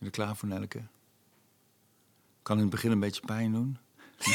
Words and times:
Ben 0.00 0.08
je 0.08 0.10
klaar 0.10 0.36
voor, 0.36 0.48
Nelke? 0.48 0.80
Kan 2.42 2.56
in 2.56 2.62
het 2.62 2.70
begin 2.70 2.90
een 2.90 3.00
beetje 3.00 3.20
pijn 3.26 3.52
doen. 3.52 3.78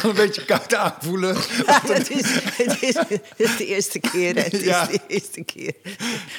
kan 0.00 0.10
een 0.10 0.16
beetje 0.16 0.44
koud 0.44 0.74
aanvoelen. 0.74 1.36
het, 1.36 2.10
is, 2.10 2.34
het, 2.34 2.82
is, 2.82 2.94
het 2.94 3.22
is 3.40 3.56
de 3.56 3.66
eerste 3.66 3.98
keer. 4.00 4.34
hè. 4.34 4.40
Het 4.40 4.52
is 4.52 4.64
Ja. 4.64 4.86
de 4.86 5.00
eerste 5.06 5.42
keer. 5.44 5.74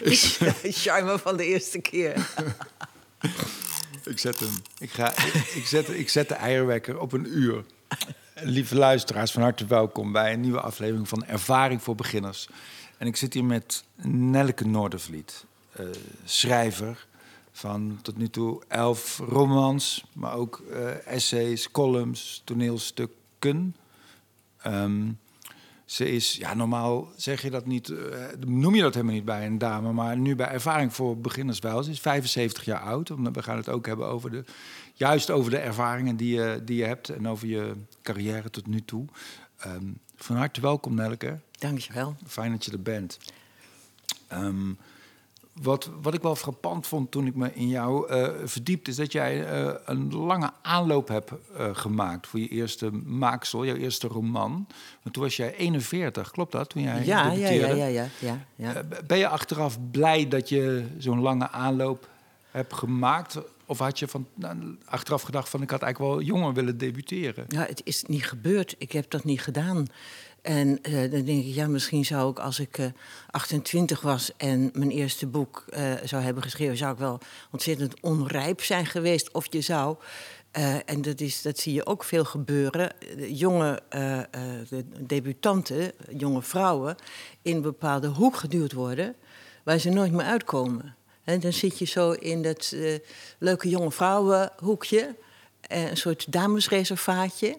De 0.04 0.72
charme 0.72 1.20
van 1.26 1.38
de 1.38 1.46
eerste 1.46 1.80
keer. 1.80 2.16
Ik 4.06 4.20
zet 4.20 4.40
hem. 4.40 4.50
Ik, 4.78 4.90
ga, 4.92 5.12
ik, 5.12 5.34
ik 5.56 5.66
zet, 5.66 5.90
ik 5.90 6.10
zet 6.10 6.28
de 6.28 6.34
eierwekker 6.34 7.00
op 7.00 7.12
een 7.14 7.38
uur. 7.38 7.64
Lieve 8.36 8.76
luisteraars, 8.76 9.32
van 9.32 9.42
harte 9.42 9.66
welkom 9.66 10.12
bij 10.12 10.34
een 10.34 10.42
nieuwe 10.42 10.62
aflevering 10.62 11.08
van 11.08 11.26
Ervaring 11.26 11.82
voor 11.84 11.96
Beginners. 11.96 12.48
En 12.98 13.08
ik 13.08 13.16
zit 13.16 13.34
hier 13.34 13.44
met 13.46 13.84
Nelke 14.08 14.66
Noordervliet, 14.66 15.46
eh, 15.74 15.86
schrijver 16.24 17.08
van 17.52 18.00
tot 18.02 18.18
nu 18.18 18.30
toe 18.30 18.62
elf 18.68 19.22
romans, 19.28 20.06
maar 20.14 20.34
ook 20.34 20.64
eh, 20.72 21.08
essays, 21.08 21.72
columns, 21.72 22.42
toneelstukken. 22.46 23.76
Ehm, 24.62 25.12
ze 25.86 26.12
is, 26.12 26.36
ja, 26.36 26.54
normaal 26.54 27.12
zeg 27.16 27.42
je 27.42 27.50
dat 27.50 27.66
niet, 27.66 27.90
eh, 27.90 28.26
noem 28.46 28.76
je 28.76 28.82
dat 28.82 28.94
helemaal 28.94 29.16
niet 29.16 29.26
bij 29.26 29.46
een 29.46 29.58
dame, 29.58 29.92
maar 29.92 30.18
nu 30.18 30.36
bij 30.36 30.48
ervaring 30.48 30.94
voor 30.94 31.18
beginners 31.18 31.60
wel. 31.60 31.84
Ze 31.84 31.92
is 31.92 32.00
75 32.00 32.66
jaar 32.66 32.80
oud. 32.80 33.12
omdat 33.12 33.36
We 33.36 33.44
gaan 33.44 33.58
het 33.58 33.70
ook 33.70 33.86
hebben 33.86 34.08
over 34.08 34.32
de, 34.32 34.44
juist 34.94 35.32
over 35.32 35.52
de 35.52 35.58
ervaringen 35.58 36.16
die 36.16 36.36
je, 36.36 36.62
die 36.66 36.78
je 36.78 36.86
hebt 36.86 37.10
en 37.10 37.28
over 37.28 37.48
je 37.48 37.74
carrière 38.02 38.50
tot 38.50 38.68
nu 38.68 38.82
toe. 38.86 39.06
Ehm, 39.58 39.86
van 40.16 40.36
harte 40.36 40.62
welkom, 40.62 40.96
Nelke. 40.96 41.40
Dankjewel. 41.52 42.16
Fijn 42.28 42.52
dat 42.52 42.66
je 42.66 42.72
er 42.72 42.82
bent. 42.82 43.18
Ehm, 44.28 44.72
wat, 45.62 45.90
wat 46.02 46.14
ik 46.14 46.22
wel 46.22 46.36
frappant 46.36 46.88
vond 46.88 47.12
toen 47.12 47.28
ik 47.28 47.36
me 47.36 47.54
in 47.54 47.68
jou 47.68 48.10
eh 48.10 48.30
verdiepte, 48.46 48.90
is 48.90 48.96
dat 48.96 49.12
jij 49.12 49.46
eh, 49.46 49.74
een 49.86 50.16
lange 50.16 50.52
aanloop 50.62 51.08
hebt 51.08 51.32
eh, 51.58 51.70
gemaakt 51.74 52.28
voor 52.28 52.40
je 52.40 52.48
eerste 52.48 52.92
maaksel, 53.06 53.66
jouw 53.66 53.76
eerste 53.76 54.08
roman. 54.08 54.68
Want 55.04 55.16
toen 55.16 55.24
was 55.24 55.36
jij 55.36 55.56
41, 55.56 56.32
klopt 56.32 56.52
dat? 56.52 56.70
Toen 56.70 56.82
jij 56.82 56.96
Ja, 56.96 57.02
ja, 57.04 57.32
ja, 57.32 57.32
debuteerde? 57.32 57.76
ja, 57.76 57.86
ja, 57.86 58.08
ja, 58.20 58.46
ja. 58.56 58.74
Eh, 58.74 58.84
ben 59.08 59.18
je 59.18 59.28
achteraf 59.28 59.78
blij 59.92 60.28
dat 60.28 60.50
je 60.50 60.86
zo'n 60.98 61.20
lange 61.20 61.50
aanloop 61.50 62.10
hebt 62.52 62.74
gemaakt? 62.74 63.38
Of 63.66 63.80
had 63.80 64.00
je 64.00 64.08
van, 64.08 64.28
nou, 64.34 64.78
achteraf 64.86 65.22
gedacht 65.22 65.50
van 65.50 65.62
ik 65.62 65.70
had 65.70 65.82
eigenlijk 65.82 66.14
wel 66.14 66.26
jonger 66.26 66.54
willen 66.54 66.78
debuteren? 66.78 67.46
Ja, 67.48 67.66
het 67.66 67.82
is 67.84 68.04
niet 68.04 68.26
gebeurd. 68.26 68.76
Ik 68.78 68.92
heb 68.92 69.10
dat 69.10 69.24
niet 69.24 69.42
gedaan. 69.42 69.88
En 70.44 70.82
eh, 70.82 70.94
dan 70.94 71.10
denk 71.24 71.44
ik, 71.46 71.54
ja, 71.54 71.68
misschien 71.68 72.06
zou 72.06 72.32
ik 72.32 72.40
als 72.40 72.60
ik 72.60 72.78
eh, 72.78 72.86
28 73.32 74.02
was 74.02 74.32
en 74.38 74.70
mijn 74.74 74.92
eerste 74.92 75.28
boek 75.28 75.66
eh, 75.70 75.92
zou 76.04 76.24
hebben 76.24 76.44
geschreven, 76.44 76.78
zou 76.78 76.94
ik 76.94 76.98
wel 77.00 77.20
ontzettend 77.52 78.00
onrijp 78.02 78.62
zijn 78.62 78.86
geweest. 78.86 79.32
Of 79.32 79.46
je 79.50 79.62
zou. 79.62 79.98
eh, 80.52 80.76
en 80.90 81.02
dat, 81.02 81.20
is, 81.22 81.42
dat 81.42 81.58
zie 81.60 81.74
je 81.74 81.86
ook 81.86 82.04
veel 82.04 82.26
gebeuren. 82.26 82.92
Jonge 83.28 83.82
eh, 83.90 84.20
eh, 84.20 84.26
de 84.70 84.86
debutanten, 85.00 85.92
jonge 86.18 86.42
vrouwen, 86.42 86.96
in 87.42 87.56
een 87.56 87.62
bepaalde 87.62 88.08
hoek 88.08 88.36
geduwd 88.36 88.72
worden 88.74 89.16
waar 89.64 89.78
ze 89.80 89.90
nooit 89.90 90.12
meer 90.12 90.26
uitkomen. 90.26 90.96
En 91.24 91.40
dan 91.40 91.54
zit 91.54 91.80
je 91.80 91.86
zo 91.86 92.12
in 92.12 92.42
dat 92.42 92.72
eh, 92.76 93.00
leuke 93.40 93.70
jonge 93.70 93.92
vrouwenhoekje, 93.92 95.16
eh, 95.62 95.90
een 95.90 95.98
soort 95.98 96.32
damesreservaatje, 96.32 97.58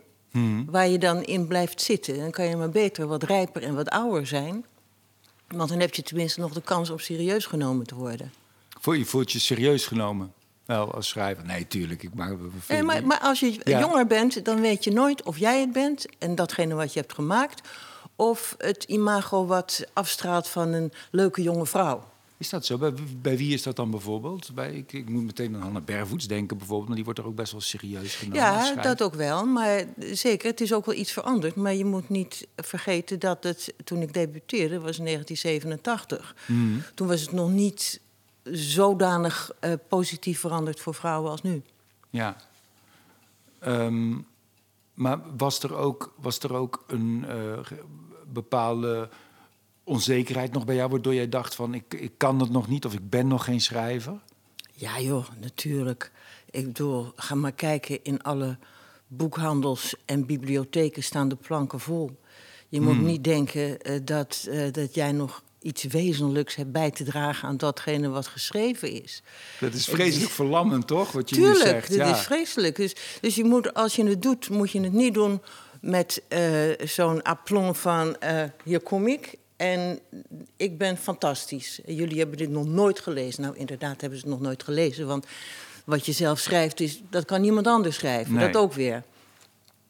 waar 0.66 0.88
je 0.88 0.98
dan 0.98 1.22
in 1.22 1.46
blijft 1.46 1.80
zitten. 1.80 2.16
Dan 2.18 2.30
kan 2.30 2.44
je 2.44 2.56
maar 2.56 2.70
beter 2.70 3.06
wat 3.06 3.22
rijper 3.22 3.62
en 3.62 3.74
wat 3.74 3.88
ouder 3.88 4.27
zijn. 4.27 4.64
Want 5.48 5.68
dan 5.68 5.80
heb 5.80 5.94
je 5.94 6.02
tenminste 6.02 6.40
nog 6.40 6.52
de 6.52 6.62
kans 6.62 6.90
om 6.90 6.98
serieus 6.98 7.46
genomen 7.46 7.86
te 7.86 7.94
worden. 7.94 8.32
Voel 8.80 8.94
je 8.94 9.05
voelt 9.05 9.32
je 9.32 9.38
serieus 9.38 9.86
genomen? 9.86 10.32
Wel, 10.64 10.94
als 10.94 11.08
schrijver? 11.08 11.44
Nee, 11.44 11.66
tuurlijk. 11.66 12.02
Ik 12.02 12.14
maak 12.14 12.36
Nee, 12.68 12.82
maar, 12.82 13.06
maar 13.06 13.18
als 13.20 13.40
je 13.40 13.60
Ja. 13.64 13.80
jonger 13.80 14.06
bent, 14.06 14.44
dan 14.44 14.60
weet 14.60 14.84
je 14.84 14.92
nooit 14.92 15.22
of 15.22 15.38
jij 15.38 15.60
het 15.60 15.72
bent 15.72 16.06
en 16.18 16.34
datgene 16.34 16.74
wat 16.74 16.92
je 16.92 17.01
hebt 17.01 17.12
gemaakt, 17.14 17.68
of 18.16 18.55
het 18.58 18.84
imago 18.84 19.46
wat 19.46 19.84
afstraalt 19.92 20.48
van 20.48 20.72
een 20.72 20.92
leuke 21.11 21.42
jonge 21.42 21.66
vrouw. 21.66 22.05
Is 22.36 22.48
dat 22.48 22.67
zo? 22.67 22.78
Bij, 22.78 22.92
bij 23.22 23.36
wie 23.36 23.55
is 23.55 23.62
dat 23.62 23.77
dan 23.77 23.90
bijvoorbeeld? 23.90 24.55
Bij, 24.55 24.72
ik, 24.72 24.92
ik 24.92 25.08
moet 25.08 25.24
meteen 25.24 25.55
aan 25.55 25.61
Hanna 25.61 25.80
Bervoets 25.80 26.27
denken 26.27 26.56
bijvoorbeeld, 26.56 26.86
maar 26.86 26.96
die 26.96 27.05
wordt 27.05 27.20
er 27.20 27.27
ook 27.27 27.34
best 27.34 27.52
wel 27.52 27.61
serieus 27.61 28.14
genomen. 28.14 28.40
Ja, 28.40 28.74
dat 28.74 29.02
ook 29.02 29.14
wel. 29.14 29.46
Maar 29.46 29.84
zeker, 30.12 30.50
het 30.50 30.61
is 30.61 30.72
ook 30.72 30.86
wel 30.86 30.95
iets 30.95 31.12
veranderd. 31.12 31.55
Maar 31.55 31.74
je 31.74 31.84
moet 31.84 32.08
niet 32.08 32.46
vergeten 32.56 33.18
dat 33.18 33.45
het, 33.45 33.74
toen 33.84 34.02
ik 34.02 34.12
debuteerde, 34.12 34.80
was 34.80 34.96
1987. 34.96 36.36
Mhm. 36.46 36.78
Toen 36.95 37.08
was 37.08 37.20
het 37.20 37.33
nog 37.33 37.50
niet 37.50 38.00
zodanig 38.52 39.51
eh, 39.61 39.72
positief 39.89 40.40
veranderd 40.40 40.80
voor 40.80 40.95
vrouwen 40.95 41.30
als 41.30 41.42
nu. 41.42 41.62
Ja. 42.11 42.36
Ehm, 43.58 44.16
maar 44.95 45.20
was 45.36 45.62
er 45.62 45.74
ook, 45.74 46.14
was 46.16 46.39
er 46.39 46.55
ook 46.55 46.84
een 46.86 47.24
eh, 47.28 47.58
bepaalde 48.33 49.08
onzekerheid 49.84 50.52
nog 50.52 50.64
bij 50.64 50.74
jou, 50.74 50.90
waardoor 50.90 51.14
jij 51.14 51.28
dacht 51.28 51.55
van 51.55 51.74
ik, 51.74 51.95
ik 51.95 52.12
kan 52.17 52.40
het 52.40 52.50
nog 52.50 52.68
niet 52.68 52.84
of 52.84 52.92
ik 52.92 53.11
ben 53.11 53.27
nog 53.27 53.45
geen 53.45 53.61
schrijver? 53.61 54.20
Ja 54.72 55.00
joh, 55.00 55.27
natuurlijk. 55.40 56.12
Ik 56.50 56.67
bedoel, 56.67 57.12
ga 57.17 57.34
maar 57.34 57.52
kijken 57.52 57.98
in 58.02 58.22
alle 58.22 58.58
boekhandels 59.06 59.95
en 60.05 60.27
bibliotheken 60.27 61.02
staan 61.02 61.28
de 61.28 61.36
planken 61.36 61.80
vol. 61.80 62.20
Je 62.68 62.80
moet 62.80 63.00
niet 63.00 63.24
denken 63.24 63.80
eh, 63.80 64.00
dat, 64.05 64.46
eh, 64.50 64.72
dat 64.72 64.95
jij 64.95 65.12
nog 65.12 65.42
iets 65.61 65.84
wezenlijks 65.84 66.55
hebt 66.55 66.72
bij 66.72 66.90
te 66.90 67.05
dragen 67.05 67.48
aan 67.48 67.56
datgene 67.56 68.08
wat 68.08 68.27
geschreven 68.27 69.02
is. 69.02 69.22
Dat 69.61 69.74
is 69.74 69.84
vreselijk 69.84 70.30
verlammend, 70.30 70.86
toch? 70.86 71.12
Wat 71.12 71.30
je 71.30 71.36
nu 71.36 71.42
Tuurlijk, 71.42 71.64
zegt. 71.64 71.89
dit 71.89 71.96
ja. 71.96 72.14
is 72.14 72.20
vreselijk. 72.20 72.77
Dus, 72.77 72.96
dus 73.20 73.34
je 73.34 73.45
moet, 73.45 73.74
als 73.74 73.96
je 73.96 74.06
het 74.06 74.22
doet, 74.22 74.51
moet 74.51 74.70
je 74.70 74.80
het 74.80 74.92
niet 74.92 75.14
doen 75.14 75.42
met 75.80 76.22
eh, 76.28 76.40
zo'n 76.84 77.22
aplomb 77.22 77.77
van... 77.77 78.16
hier 78.64 78.80
kom 78.80 79.06
ik 79.06 79.39
en 79.64 80.01
ik 80.57 80.79
ben 80.79 80.97
fantastisch. 80.97 81.80
Jullie 81.86 82.19
hebben 82.19 82.39
dit 82.39 82.51
nog 82.51 82.67
nooit 82.67 83.01
gelezen. 83.01 83.42
Nou, 83.42 83.57
inderdaad 83.57 84.01
hebben 84.01 84.19
ze 84.19 84.25
het 84.25 84.35
nog 84.35 84.42
nooit 84.42 84.63
gelezen. 84.63 85.07
Want 85.07 85.27
wat 85.85 86.07
je 86.07 86.13
zelf 86.13 86.39
schrijft, 86.39 86.80
is, 86.80 87.01
dat 87.11 87.25
kan 87.25 87.41
niemand 87.41 87.67
anders 87.67 87.97
schrijven. 87.97 88.35
Nee. 88.35 88.47
Dat 88.47 88.63
ook 88.63 88.73
weer. 88.73 89.02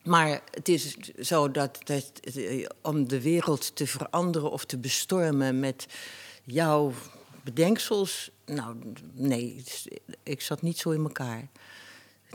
Maar 0.03 0.41
het 0.51 0.69
is 0.69 0.97
zo 1.21 1.51
dat, 1.51 1.79
dat 1.85 2.11
eh, 2.35 2.67
om 2.83 3.09
de 3.09 3.21
wereld 3.21 3.77
te 3.77 3.87
veranderen 3.87 4.51
of 4.51 4.65
te 4.65 4.79
bestormen 4.79 5.61
met 5.61 5.87
jouw 6.45 6.93
bedenksels. 7.45 8.31
Nou, 8.47 8.77
nee, 9.13 9.65
ik 10.23 10.41
zat 10.41 10.63
niet 10.63 10.79
zo 10.79 10.91
in 10.91 11.03
elkaar. 11.03 11.49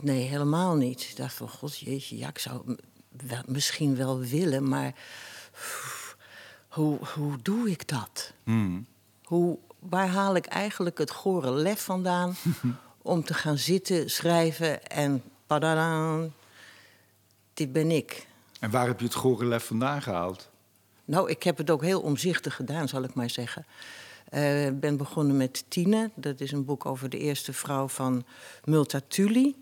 Nee, 0.00 0.22
helemaal 0.22 0.74
niet. 0.74 1.00
Ik 1.00 1.16
dacht 1.16 1.34
van, 1.34 1.48
god 1.48 1.78
jeetje, 1.78 2.16
ja, 2.16 2.28
ik 2.28 2.38
zou 2.38 2.76
wel, 3.26 3.42
misschien 3.46 3.96
wel 3.96 4.18
willen, 4.18 4.68
maar 4.68 4.94
pff, 5.52 5.99
hoe, 6.70 6.98
hoe 7.14 7.36
doe 7.42 7.70
ik 7.70 7.88
dat? 7.88 8.32
Hmm. 8.44 8.86
Hoe, 9.24 9.58
waar 9.78 10.08
haal 10.08 10.36
ik 10.36 10.46
eigenlijk 10.46 10.98
het 10.98 11.10
gore 11.10 11.50
lef 11.50 11.84
vandaan 11.84 12.34
om 13.02 13.24
te 13.24 13.34
gaan 13.34 13.58
zitten, 13.58 14.10
schrijven 14.10 14.86
en 14.86 15.22
padadaan, 15.46 16.34
dit 17.54 17.72
ben 17.72 17.90
ik. 17.90 18.26
En 18.60 18.70
waar 18.70 18.86
heb 18.86 18.98
je 18.98 19.04
het 19.04 19.14
gore 19.14 19.44
lef 19.46 19.64
vandaan 19.64 20.02
gehaald? 20.02 20.48
Nou, 21.04 21.30
ik 21.30 21.42
heb 21.42 21.56
het 21.56 21.70
ook 21.70 21.82
heel 21.82 22.00
omzichtig 22.00 22.54
gedaan, 22.54 22.88
zal 22.88 23.02
ik 23.02 23.14
maar 23.14 23.30
zeggen. 23.30 23.66
Eh, 24.28 24.66
Ik 24.66 24.80
ben 24.80 24.96
begonnen 24.96 25.36
met 25.36 25.64
Tine. 25.68 26.10
Dat 26.14 26.40
is 26.40 26.52
een 26.52 26.64
boek 26.64 26.86
over 26.86 27.08
de 27.10 27.18
eerste 27.18 27.52
vrouw 27.52 27.88
van 27.88 28.24
Multatuli. 28.64 29.54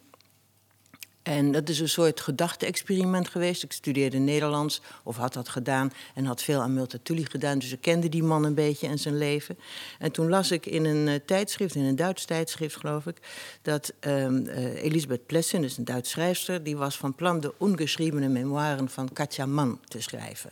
En 1.28 1.52
dat 1.52 1.68
is 1.68 1.80
een 1.80 1.88
soort 1.88 2.20
gedachte-experiment 2.20 3.28
geweest. 3.28 3.62
Ik 3.62 3.72
studeerde 3.72 4.18
Nederlands, 4.18 4.80
of 5.02 5.16
had 5.16 5.32
dat 5.32 5.48
gedaan, 5.48 5.92
en 6.14 6.24
had 6.24 6.42
veel 6.42 6.60
aan 6.60 6.74
Multatuli 6.74 7.24
gedaan. 7.24 7.58
Dus 7.58 7.72
ik 7.72 7.80
kende 7.80 8.08
die 8.08 8.22
man 8.22 8.44
een 8.44 8.54
beetje 8.54 8.86
en 8.86 8.98
zijn 8.98 9.18
leven. 9.18 9.58
En 9.98 10.12
toen 10.12 10.28
las 10.28 10.50
ik 10.50 10.66
in 10.66 10.84
een 10.84 11.08
eh, 11.08 11.14
tijdschrift, 11.26 11.74
in 11.74 11.84
een 11.84 11.96
Duits 11.96 12.24
tijdschrift 12.24 12.76
geloof 12.76 13.06
ik... 13.06 13.16
dat 13.62 13.92
ehm, 14.00 14.46
eh, 14.46 14.84
Elisabeth 14.84 15.26
Plessen, 15.26 15.60
dus 15.60 15.78
een 15.78 15.84
Duits 15.84 16.10
schrijfster... 16.10 16.62
die 16.62 16.76
was 16.76 16.96
van 16.96 17.14
plan 17.14 17.40
de 17.40 17.54
ongeschriebene 17.58 18.28
memoiren 18.28 18.88
van 18.88 19.12
Katja 19.12 19.46
Mann 19.46 19.80
te 19.84 20.00
schrijven. 20.00 20.50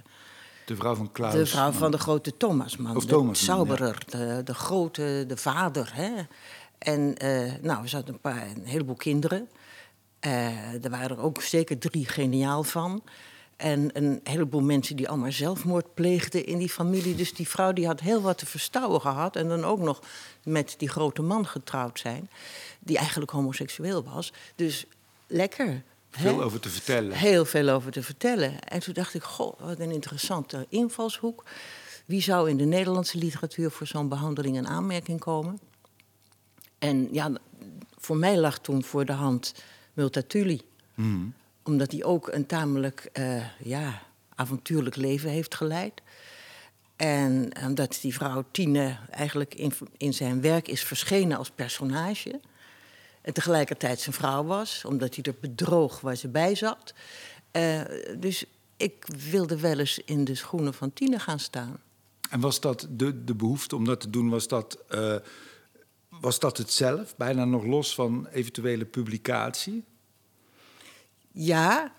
De 0.64 0.76
vrouw 0.76 0.94
van 0.94 1.12
Klaus. 1.12 1.32
De 1.32 1.46
vrouw 1.46 1.72
van 1.72 1.90
de 1.90 1.98
grote 1.98 2.36
Thomasman. 2.36 2.96
Of 2.96 3.04
de 3.04 3.28
Zauberer, 3.32 4.02
de, 4.06 4.40
de 4.44 4.54
grote, 4.54 5.24
de 5.26 5.36
vader. 5.36 5.90
Hè? 5.92 6.10
En 6.78 7.16
eh, 7.16 7.52
nou, 7.60 7.82
er 7.82 7.88
zaten 7.88 8.14
een, 8.14 8.20
paar, 8.20 8.46
een 8.56 8.66
heleboel 8.66 8.94
kinderen. 8.94 9.48
Eh, 10.26 10.84
er 10.84 10.90
waren 10.90 11.16
er 11.16 11.22
ook 11.22 11.42
zeker 11.42 11.78
drie 11.78 12.08
geniaal 12.08 12.62
van. 12.62 13.02
En 13.56 13.90
een 13.92 14.20
heleboel 14.22 14.60
mensen 14.60 14.96
die 14.96 15.08
allemaal 15.08 15.32
zelfmoord 15.32 15.94
pleegden 15.94 16.46
in 16.46 16.58
die 16.58 16.68
familie. 16.68 17.14
Dus 17.14 17.34
die 17.34 17.48
vrouw 17.48 17.72
die 17.72 17.86
had 17.86 18.00
heel 18.00 18.20
wat 18.20 18.38
te 18.38 18.46
verstouwen 18.46 19.00
gehad. 19.00 19.36
En 19.36 19.48
dan 19.48 19.64
ook 19.64 19.78
nog 19.78 20.02
met 20.42 20.74
die 20.78 20.88
grote 20.88 21.22
man 21.22 21.46
getrouwd 21.46 21.98
zijn. 21.98 22.30
Die 22.78 22.98
eigenlijk 22.98 23.30
homoseksueel 23.30 24.04
was. 24.04 24.32
Dus 24.54 24.84
lekker. 25.26 25.82
Veel 26.10 26.38
hè? 26.38 26.44
over 26.44 26.60
te 26.60 26.68
vertellen. 26.68 27.16
Heel 27.16 27.44
veel 27.44 27.68
over 27.68 27.92
te 27.92 28.02
vertellen. 28.02 28.60
En 28.60 28.80
toen 28.80 28.94
dacht 28.94 29.14
ik, 29.14 29.22
goh, 29.22 29.60
wat 29.60 29.78
een 29.78 29.90
interessante 29.90 30.66
invalshoek. 30.68 31.44
Wie 32.04 32.22
zou 32.22 32.50
in 32.50 32.56
de 32.56 32.64
Nederlandse 32.64 33.18
literatuur 33.18 33.70
voor 33.70 33.86
zo'n 33.86 34.08
behandeling 34.08 34.56
in 34.56 34.68
aanmerking 34.68 35.20
komen? 35.20 35.60
En 36.78 37.08
ja, 37.12 37.30
voor 37.98 38.16
mij 38.16 38.38
lag 38.38 38.58
toen 38.58 38.84
voor 38.84 39.04
de 39.04 39.12
hand 39.12 39.52
Multatuli. 39.96 40.60
Hmm. 40.94 41.34
Omdat 41.62 41.92
hij 41.92 42.04
ook 42.04 42.28
een 42.32 42.46
tamelijk 42.46 43.08
eh, 43.12 43.44
ja, 43.58 44.02
avontuurlijk 44.34 44.96
leven 44.96 45.30
heeft 45.30 45.54
geleid. 45.54 46.02
En 46.96 47.50
omdat 47.66 47.98
die 48.00 48.14
vrouw 48.14 48.44
Tine 48.50 48.96
eigenlijk 49.10 49.54
in, 49.54 49.72
in 49.96 50.14
zijn 50.14 50.40
werk 50.40 50.68
is 50.68 50.82
verschenen 50.82 51.38
als 51.38 51.50
personage. 51.50 52.40
En 53.22 53.32
tegelijkertijd 53.32 54.00
zijn 54.00 54.14
vrouw 54.14 54.44
was, 54.44 54.84
omdat 54.84 55.14
hij 55.14 55.24
er 55.24 55.34
bedroog 55.40 56.00
waar 56.00 56.16
ze 56.16 56.28
bij 56.28 56.54
zat. 56.54 56.94
Eh, 57.50 57.80
dus 58.18 58.44
ik 58.76 59.06
wilde 59.30 59.60
wel 59.60 59.78
eens 59.78 59.98
in 60.04 60.24
de 60.24 60.34
schoenen 60.34 60.74
van 60.74 60.92
Tine 60.92 61.18
gaan 61.18 61.40
staan. 61.40 61.80
En 62.30 62.40
was 62.40 62.60
dat 62.60 62.86
de, 62.90 63.24
de 63.24 63.34
behoefte 63.34 63.76
om 63.76 63.84
dat 63.84 64.00
te 64.00 64.10
doen, 64.10 64.28
was 64.28 64.48
dat, 64.48 64.78
eh, 64.88 65.16
was 66.20 66.38
dat 66.38 66.58
het 66.58 66.72
zelf? 66.72 67.16
Bijna 67.16 67.44
nog 67.44 67.64
los 67.64 67.94
van 67.94 68.26
eventuele 68.32 68.84
publicatie? 68.84 69.84
Ja, 71.32 71.92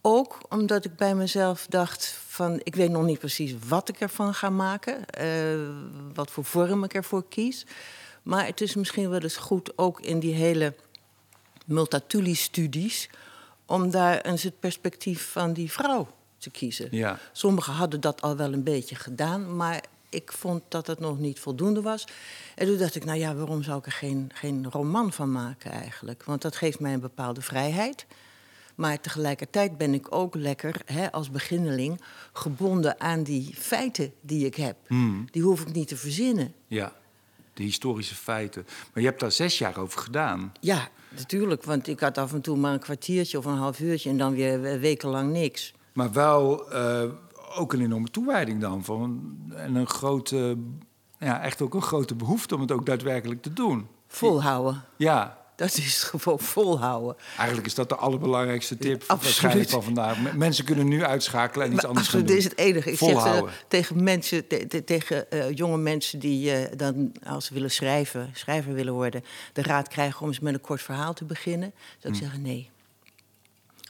ook 0.00 0.38
omdat 0.48 0.84
ik 0.84 0.96
bij 0.96 1.14
mezelf 1.14 1.66
dacht 1.66 2.06
van... 2.26 2.60
ik 2.62 2.74
weet 2.74 2.90
nog 2.90 3.04
niet 3.04 3.18
precies 3.18 3.54
wat 3.68 3.88
ik 3.88 4.00
ervan 4.00 4.34
ga 4.34 4.50
maken. 4.50 5.06
eh, 5.06 5.68
wat 6.14 6.30
voor 6.30 6.44
vorm 6.44 6.84
ik 6.84 6.94
ervoor 6.94 7.28
kies. 7.28 7.66
Maar 8.22 8.46
het 8.46 8.60
is 8.60 8.74
misschien 8.74 9.10
wel 9.10 9.20
eens 9.20 9.36
goed 9.36 9.78
ook 9.78 10.00
in 10.00 10.18
die 10.18 10.34
hele 10.34 10.74
Multatuli-studies... 11.66 13.10
om 13.66 13.90
daar 13.90 14.20
eens 14.20 14.42
het 14.42 14.60
perspectief 14.60 15.30
van 15.30 15.52
die 15.52 15.72
vrouw 15.72 16.08
te 16.38 16.50
kiezen. 16.50 16.88
Ja. 16.90 17.18
Sommigen 17.32 17.72
hadden 17.72 18.00
dat 18.00 18.22
al 18.22 18.36
wel 18.36 18.52
een 18.52 18.64
beetje 18.64 18.94
gedaan, 18.94 19.56
maar 19.56 19.82
ik 20.12 20.32
vond 20.32 20.62
dat 20.68 20.86
het 20.86 20.98
nog 20.98 21.18
niet 21.18 21.40
voldoende 21.40 21.82
was. 21.82 22.04
En 22.54 22.66
toen 22.66 22.78
dacht 22.78 22.94
ik, 22.94 23.04
nou 23.04 23.18
ja, 23.18 23.34
waarom 23.34 23.62
zou 23.62 23.78
ik 23.78 23.86
er 23.86 23.92
geen, 23.92 24.30
geen 24.34 24.70
roman 24.70 25.12
van 25.12 25.32
maken 25.32 25.70
eigenlijk? 25.70 26.24
Want 26.24 26.42
dat 26.42 26.56
geeft 26.56 26.80
mij 26.80 26.92
een 26.92 27.00
bepaalde 27.00 27.40
vrijheid. 27.40 28.06
Maar 28.74 29.00
tegelijkertijd 29.00 29.78
ben 29.78 29.94
ik 29.94 30.14
ook 30.14 30.34
lekker 30.34 30.80
hè, 30.84 31.12
als 31.12 31.30
beginneling 31.30 32.00
gebonden 32.32 33.00
aan 33.00 33.22
die 33.22 33.54
feiten 33.54 34.12
die 34.20 34.46
ik 34.46 34.54
heb. 34.54 34.76
Die 35.30 35.42
hoef 35.42 35.60
ik 35.60 35.72
niet 35.72 35.88
te 35.88 35.96
verzinnen. 35.96 36.54
Ja, 36.66 36.92
de 37.54 37.62
historische 37.62 38.14
feiten. 38.14 38.66
Maar 38.66 39.02
je 39.02 39.08
hebt 39.08 39.20
daar 39.20 39.32
zes 39.32 39.58
jaar 39.58 39.78
over 39.78 40.00
gedaan. 40.00 40.52
Ja, 40.60 40.88
natuurlijk, 41.16 41.64
want 41.64 41.86
ik 41.86 42.00
had 42.00 42.18
af 42.18 42.32
en 42.32 42.40
toe 42.40 42.56
maar 42.56 42.72
een 42.72 42.78
kwartiertje 42.78 43.38
of 43.38 43.44
een 43.44 43.56
half 43.56 43.80
uurtje 43.80 44.10
en 44.10 44.18
dan 44.18 44.34
weer 44.34 44.80
wekenlang 44.80 45.32
niks. 45.32 45.74
Maar 45.92 46.12
wel 46.12 46.70
eh, 46.70 47.02
ook 47.54 47.72
een 47.72 47.80
enorme 47.80 48.08
toewijding 48.10 48.60
dan. 48.60 48.84
Van, 48.84 49.34
en 49.54 49.74
een 49.74 49.86
grote, 49.88 50.56
ja, 51.18 51.40
echt 51.42 51.62
ook 51.62 51.74
een 51.74 51.82
grote 51.82 52.14
behoefte 52.14 52.54
om 52.54 52.60
het 52.60 52.72
ook 52.72 52.86
daadwerkelijk 52.86 53.42
te 53.42 53.52
doen. 53.52 53.86
Volhouden. 54.08 54.84
Ja, 54.96 55.38
Dat 55.56 55.76
is 55.76 56.02
gewoon 56.02 56.38
volhouden. 56.38 57.16
eigenlijk 57.36 57.66
is 57.66 57.74
dat 57.74 57.88
de 57.88 57.96
allerbelangrijkste 57.96 58.76
tip 58.76 59.00
Absoluut. 59.00 59.22
waarschijnlijk 59.22 59.68
van 59.70 59.82
vandaag. 59.82 60.34
Mensen 60.34 60.64
kunnen 60.64 60.88
nu 60.88 61.04
uitschakelen 61.04 61.66
en 61.66 61.72
iets 61.72 61.80
Maar 61.80 61.90
anders 61.90 62.06
absoluut, 62.06 62.26
doen. 62.26 62.36
dit 62.36 62.44
is 62.46 62.50
het 62.50 62.60
enige. 62.60 62.90
Ik 62.90 62.98
zeg 62.98 63.08
Volhouden. 63.10 63.52
tegen 63.68 64.02
mensen, 64.02 64.46
te- 64.46 64.66
te- 64.66 64.84
tegen 64.84 65.30
eh, 65.30 65.50
jonge 65.56 65.76
mensen 65.76 66.18
die 66.18 66.52
eh, 66.52 66.76
dan 66.76 67.12
als 67.26 67.44
ze 67.46 67.54
willen 67.54 67.70
schrijven, 67.70 68.30
schrijver 68.34 68.72
willen 68.74 68.92
worden, 68.94 69.24
de 69.52 69.62
raad 69.62 69.88
krijgen 69.88 70.20
om 70.20 70.28
eens 70.28 70.40
met 70.40 70.54
een 70.54 70.60
kort 70.60 70.82
verhaal 70.82 71.12
te 71.14 71.24
beginnen, 71.24 71.72
zou 71.98 72.14
ik 72.14 72.18
Hm. 72.20 72.24
zeggen 72.24 72.42
nee. 72.42 72.70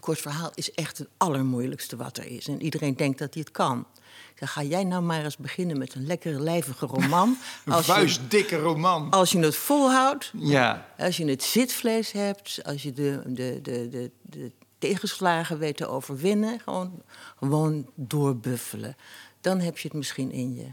Kort 0.03 0.21
verhaal 0.21 0.51
is 0.55 0.73
echt 0.73 0.99
het 0.99 1.09
allermoeilijkste 1.17 1.97
wat 1.97 2.17
er 2.19 2.27
is. 2.27 2.49
En 2.49 2.63
iedereen 2.63 2.97
denkt 2.97 3.19
dat 3.19 3.35
hij 3.35 3.43
het 3.43 3.53
kan. 3.53 3.87
Ik 4.33 4.39
zeg, 4.39 4.53
ga 4.53 4.63
jij 4.63 4.85
nou 4.85 5.03
maar 5.03 5.25
eens 5.25 5.37
beginnen 5.37 5.79
met 5.79 5.95
een 5.95 6.07
lekkere, 6.07 6.41
lijvige 6.41 6.87
roman. 6.87 7.37
Een 7.65 7.83
vuistdikke 7.85 8.57
roman. 8.57 9.11
als 9.11 9.33
je 9.33 9.39
het 9.39 9.57
volhoudt, 9.57 10.33
Ja, 10.37 10.89
als 10.99 11.17
je 11.17 11.25
het 11.25 11.43
zitvlees 11.43 12.13
hebt, 12.13 12.61
als 12.65 12.83
je 12.83 12.93
de, 12.93 13.23
de, 13.27 13.59
de, 13.63 13.89
de, 13.89 14.11
de 14.23 14.53
tegenslagen 14.79 15.59
weet 15.59 15.77
te 15.77 15.87
overwinnen, 15.87 16.61
gewoon, 16.61 17.03
gewoon 17.37 17.91
doorbuffelen. 17.95 18.97
Dan 19.41 19.61
heb 19.61 19.79
je 19.79 19.89
het 19.89 19.97
misschien 19.97 20.31
in 20.31 20.55
je. 20.55 20.67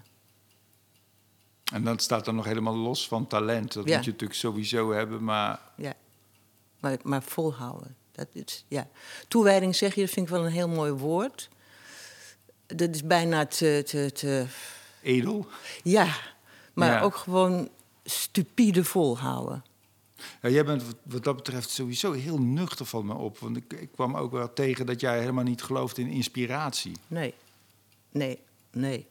en 1.74 1.84
dan 1.84 2.00
staat 2.00 2.28
er 2.28 2.34
nog 2.34 2.46
helemaal 2.46 2.76
los 2.78 3.08
van 3.08 3.28
talent. 3.28 3.74
Dat 3.74 3.88
Ja. 3.88 3.96
moet 3.96 4.06
je 4.06 4.12
natuurlijk 4.12 4.40
sowieso 4.40 4.92
hebben, 4.92 5.24
maar 5.24 5.60
Ja. 5.78 5.94
Maar, 6.80 6.98
maar 7.04 7.24
volhouden. 7.24 7.96
Dat 8.20 8.46
is, 8.48 8.66
ja. 8.68 8.88
Toewijding 9.28 9.76
zeg 9.76 9.96
je, 9.96 10.02
dat 10.02 10.10
vind 10.10 10.26
ik 10.26 10.32
wel 10.32 10.46
een 10.46 10.52
heel 10.52 10.68
mooi 10.70 10.92
woord. 10.92 11.50
Dat 12.66 12.90
is 12.96 13.04
bijna 13.04 13.46
te. 13.46 13.84
te, 13.86 14.12
te 14.14 14.46
edel. 15.02 15.48
ja, 15.84 16.16
maar 16.74 16.92
Ja. 16.92 17.02
ook 17.02 17.16
gewoon 17.16 17.70
stupide 18.04 18.84
volhouden. 18.84 19.64
Ja, 20.42 20.50
jij 20.50 20.66
bent 20.66 20.84
wat- 20.86 20.96
wat 21.04 21.24
dat 21.24 21.36
betreft 21.36 21.70
sowieso 21.70 22.12
heel 22.12 22.38
nuchter 22.40 22.86
van 22.86 23.06
me 23.06 23.14
op. 23.14 23.38
Want 23.40 23.58
ik, 23.58 23.74
ik 23.74 23.92
kwam 23.92 24.16
ook 24.18 24.32
wel 24.32 24.54
tegen 24.54 24.86
dat 24.86 25.00
jij 25.02 25.20
helemaal 25.20 25.44
niet 25.44 25.64
gelooft 25.64 25.98
in 25.98 26.08
inspiratie. 26.08 26.98
Nee, 27.08 27.34
nee, 28.12 28.40
nee. 28.72 29.08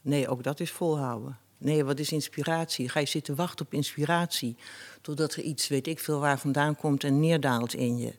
Nee, 0.00 0.28
ook 0.28 0.42
dat 0.42 0.60
is 0.60 0.70
volhouden. 0.70 1.38
Nee, 1.58 1.84
wat 1.84 1.98
is 1.98 2.12
inspiratie? 2.12 2.88
Ga 2.88 3.00
je 3.00 3.06
zitten 3.06 3.34
wachten 3.34 3.66
op 3.66 3.72
inspiratie... 3.74 4.56
totdat 5.00 5.34
er 5.34 5.42
iets, 5.42 5.68
weet 5.68 5.86
ik 5.86 5.98
veel, 5.98 6.18
waar 6.20 6.38
vandaan 6.38 6.76
komt 6.76 7.04
en 7.04 7.20
neerdaalt 7.20 7.74
in 7.74 7.98
je. 7.98 8.12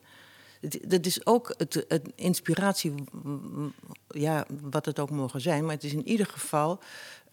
Het- 0.62 0.80
Dat 0.88 1.06
is 1.06 1.26
ook 1.26 1.54
het, 1.58 1.86
het 1.88 2.10
inspiratie, 2.16 2.94
ja, 4.08 4.46
wat 4.62 4.86
het 4.86 5.00
ook 5.00 5.10
mogen 5.10 5.42
zijn... 5.42 5.64
maar 5.66 5.74
het 5.76 5.84
is 5.84 5.94
in 5.94 6.08
ieder 6.08 6.26
geval 6.26 6.80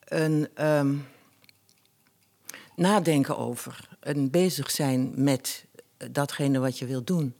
een 0.04 0.48
ehm, 0.54 0.94
nadenken 2.76 3.38
over... 3.38 3.88
en 4.00 4.30
bezig 4.30 4.70
zijn 4.70 5.12
met 5.16 5.64
datgene 6.10 6.58
wat 6.58 6.78
je 6.78 6.86
wilt 6.86 7.06
doen. 7.06 7.34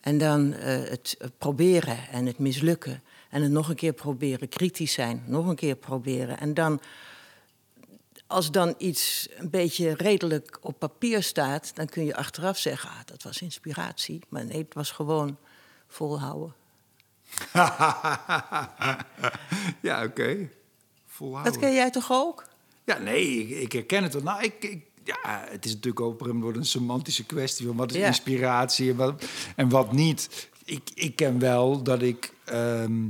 En 0.00 0.18
dan 0.18 0.52
eh, 0.52 0.88
het 0.88 1.16
eh, 1.18 1.28
proberen 1.38 1.98
en 2.10 2.26
het 2.26 2.38
mislukken. 2.38 3.02
En 3.30 3.42
het 3.42 3.50
nog 3.52 3.68
een 3.68 3.74
keer 3.74 3.92
proberen, 3.92 4.48
kritisch 4.48 4.92
zijn, 4.92 5.22
nog 5.26 5.46
een 5.46 5.54
keer 5.56 5.76
proberen. 5.76 6.38
En 6.38 6.54
dan, 6.54 6.80
als 8.30 8.50
dan 8.50 8.74
iets 8.78 9.28
een 9.36 9.50
beetje 9.50 9.94
redelijk 9.94 10.58
op 10.60 10.78
papier 10.78 11.22
staat, 11.22 11.70
dan 11.76 11.86
kun 11.86 12.04
je 12.04 12.16
achteraf 12.16 12.58
zeggen: 12.58 12.90
ah, 12.90 12.96
dat 13.04 13.22
was 13.22 13.40
inspiratie. 13.42 14.20
Maar 14.28 14.44
nee, 14.44 14.58
het 14.62 14.74
was 14.74 14.90
gewoon 14.90 15.36
volhouden. 15.88 16.54
ja, 19.82 20.04
oké. 20.04 20.48
Volhouden. 21.06 21.52
Dat 21.52 21.60
ken 21.62 21.72
jij 21.72 21.90
toch 21.90 22.08
ook? 22.12 22.44
Ja, 22.84 22.98
nee, 22.98 23.48
ik, 23.48 23.50
ik 23.60 23.72
herken 23.72 24.02
het 24.02 24.12
wel. 24.12 24.22
Nou, 24.22 24.42
ik, 24.42 24.62
ik- 24.64 24.88
ja, 25.04 25.44
het 25.48 25.64
is 25.64 25.70
natuurlijk 25.74 26.00
ook 26.00 26.20
op 26.20 26.26
een 26.26 26.42
een 26.42 26.64
semantische 26.64 27.24
kwestie 27.26 27.66
van 27.66 27.76
wat 27.76 27.90
is 27.90 27.96
Ja. 27.96 28.06
inspiratie 28.06 28.90
en 28.90 28.96
wat, 28.96 29.24
en 29.56 29.68
wat 29.68 29.92
niet. 29.92 30.48
Ik, 30.64 30.90
ik 30.94 31.16
ken 31.16 31.38
wel 31.38 31.82
dat 31.82 32.02
ik. 32.02 32.32
ehm, 32.44 33.08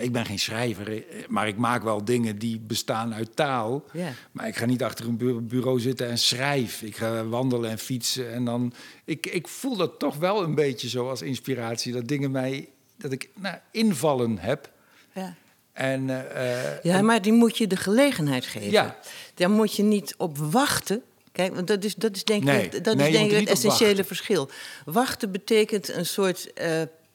ik 0.00 0.12
ben 0.12 0.24
geen 0.24 0.38
schrijver, 0.38 0.88
eh, 0.92 1.02
maar 1.28 1.48
ik 1.48 1.56
maak 1.56 1.82
wel 1.82 2.04
dingen 2.04 2.38
die 2.38 2.58
bestaan 2.60 3.14
uit 3.14 3.36
taal. 3.36 3.84
Ja. 3.92 4.12
Maar 4.32 4.48
ik 4.48 4.56
ga 4.56 4.66
niet 4.66 4.82
achter 4.82 5.06
een 5.06 5.16
bu- 5.16 5.40
bureau 5.40 5.80
zitten 5.80 6.08
en 6.08 6.18
schrijf. 6.18 6.82
Ik 6.82 6.96
ga 6.96 7.24
wandelen 7.24 7.70
en 7.70 7.78
fietsen. 7.78 8.32
En 8.32 8.44
dan. 8.44 8.72
Ik, 9.04 9.26
ik 9.26 9.48
voel 9.48 9.76
dat 9.76 9.98
toch 9.98 10.16
wel 10.16 10.42
een 10.42 10.54
beetje 10.54 10.88
zo 10.88 11.08
als 11.08 11.22
inspiratie. 11.22 11.92
Dat 11.92 12.08
dingen 12.08 12.30
mij. 12.30 12.68
dat 12.96 13.12
ik 13.12 13.28
nou, 13.34 13.56
invallen 13.70 14.38
heb. 14.38 14.70
Ja. 15.14 15.34
En. 15.72 16.10
eh, 16.10 16.74
eh, 16.74 16.82
Ja, 16.82 17.02
maar 17.02 17.22
die 17.22 17.32
moet 17.32 17.58
je 17.58 17.66
de 17.66 17.76
gelegenheid 17.76 18.44
geven. 18.46 18.70
Ja. 18.70 18.98
Daar 19.34 19.50
moet 19.50 19.76
je 19.76 19.82
niet 19.82 20.14
op 20.16 20.38
wachten. 20.38 21.02
Kijk, 21.32 21.54
want 21.54 21.66
dat 21.66 21.84
is, 21.84 21.94
dat 21.94 22.16
is 22.16 22.24
denk 22.24 22.44
Nee, 22.44 22.64
ik, 22.64 22.84
dat 22.84 22.96
nee, 22.96 23.06
is 23.06 23.12
denk 23.16 23.30
ik 23.30 23.38
het 23.38 23.48
essentiële 23.48 23.86
wachten. 23.88 24.04
verschil. 24.06 24.50
Wachten 24.84 25.32
betekent 25.32 25.88
een 25.88 26.06
soort 26.06 26.52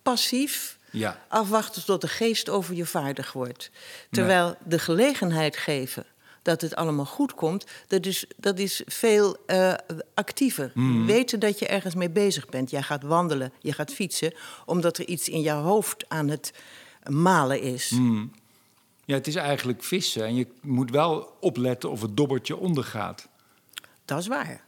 passief 0.02 0.78
Ja. 0.94 1.20
afwachten 1.28 1.86
tot 1.86 2.02
de 2.02 2.08
geest 2.08 2.50
over 2.50 2.76
je 2.76 2.86
vaardig 2.86 3.34
wordt. 3.34 3.72
Terwijl 4.12 4.56
de 4.66 4.80
gelegenheid 4.80 5.58
geven 5.58 6.06
dat 6.42 6.62
het 6.62 6.76
allemaal 6.76 7.06
goed 7.06 7.34
komt, 7.34 7.66
dat 7.88 8.06
is, 8.06 8.26
dat 8.38 8.60
is 8.60 8.82
veel 8.86 9.38
eh, 9.46 9.74
actiever. 10.14 10.72
Mhm. 10.74 11.06
Weten 11.06 11.40
dat 11.40 11.60
je 11.60 11.68
ergens 11.68 11.96
mee 11.96 12.10
bezig 12.10 12.50
bent. 12.50 12.70
Jij 12.70 12.82
gaat 12.82 13.04
wandelen, 13.04 13.52
je 13.60 13.74
gaat 13.74 13.94
fietsen, 13.94 14.34
omdat 14.66 14.98
er 14.98 15.06
iets 15.08 15.30
in 15.30 15.42
jouw 15.42 15.62
hoofd 15.62 16.06
aan 16.10 16.28
het 16.28 16.54
malen 17.10 17.62
is. 17.62 17.90
Mhm. 17.90 18.26
Ja, 19.06 19.16
het 19.16 19.28
is 19.28 19.36
eigenlijk 19.36 19.84
vissen. 19.84 20.26
En 20.26 20.36
je 20.36 20.48
moet 20.62 20.92
wel 20.92 21.38
opletten 21.40 21.92
of 21.92 22.02
het 22.02 22.18
dobbertje 22.18 22.58
ondergaat. 22.58 23.28
Dat 24.06 24.20
is 24.20 24.28
waar. 24.28 24.64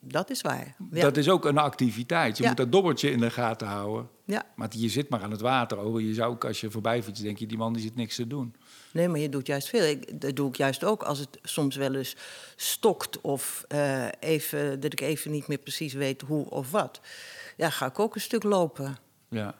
Dat 0.00 0.30
is 0.30 0.40
waar. 0.40 0.74
Ja. 0.90 1.00
Dat 1.02 1.16
is 1.16 1.28
ook 1.28 1.44
een 1.44 1.58
activiteit. 1.58 2.36
Je 2.36 2.42
Ja. 2.42 2.48
moet 2.48 2.58
dat 2.58 2.72
dobbertje 2.72 3.10
in 3.10 3.20
de 3.20 3.30
gaten 3.30 3.66
houden. 3.66 4.08
Ja. 4.26 4.46
Maar 4.56 4.68
je 4.70 4.88
zit 4.88 5.08
maar 5.08 5.22
aan 5.22 5.30
het 5.30 5.40
water. 5.40 5.78
Oh, 5.78 6.00
je 6.00 6.14
zou 6.14 6.32
ook 6.32 6.44
als 6.44 6.60
je 6.60 6.70
voorbij 6.70 7.02
fietst, 7.02 7.22
denk 7.22 7.38
je, 7.38 7.46
die 7.46 7.58
man 7.58 7.72
die 7.72 7.82
zit 7.82 7.94
niks 7.96 8.14
te 8.16 8.26
doen. 8.26 8.54
Nee, 8.92 9.08
maar 9.08 9.18
je 9.20 9.28
doet 9.28 9.46
juist 9.46 9.68
veel. 9.68 9.84
Ik, 9.84 10.20
dat 10.20 10.36
doe 10.36 10.48
ik 10.48 10.56
juist 10.56 10.84
ook 10.84 11.02
als 11.02 11.18
het 11.18 11.38
soms 11.42 11.76
wel 11.76 11.94
eens 11.94 12.16
stokt 12.56 13.20
of 13.20 13.64
eh, 13.68 14.06
even, 14.20 14.80
dat 14.80 14.92
ik 14.92 15.00
even 15.00 15.30
niet 15.30 15.46
meer 15.48 15.58
precies 15.58 15.92
weet 15.92 16.20
hoe 16.22 16.50
of 16.50 16.70
wat. 16.70 17.00
Ja, 17.56 17.70
ga 17.70 17.86
ik 17.86 17.98
ook 17.98 18.14
een 18.14 18.20
stuk 18.20 18.42
lopen. 18.42 18.96
Ja. 19.28 19.54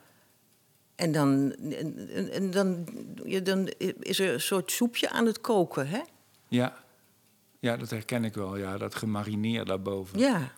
En 0.95 1.11
dan, 1.11 1.55
en, 1.55 2.09
en- 2.09 2.29
en 2.31 2.51
dan, 2.51 2.87
ja, 3.25 3.39
dan 3.39 3.67
is 3.99 4.19
er 4.19 4.33
een 4.33 4.41
soort 4.41 4.71
soepje 4.71 5.09
aan 5.09 5.25
het 5.25 5.41
koken, 5.41 5.87
hè? 5.87 6.01
Ja. 6.47 6.83
Ja, 7.59 7.77
dat 7.77 7.89
herken 7.89 8.23
ik 8.23 8.33
wel. 8.33 8.57
Ja, 8.57 8.77
dat 8.77 8.95
gemarineerd 8.95 9.67
daarboven. 9.67 10.19
Ja. 10.19 10.51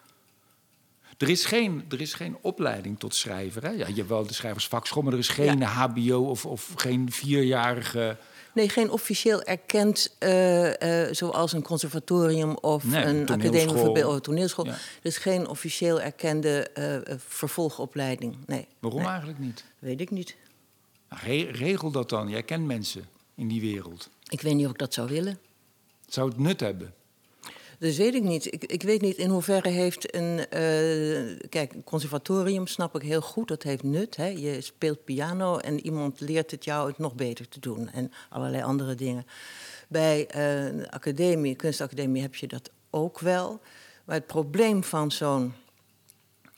Er 1.20 1.30
is 1.30 1.46
geen, 1.46 1.86
er 1.90 2.02
is 2.02 2.14
geen 2.14 2.38
opleiding 2.42 3.00
tot 3.00 3.16
schrijver. 3.16 3.64
Hè? 3.64 3.70
Ja, 3.70 3.88
je 3.88 3.94
hebt 3.96 4.08
wel 4.08 4.28
de 4.28 4.34
schrijversvakschool, 4.34 5.02
maar 5.04 5.14
er 5.14 5.20
is 5.20 5.28
geen 5.30 5.62
HBO 5.62 6.30
of, 6.30 6.46
of 6.46 6.74
geen 6.76 7.12
vierjarige. 7.12 8.18
Nee, 8.54 8.70
geen 8.70 8.90
officieel 8.92 9.44
erkend, 9.44 10.16
eh, 10.20 11.08
eh, 11.08 11.14
zoals 11.14 11.54
een 11.54 11.62
conservatorium 11.62 12.56
of 12.56 12.84
Nee, 12.84 13.04
een 13.04 13.22
academie 13.30 13.76
voor 13.76 14.04
oh, 14.04 14.16
toneelschool. 14.18 14.66
Ja. 14.66 14.78
Is 15.02 15.18
geen 15.18 15.48
officieel 15.48 16.02
erkende 16.02 16.70
eh, 16.70 17.16
vervolgopleiding. 17.28 18.38
Nee, 18.46 18.68
Waarom 18.80 19.00
Nee, 19.02 19.10
eigenlijk 19.10 19.40
niet? 19.40 19.64
weet 19.80 20.02
ik 20.02 20.10
niet. 20.12 20.36
Nou, 21.10 21.22
re- 21.24 21.52
regel 21.52 21.92
dat 21.92 22.10
dan. 22.10 22.30
Jij 22.30 22.44
kent 22.44 22.66
mensen 22.66 23.08
in 23.36 23.48
die 23.48 23.62
wereld. 23.62 24.10
Ik 24.30 24.42
weet 24.42 24.54
niet 24.56 24.66
of 24.66 24.72
ik 24.72 24.78
dat 24.78 24.94
zou 24.94 25.08
willen. 25.10 25.40
Zou 26.08 26.30
het 26.30 26.38
nut 26.40 26.60
hebben? 26.60 26.94
Dus 27.80 27.98
weet 27.98 28.14
ik 28.14 28.24
niet. 28.24 28.54
Ik, 28.54 28.64
ik 28.64 28.82
weet 28.82 29.02
niet 29.02 29.18
in 29.18 29.30
hoeverre 29.30 29.70
heeft 29.70 30.16
een. 30.16 30.50
eh, 30.50 31.48
kijk, 31.50 31.74
een 31.74 31.84
conservatorium 31.84 32.68
snap 32.68 32.96
ik 32.96 33.02
heel 33.02 33.22
goed. 33.22 33.48
Dat 33.48 33.64
heeft 33.64 33.84
nut. 33.84 34.16
Hè. 34.16 34.26
Je 34.26 34.62
speelt 34.62 35.04
piano 35.04 35.58
en 35.58 35.86
iemand 35.86 36.20
leert 36.20 36.52
het 36.52 36.64
jou 36.64 36.88
het 36.88 36.98
nog 36.98 37.16
beter 37.16 37.48
te 37.48 37.60
doen. 37.60 37.90
En 37.90 38.12
allerlei 38.30 38.64
andere 38.64 38.96
dingen. 38.96 39.26
Bij 39.88 40.28
eh, 40.28 40.66
een 40.66 40.90
academie, 40.90 41.56
kunstacademie, 41.56 42.22
heb 42.22 42.36
je 42.36 42.48
dat 42.48 42.70
ook 42.90 43.20
wel. 43.20 43.60
Maar 44.06 44.16
het 44.16 44.28
probleem 44.28 44.84
van 44.84 45.12
zo'n 45.12 45.54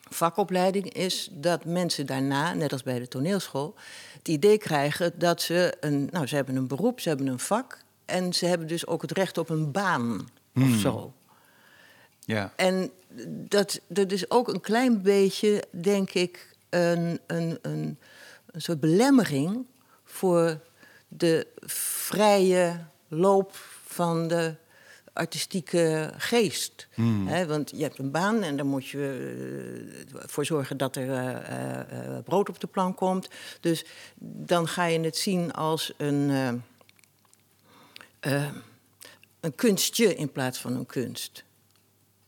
vakopleiding 0.10 0.94
is 0.94 1.30
dat 1.32 1.66
mensen 1.66 2.06
daarna, 2.06 2.54
net 2.54 2.72
als 2.72 2.84
bij 2.84 3.00
de 3.00 3.08
toneelschool, 3.08 3.75
het 4.18 4.28
idee 4.28 4.58
krijgen 4.58 5.20
dat 5.20 5.42
ze 5.42 5.78
een. 5.80 6.10
Nou, 6.12 6.28
ze 6.28 6.36
hebben 6.36 6.56
een 6.56 6.68
beroep, 6.68 7.00
ze 7.00 7.10
hebben 7.10 7.28
een 7.28 7.40
vak. 7.40 7.78
En 8.06 8.34
ze 8.34 8.46
hebben 8.46 8.68
dus 8.68 8.88
ook 8.88 9.01
het 9.01 9.12
recht 9.12 9.38
op 9.38 9.50
een 9.50 9.72
baan 9.72 10.28
of 10.55 10.79
zo. 10.79 11.13
Ja. 12.20 12.53
En 12.55 12.91
dat, 13.27 13.81
dat 13.88 14.12
is 14.12 14.29
ook 14.29 14.48
een 14.48 14.62
klein 14.62 15.01
beetje, 15.01 15.63
denk 15.72 16.10
ik, 16.10 16.55
een, 16.70 17.20
een, 17.27 17.60
een, 17.62 17.98
een 18.51 18.62
soort 18.62 18.79
belemmering 18.79 19.65
voor 20.03 20.60
de 21.08 21.48
vrije 21.65 22.86
loop 23.08 23.55
van 23.86 24.27
de 24.27 24.55
artistieke 25.13 26.13
geest. 26.17 26.88
Hè, 27.25 27.46
want 27.46 27.70
je 27.75 27.84
hebt 27.84 27.98
een 27.98 28.12
baan 28.12 28.43
en 28.43 28.55
daar 28.55 28.65
moet 28.65 28.88
je 28.88 30.05
voor 30.25 30.46
zorgen 30.46 30.77
dat 30.77 30.96
er 30.96 31.10
eh, 31.10 31.79
eh, 31.79 32.24
brood 32.24 32.50
op 32.50 32.60
de 32.60 32.67
plank 32.67 32.98
komt. 32.98 33.29
Dus 33.60 33.86
dan 34.20 34.67
ga 34.67 34.86
je 34.86 35.00
het 35.00 35.17
zien 35.17 35.51
als 35.53 35.93
een, 35.98 36.63
een 39.41 39.55
kunstje 39.55 40.15
in 40.15 40.31
plaats 40.31 40.60
van 40.60 40.75
een 40.75 40.86
kunst. 40.86 41.43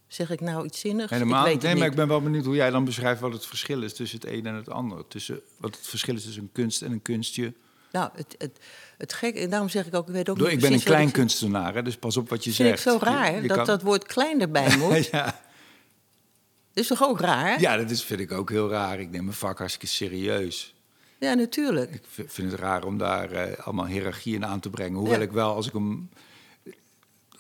Zeg 0.07 0.29
ik 0.29 0.41
nou 0.41 0.65
iets 0.65 0.79
zinnigs? 0.79 1.09
Helemaal. 1.11 1.39
Ik 1.39 1.45
weet 1.45 1.53
het 1.53 1.63
nee, 1.63 1.75
maar 1.75 1.87
ik 1.89 1.95
ben 1.95 2.07
wel 2.07 2.21
benieuwd 2.21 2.45
hoe 2.45 2.55
jij 2.55 2.69
dan 2.69 2.85
beschrijft 2.85 3.21
wat 3.21 3.33
het 3.33 3.45
verschil 3.45 3.81
is 3.83 3.93
tussen 3.93 4.19
het 4.21 4.29
een 4.29 4.45
en 4.45 4.55
het 4.55 4.69
ander. 4.69 5.07
Tussen, 5.07 5.41
wat 5.57 5.75
het 5.75 5.87
verschil 5.87 6.15
is 6.15 6.23
tussen 6.23 6.41
een 6.43 6.51
kunst 6.51 6.81
en 6.81 6.91
een 6.91 7.01
kunstje. 7.01 7.53
Nou, 7.91 8.09
het, 8.15 8.35
het, 8.37 8.59
het 8.97 9.13
gek, 9.13 9.35
en 9.35 9.49
daarom 9.49 9.69
zeg 9.69 9.85
ik 9.85 9.95
ook, 9.95 10.07
ik 10.07 10.13
weet 10.13 10.29
ook 10.29 10.37
niet 10.37 10.47
ik 10.47 10.59
ben 10.59 10.73
een 10.73 10.83
klein 10.83 11.07
ik- 11.07 11.13
kunstenaar, 11.13 11.73
hè, 11.73 11.81
dus 11.81 11.97
pas 11.97 12.17
op 12.17 12.29
wat 12.29 12.43
je 12.43 12.51
Vind 12.51 12.69
ik 12.69 12.77
zegt. 12.77 12.97
zo 13.01 13.05
raar 13.05 13.35
Je- 13.35 13.41
je 13.41 13.47
dat 13.47 13.57
kan- 13.57 13.65
dat 13.65 13.81
woord 13.81 14.05
klein 14.05 14.41
erbij 14.41 14.77
moet. 14.81 15.05
ja. 15.05 15.25
Dat 15.25 16.83
is 16.83 16.87
toch 16.87 17.03
ook 17.03 17.19
raar? 17.19 17.59
ja, 17.61 17.77
dat 17.77 17.89
is, 17.89 18.03
vind 18.03 18.19
ik 18.19 18.31
ook 18.31 18.49
heel 18.49 18.69
raar. 18.69 18.99
Ik 18.99 19.09
neem 19.09 19.23
mijn 19.23 19.35
vak 19.37 19.57
hartstikke 19.57 19.87
serieus. 19.87 20.73
Ja, 21.19 21.33
natuurlijk. 21.33 21.93
Ik 21.93 22.03
vind 22.29 22.51
het 22.51 22.59
raar 22.59 22.83
om 22.83 22.97
daar 22.97 23.31
eh, 23.31 23.65
allemaal 23.65 23.85
hiërarchie 23.85 24.35
in 24.35 24.45
aan 24.45 24.59
te 24.59 24.69
brengen. 24.69 24.97
Hoewel 24.99 25.17
Ja. 25.17 25.23
ik 25.25 25.31
wel, 25.31 25.55
als 25.55 25.67
ik, 25.67 25.73
hem, 25.73 26.09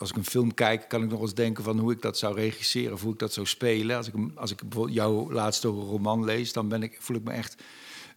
als 0.03 0.11
ik 0.11 0.17
een 0.17 0.31
film 0.31 0.53
kijk, 0.53 0.89
kan 0.89 1.03
ik 1.03 1.09
nog 1.09 1.21
eens 1.21 1.33
denken 1.33 1.63
van 1.63 1.79
hoe 1.79 1.91
ik 1.91 2.01
dat 2.01 2.17
zou 2.17 2.35
regisseren 2.35 2.93
of 2.93 3.01
hoe 3.01 3.13
ik 3.13 3.19
dat 3.19 3.33
zou 3.33 3.47
spelen. 3.47 3.97
Als 3.97 4.07
ik, 4.07 4.13
als 4.35 4.51
ik 4.51 4.61
bijvoorbeeld 4.61 4.95
jouw 4.95 5.31
laatste 5.31 5.67
roman 5.67 6.23
lees, 6.23 6.53
dan 6.53 6.67
ben 6.67 6.83
ik, 6.83 6.97
voel 6.99 7.17
ik 7.17 7.23
me 7.23 7.31
echt 7.31 7.55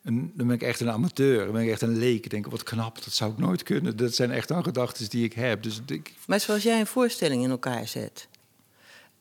een, 0.02 0.32
dan 0.34 0.46
ben 0.46 0.56
ik 0.56 0.62
echt 0.62 0.80
een 0.80 0.90
amateur. 0.90 1.44
Dan 1.44 1.52
ben 1.52 1.62
ik 1.62 1.70
echt 1.70 1.82
een 1.82 1.98
leek. 1.98 2.24
Ik 2.24 2.30
denk, 2.30 2.46
wat 2.46 2.62
knap, 2.62 3.04
dat 3.04 3.12
zou 3.12 3.32
ik 3.32 3.38
nooit 3.38 3.62
kunnen. 3.62 3.96
Dat 3.96 4.14
zijn 4.14 4.30
echt 4.30 4.48
dan 4.48 4.62
gedachten 4.62 5.10
die 5.10 5.24
ik 5.24 5.32
heb. 5.32 5.62
Dus 5.62 5.80
ik, 5.86 6.14
Maar 6.26 6.40
zoals 6.40 6.62
jij 6.62 6.80
een 6.80 6.86
voorstelling 6.86 7.42
in 7.42 7.50
elkaar 7.50 7.88
zet. 7.88 8.28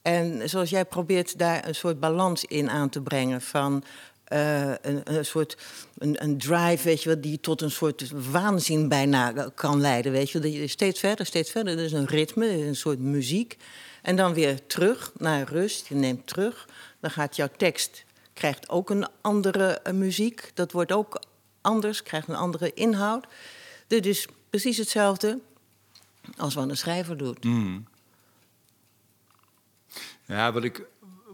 En 0.01 0.49
zoals 0.49 0.69
jij 0.69 0.85
probeert 0.85 1.37
daar 1.37 1.67
een 1.67 1.75
soort 1.75 1.99
balans 1.99 2.45
in 2.45 2.69
aan 2.69 2.89
te 2.89 3.01
brengen 3.01 3.41
van 3.41 3.83
eh, 4.25 4.69
een, 4.81 5.01
een 5.03 5.25
soort 5.25 5.57
een, 5.97 6.23
een 6.23 6.37
drive, 6.37 6.83
weet 6.83 7.03
je 7.03 7.09
wel, 7.09 7.21
die 7.21 7.39
tot 7.39 7.61
een 7.61 7.71
soort 7.71 8.11
waanzin 8.31 8.87
bijna 8.87 9.49
kan 9.55 9.81
leiden, 9.81 10.11
weet 10.11 10.29
je. 10.29 10.39
Dat 10.39 10.53
je 10.53 10.67
steeds 10.67 10.99
verder, 10.99 11.25
steeds 11.25 11.51
verder. 11.51 11.77
Er 11.77 11.83
is 11.83 11.91
een 11.91 12.07
ritme, 12.07 12.47
een 12.47 12.75
soort 12.75 12.99
muziek. 12.99 13.57
En 14.01 14.15
dan 14.15 14.33
weer 14.33 14.67
terug 14.67 15.11
naar 15.17 15.49
rust. 15.49 15.87
Je 15.87 15.95
neemt 15.95 16.27
terug. 16.27 16.67
Dan 16.99 17.11
gaat 17.11 17.35
jouw 17.35 17.49
tekst 17.57 18.05
krijgt 18.35 18.69
ook 18.69 18.89
een 18.89 19.07
andere 19.21 19.79
eh, 19.79 19.93
muziek. 19.93 20.51
Dat 20.53 20.71
wordt 20.71 20.91
ook 20.91 21.21
anders, 21.61 22.03
krijgt 22.03 22.27
een 22.27 22.35
andere 22.35 22.73
inhoud. 22.73 23.27
Dit 23.87 24.05
is 24.05 24.27
precies 24.49 24.77
hetzelfde 24.77 25.39
als 26.37 26.53
wat 26.53 26.69
een 26.69 26.77
schrijver 26.77 27.17
doet. 27.17 27.43
Mm. 27.43 27.87
Ja, 30.25 30.51
wat 30.51 30.63
ik, 30.63 30.85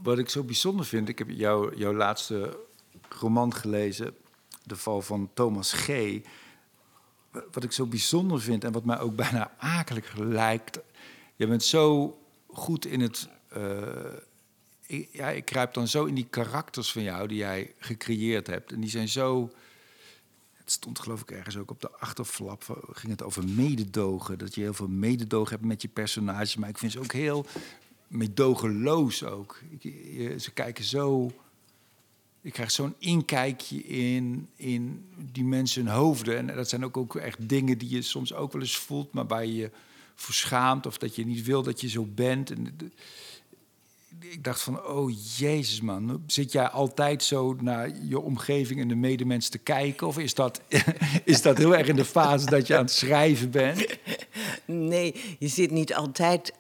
wat 0.01 0.17
ik 0.17 0.29
zo 0.29 0.43
bijzonder 0.43 0.85
vind, 0.85 1.09
ik 1.09 1.17
heb 1.17 1.29
jou, 1.29 1.75
jouw 1.75 1.93
laatste 1.93 2.59
roman 3.13 3.53
gelezen, 3.53 4.15
De 4.63 4.75
Val 4.75 5.01
van 5.01 5.29
Thomas 5.33 5.73
G. 5.73 5.89
Wat 7.51 7.63
ik 7.63 7.71
zo 7.71 7.85
bijzonder 7.85 8.41
vind 8.41 8.63
en 8.63 8.71
wat 8.71 8.85
mij 8.85 8.99
ook 8.99 9.15
bijna 9.15 9.51
akelig 9.57 10.15
lijkt. 10.15 10.79
Je 11.35 11.47
bent 11.47 11.63
zo 11.63 12.17
goed 12.47 12.85
in 12.85 13.01
het. 13.01 13.29
eh, 13.49 13.81
ik, 14.85 15.09
ja, 15.11 15.29
ik 15.29 15.45
kruip 15.45 15.73
dan 15.73 15.87
zo 15.87 16.05
in 16.05 16.15
die 16.15 16.27
karakters 16.29 16.91
van 16.91 17.01
jou 17.01 17.27
die 17.27 17.37
jij 17.37 17.73
gecreëerd 17.77 18.47
hebt. 18.47 18.71
En 18.71 18.79
die 18.79 18.89
zijn 18.89 19.09
zo. 19.09 19.51
Het 20.53 20.71
stond 20.71 20.99
geloof 20.99 21.21
ik 21.21 21.31
ergens 21.31 21.57
ook 21.57 21.71
op 21.71 21.81
de 21.81 21.91
achterflap. 21.91 22.87
Ging 22.91 23.11
het 23.11 23.23
over 23.23 23.47
mededogen. 23.47 24.37
Dat 24.37 24.55
je 24.55 24.61
heel 24.61 24.73
veel 24.73 24.87
mededogen 24.87 25.51
hebt 25.51 25.65
met 25.65 25.81
je 25.81 25.87
personages. 25.87 26.55
Maar 26.55 26.69
ik 26.69 26.77
vind 26.77 26.91
ze 26.91 26.99
ook 26.99 27.11
heel 27.11 27.45
medogeloos 28.07 29.23
ook. 29.23 29.59
Ze 30.37 30.51
kijken 30.53 30.83
zo... 30.83 31.31
Je 32.41 32.51
krijgt 32.51 32.73
zo'n 32.73 32.95
inkijkje 32.97 33.83
in, 33.83 34.47
in 34.55 35.05
die 35.31 35.43
mensen 35.43 35.85
hun 35.85 35.95
hoofden. 35.95 36.49
En 36.49 36.55
dat 36.55 36.69
zijn 36.69 36.85
ook, 36.85 36.97
ook 36.97 37.15
echt 37.15 37.49
dingen 37.49 37.77
die 37.77 37.89
je 37.89 38.01
soms 38.01 38.33
ook 38.33 38.53
wel 38.53 38.61
eens 38.61 38.77
voelt... 38.77 39.13
maar 39.13 39.27
waar 39.27 39.45
je 39.45 39.55
je 39.55 39.71
voor 40.15 40.33
schaamt 40.33 40.85
of 40.85 40.97
dat 40.97 41.15
je 41.15 41.25
niet 41.25 41.43
wil 41.43 41.63
dat 41.63 41.81
je 41.81 41.89
zo 41.89 42.05
bent. 42.05 42.51
En 42.51 42.77
ik 44.19 44.43
dacht 44.43 44.61
van, 44.61 44.85
oh 44.85 45.11
jezus 45.37 45.81
man, 45.81 46.23
zit 46.27 46.51
jij 46.51 46.67
altijd 46.67 47.23
zo 47.23 47.55
naar 47.61 47.91
je 48.03 48.19
omgeving 48.19 48.79
en 48.79 48.87
de 48.87 48.95
medemens 48.95 49.49
te 49.49 49.57
kijken? 49.57 50.07
Of 50.07 50.17
is 50.19 50.33
dat, 50.33 50.61
is 51.23 51.41
dat 51.41 51.57
heel 51.57 51.75
erg 51.75 51.87
in 51.87 51.95
de 51.95 52.05
fase 52.05 52.45
dat 52.45 52.67
je 52.67 52.75
aan 52.75 52.83
het 52.83 52.91
schrijven 52.91 53.51
bent? 53.51 53.85
Nee, 54.65 55.15
je 55.39 55.47
zit 55.47 55.71
niet 55.71 55.93
altijd, 55.93 56.53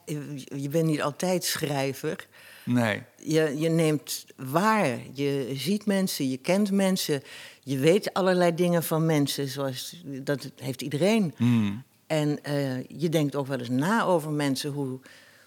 je 0.55 0.69
bent 0.69 0.85
niet 0.85 1.01
altijd 1.01 1.43
schrijver. 1.43 2.27
Nee. 2.63 3.03
Je, 3.15 3.59
je 3.59 3.69
neemt 3.69 4.25
waar, 4.35 4.99
je 5.13 5.51
ziet 5.53 5.85
mensen, 5.85 6.29
je 6.29 6.37
kent 6.37 6.71
mensen, 6.71 7.21
je 7.63 7.77
weet 7.77 8.13
allerlei 8.13 8.55
dingen 8.55 8.83
van 8.83 9.05
mensen, 9.05 9.47
zoals 9.47 10.03
dat 10.05 10.51
heeft 10.55 10.81
iedereen. 10.81 11.33
Hmm. 11.37 11.83
En 12.07 12.43
eh, 12.43 12.83
je 12.87 13.09
denkt 13.09 13.35
ook 13.35 13.47
wel 13.47 13.59
eens 13.59 13.69
na 13.69 14.03
over 14.03 14.31
mensen, 14.31 14.71
hoe, 14.71 14.99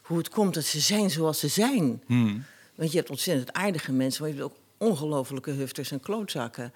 hoe 0.02 0.18
het 0.18 0.28
komt 0.28 0.54
dat 0.54 0.64
ze 0.64 0.80
zijn 0.80 1.10
zoals 1.10 1.38
ze 1.38 1.48
zijn. 1.48 2.02
Hmm. 2.06 2.44
Want 2.74 2.90
je 2.90 2.96
hebt 2.96 3.10
ontzettend 3.10 3.52
aardige 3.52 3.92
mensen, 3.92 4.22
maar 4.22 4.30
je 4.32 4.38
hebt 4.38 4.50
ook 4.50 4.58
ongelofelijke 4.78 5.50
hufters 5.50 5.90
en 5.90 6.00
klootzakken. 6.00 6.72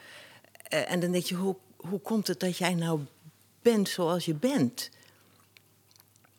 Eh, 0.63 0.91
en 0.91 1.01
dan 1.01 1.13
denk 1.13 1.25
je, 1.25 1.35
hoe, 1.35 1.57
hoe 1.77 2.01
komt 2.01 2.27
het 2.27 2.41
dat 2.41 2.57
jij 2.57 2.75
nou 2.75 3.01
bent 3.63 3.89
zoals 3.89 4.25
je 4.25 4.35
bent? 4.35 4.91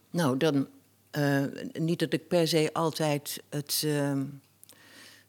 Nou, 0.10 0.38
dan 0.38 0.68
eh, 1.12 1.44
niet 1.74 2.00
dat 2.00 2.13
ik 2.13 2.28
per 2.28 2.48
se 2.48 2.70
altijd 2.74 3.44
het, 3.50 3.82
ehm, 3.86 4.25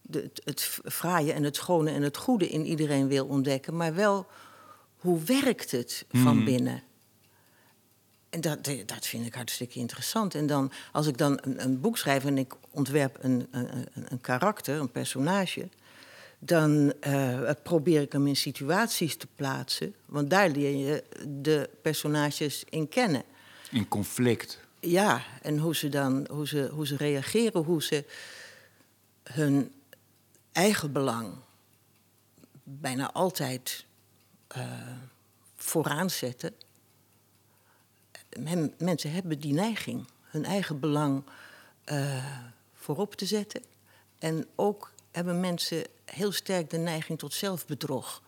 de, 0.02 0.18
het, 0.22 0.40
het 0.44 0.60
fraaie 0.92 1.32
en 1.32 1.42
het 1.42 1.56
schone 1.56 1.90
en 1.90 2.02
het 2.02 2.16
goede 2.16 2.48
in 2.48 2.64
iedereen 2.66 3.08
wil 3.08 3.26
ontdekken, 3.26 3.76
maar 3.76 3.94
wel 3.94 4.26
hoe 4.96 5.20
werkt 5.22 5.70
het 5.70 6.04
van 6.10 6.20
Hmm. 6.36 6.44
binnen? 6.44 6.82
En 8.30 8.40
dat, 8.40 8.64
dat 8.86 9.06
vind 9.06 9.26
ik 9.26 9.34
hartstikke 9.34 9.78
interessant. 9.78 10.34
En 10.34 10.46
dan, 10.46 10.72
als 10.92 11.06
ik 11.06 11.18
dan 11.18 11.38
een, 11.42 11.62
een 11.64 11.80
boek 11.80 11.98
schrijf 11.98 12.24
en 12.24 12.38
ik 12.38 12.52
ontwerp 12.70 13.18
een, 13.20 13.46
een, 13.50 13.68
een- 13.76 14.06
een 14.08 14.20
karakter, 14.20 14.80
een 14.80 14.90
personage, 14.90 15.68
dan 16.38 16.92
eh, 17.00 17.50
probeer 17.62 18.00
ik 18.00 18.12
hem 18.12 18.26
in 18.26 18.36
situaties 18.36 19.16
te 19.16 19.26
plaatsen. 19.34 19.94
Want 20.06 20.30
daar 20.30 20.48
leer 20.50 20.86
je 20.86 21.04
de 21.28 21.70
personages 21.82 22.64
in 22.68 22.88
kennen. 22.88 23.22
In 23.70 23.88
conflict. 23.88 24.58
Ja, 24.80 25.22
en 25.42 25.58
hoe 25.58 25.76
ze 25.76 25.88
dan 25.88 26.26
hoe 26.30 26.46
ze, 26.48 26.68
hoe 26.72 26.86
ze 26.86 26.96
reageren, 26.96 27.62
hoe 27.64 27.82
ze 27.82 28.04
hun 29.22 29.72
eigen 30.52 30.92
belang 30.92 31.34
bijna 32.62 33.12
altijd 33.12 33.84
eh, 34.46 34.96
vooraan 35.56 36.10
zetten. 36.10 36.54
Men- 38.38 38.74
mensen 38.78 39.12
hebben 39.12 39.38
die 39.40 39.52
neiging. 39.52 40.06
hun 40.20 40.44
eigen 40.44 40.80
belang 40.80 41.24
eh, 41.84 42.40
voorop 42.74 43.14
te 43.14 43.26
zetten. 43.26 43.62
En 44.18 44.46
ook 44.54 44.92
hebben 45.10 45.40
mensen 45.40 45.84
heel 46.04 46.32
sterk 46.32 46.70
de 46.70 46.78
neiging 46.78 47.18
tot 47.18 47.34
zelfbedrog. 47.34 48.22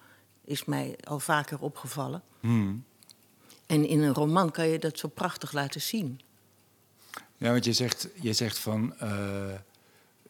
Is 0.45 0.65
mij 0.65 0.97
al 1.05 1.21
vaker 1.21 1.61
opgevallen. 1.61 2.23
Hmm. 2.41 2.85
En 3.67 3.87
in 3.87 4.03
een 4.03 4.15
roman 4.15 4.51
kan 4.51 4.69
je 4.69 4.79
dat 4.79 4.99
zo 4.99 5.09
prachtig 5.09 5.53
laten 5.53 5.81
zien. 5.81 6.21
Ja, 7.43 7.51
want 7.53 7.65
je 7.65 7.73
zegt, 7.73 8.09
je 8.21 8.33
zegt 8.33 8.59
van 8.59 8.95
eh, 8.99 9.11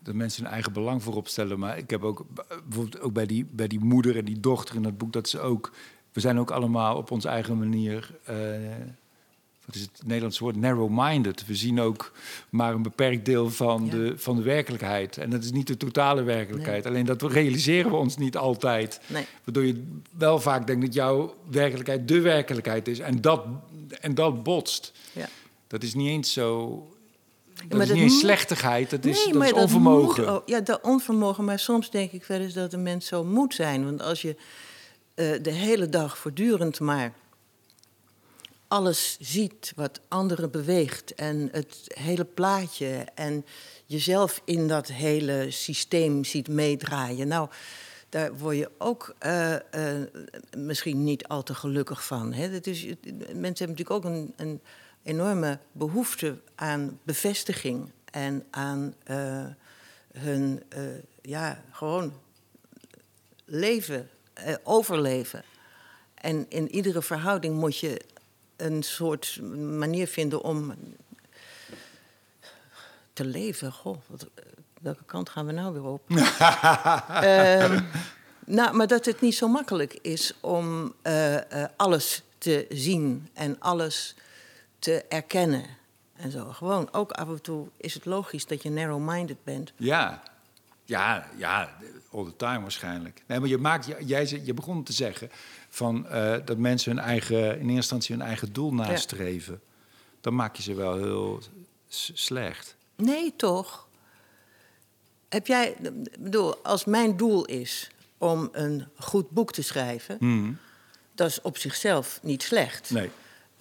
dat 0.01 0.15
mensen 0.15 0.43
hun 0.43 0.53
eigen 0.53 0.73
belang 0.73 1.03
voorop 1.03 1.29
stellen. 1.29 1.59
Maar 1.59 1.79
ik 1.79 1.91
heb 1.91 2.03
ook 2.03 2.25
bijvoorbeeld 2.67 3.01
ook 3.01 3.13
bij 3.13 3.27
die, 3.27 3.47
bij 3.51 3.67
die 3.69 3.81
moeder 3.81 4.17
en 4.17 4.25
die 4.25 4.41
dochter 4.41 4.75
in 4.77 4.83
dat 4.83 4.99
boek 4.99 5.13
dat 5.13 5.29
ze 5.29 5.41
ook. 5.41 5.73
We 6.13 6.21
zijn 6.21 6.39
ook 6.39 6.51
allemaal 6.51 6.97
op 6.97 7.11
onze 7.11 7.29
eigen 7.29 7.59
manier. 7.59 8.19
eh, 8.25 8.37
wat 9.65 9.75
is 9.75 9.81
het 9.81 10.01
Nederlandse 10.05 10.43
woord? 10.45 10.57
Narrow-minded. 10.57 11.47
We 11.47 11.55
zien 11.55 11.81
ook 11.81 12.13
maar 12.51 12.75
een 12.75 12.83
beperkt 12.83 13.25
deel 13.25 13.51
van, 13.51 13.85
Ja. 13.85 13.91
de, 13.91 14.13
van 14.19 14.37
de 14.37 14.43
werkelijkheid. 14.43 15.17
En 15.19 15.31
dat 15.31 15.45
is 15.45 15.53
niet 15.53 15.67
de 15.67 15.77
totale 15.77 16.23
werkelijkheid. 16.23 16.87
Alleen 16.87 17.05
dat 17.07 17.23
realiseren 17.23 17.91
we 17.91 17.97
ons 17.97 18.17
niet 18.17 18.37
altijd. 18.37 19.01
Nee. 19.07 19.25
Waardoor 19.45 19.65
je 19.65 19.85
wel 20.17 20.41
vaak 20.41 20.67
denkt 20.67 20.85
dat 20.85 20.95
jouw 20.95 21.35
werkelijkheid 21.51 22.09
de 22.09 22.21
werkelijkheid 22.21 22.89
is. 22.89 22.99
En 22.99 23.21
dat, 23.21 23.45
en 24.01 24.15
dat 24.15 24.43
botst. 24.43 24.93
Ja. 25.13 25.29
Dat 25.67 25.83
is 25.83 25.95
niet 25.95 26.09
eens 26.09 26.33
zo. 26.33 26.87
Dat 27.69 27.79
maar 27.79 27.89
is 27.89 27.93
niet 28.03 28.13
slechtigheid, 28.13 28.91
dat 28.91 29.05
is, 29.05 29.25
Nee, 29.25 29.33
dat 29.33 29.43
is 29.43 29.49
dat 29.51 29.59
onvermogen. 29.63 30.23
moet 30.25 30.33
ook- 30.33 30.49
ja, 30.49 30.61
dat 30.61 30.81
onvermogen. 30.83 31.45
Maar 31.45 31.59
soms 31.59 31.91
denk 31.91 32.13
ik 32.13 32.25
wel 32.25 32.41
eens 32.41 32.55
dat 32.55 32.73
een 32.73 32.83
mens 32.83 33.07
zo 33.07 33.25
moet 33.25 33.55
zijn. 33.55 33.85
Want 33.85 34.03
als 34.03 34.23
je 34.23 34.37
eh, 35.15 35.43
de 35.43 35.51
hele 35.51 35.89
dag 35.89 36.19
voortdurend 36.19 36.81
maar 36.81 37.13
alles 38.69 39.17
ziet 39.21 39.73
wat 39.77 40.01
anderen 40.09 40.51
beweegt 40.51 41.15
en 41.15 41.49
het 41.53 41.77
hele 41.87 42.25
plaatje 42.25 43.07
en 43.15 43.45
jezelf 43.87 44.43
in 44.45 44.69
dat 44.69 44.87
hele 44.89 45.47
systeem 45.51 46.25
ziet 46.25 46.49
meedraaien. 46.49 47.29
Nou, 47.29 47.49
daar 48.09 48.39
word 48.39 48.57
je 48.57 48.71
ook 48.79 49.15
eh, 49.19 49.55
eh, 49.55 50.07
misschien 50.57 51.05
niet 51.05 51.27
al 51.29 51.43
te 51.43 51.55
gelukkig 51.55 52.05
van. 52.07 52.33
Hè? 52.33 52.51
Dat 52.51 52.67
is, 52.67 52.85
mensen 52.85 53.27
hebben 53.37 53.59
natuurlijk 53.59 53.91
ook 53.91 54.05
een, 54.05 54.33
een 54.37 54.61
enorme 55.03 55.59
behoefte 55.73 56.39
aan 56.55 56.99
bevestiging 57.03 57.91
en 58.13 58.47
aan 58.51 58.95
eh, 59.05 59.45
hun, 60.13 60.63
eh, 60.69 60.83
ja, 61.23 61.63
gewoon 61.71 62.13
leven, 63.45 64.11
eh, 64.33 64.55
overleven. 64.63 65.45
En 66.15 66.47
in 66.49 66.71
iedere 66.71 67.03
verhouding 67.03 67.57
moet 67.57 67.79
je 67.79 68.01
een 68.57 68.83
soort 68.83 69.41
manier 69.57 70.07
vinden 70.07 70.43
om 70.43 70.75
te 73.13 73.25
leven. 73.25 73.73
Goh, 73.73 73.99
wat, 74.07 74.27
welke 74.81 75.05
kant 75.05 75.29
gaan 75.29 75.47
we 75.47 75.53
nou 75.53 75.73
weer 75.73 75.85
op? 75.85 76.03
Ehm, 77.23 77.81
nou, 78.47 78.77
maar 78.77 78.87
dat 78.87 79.05
het 79.05 79.21
niet 79.21 79.35
zo 79.35 79.49
makkelijk 79.49 79.95
is 79.95 80.35
om 80.41 80.95
alles 81.77 82.23
te 82.39 82.67
zien 82.69 83.29
en 83.33 83.61
alles 83.61 84.15
te 84.83 85.05
erkennen. 85.09 85.65
En 86.17 86.31
zo. 86.31 86.45
Gewoon, 86.53 86.93
ook 86.93 87.13
af 87.13 87.29
en 87.29 87.41
toe 87.41 87.69
is 87.77 87.95
het 87.95 88.05
logisch 88.05 88.47
dat 88.47 88.63
je 88.63 88.71
narrow-minded 88.71 89.45
bent. 89.45 89.73
Ja. 89.77 90.23
Ja, 90.85 91.29
ja, 91.37 91.77
all 92.13 92.25
the 92.25 92.37
time 92.37 92.61
waarschijnlijk. 92.61 93.23
Nee, 93.27 93.41
maar 93.41 93.49
je, 93.49 93.59
maakt, 93.59 93.87
jij, 94.07 94.41
je 94.45 94.55
begon 94.55 94.83
te 94.83 94.93
zeggen 94.93 95.31
van, 95.69 96.09
eh, 96.09 96.37
dat 96.45 96.59
mensen 96.59 96.97
hun 96.97 97.05
eigen, 97.05 97.39
in 97.39 97.59
eerste 97.59 97.73
instantie 97.73 98.17
hun 98.17 98.25
eigen 98.25 98.53
doel 98.53 98.75
nastreven. 98.75 99.61
Dan 100.21 100.35
maak 100.35 100.57
je 100.57 100.63
ze 100.63 100.75
wel 100.75 100.97
heel 100.97 101.41
slecht. 102.13 102.77
Nee, 102.97 103.37
toch? 103.37 103.89
Heb 105.29 105.47
jij, 105.47 105.77
bedoel, 106.19 106.57
als 106.57 106.85
mijn 106.85 107.17
doel 107.17 107.45
is 107.45 107.91
om 108.19 108.49
een 108.53 108.89
goed 108.97 109.31
boek 109.31 109.53
te 109.53 109.63
schrijven, 109.63 110.17
Hmm. 110.19 110.59
dat 111.15 111.29
is 111.29 111.41
op 111.41 111.59
zichzelf 111.59 112.21
niet 112.23 112.43
slecht. 112.43 112.91
Nee. 112.91 113.11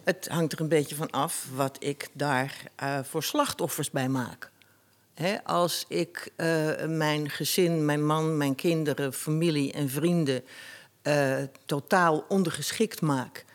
Het 0.04 0.28
hangt 0.28 0.54
er 0.54 0.62
een 0.62 0.68
beetje 0.68 0.96
van 0.96 1.10
af 1.10 1.48
wat 1.56 1.78
ik 1.80 2.10
daar 2.14 2.64
eh, 2.76 3.00
voor 3.04 3.24
slachtoffers 3.24 3.92
bij 3.92 4.10
maak. 4.10 4.52
Hè, 5.14 5.44
als 5.44 5.86
ik 5.88 6.32
eh, 6.36 6.86
mijn 6.86 7.30
gezin, 7.30 7.86
mijn 7.86 8.06
man, 8.06 8.38
mijn 8.38 8.56
kinderen, 8.56 9.14
familie 9.14 9.74
en 9.74 9.90
vrienden 9.90 10.44
eh, 11.02 11.38
totaal 11.66 12.26
ondergeschikt 12.28 13.02
maak 13.02 13.46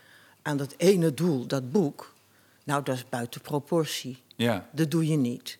aan 0.42 0.56
dat 0.56 0.74
ene 0.76 1.14
doel, 1.14 1.46
dat 1.46 1.72
boek, 1.72 2.14
nou, 2.64 2.82
dat 2.82 2.94
is 2.94 3.08
buiten 3.08 3.40
proportie. 3.40 4.22
Ja. 4.36 4.68
Dat 4.72 4.90
doe 4.90 5.06
je 5.06 5.16
niet. 5.16 5.58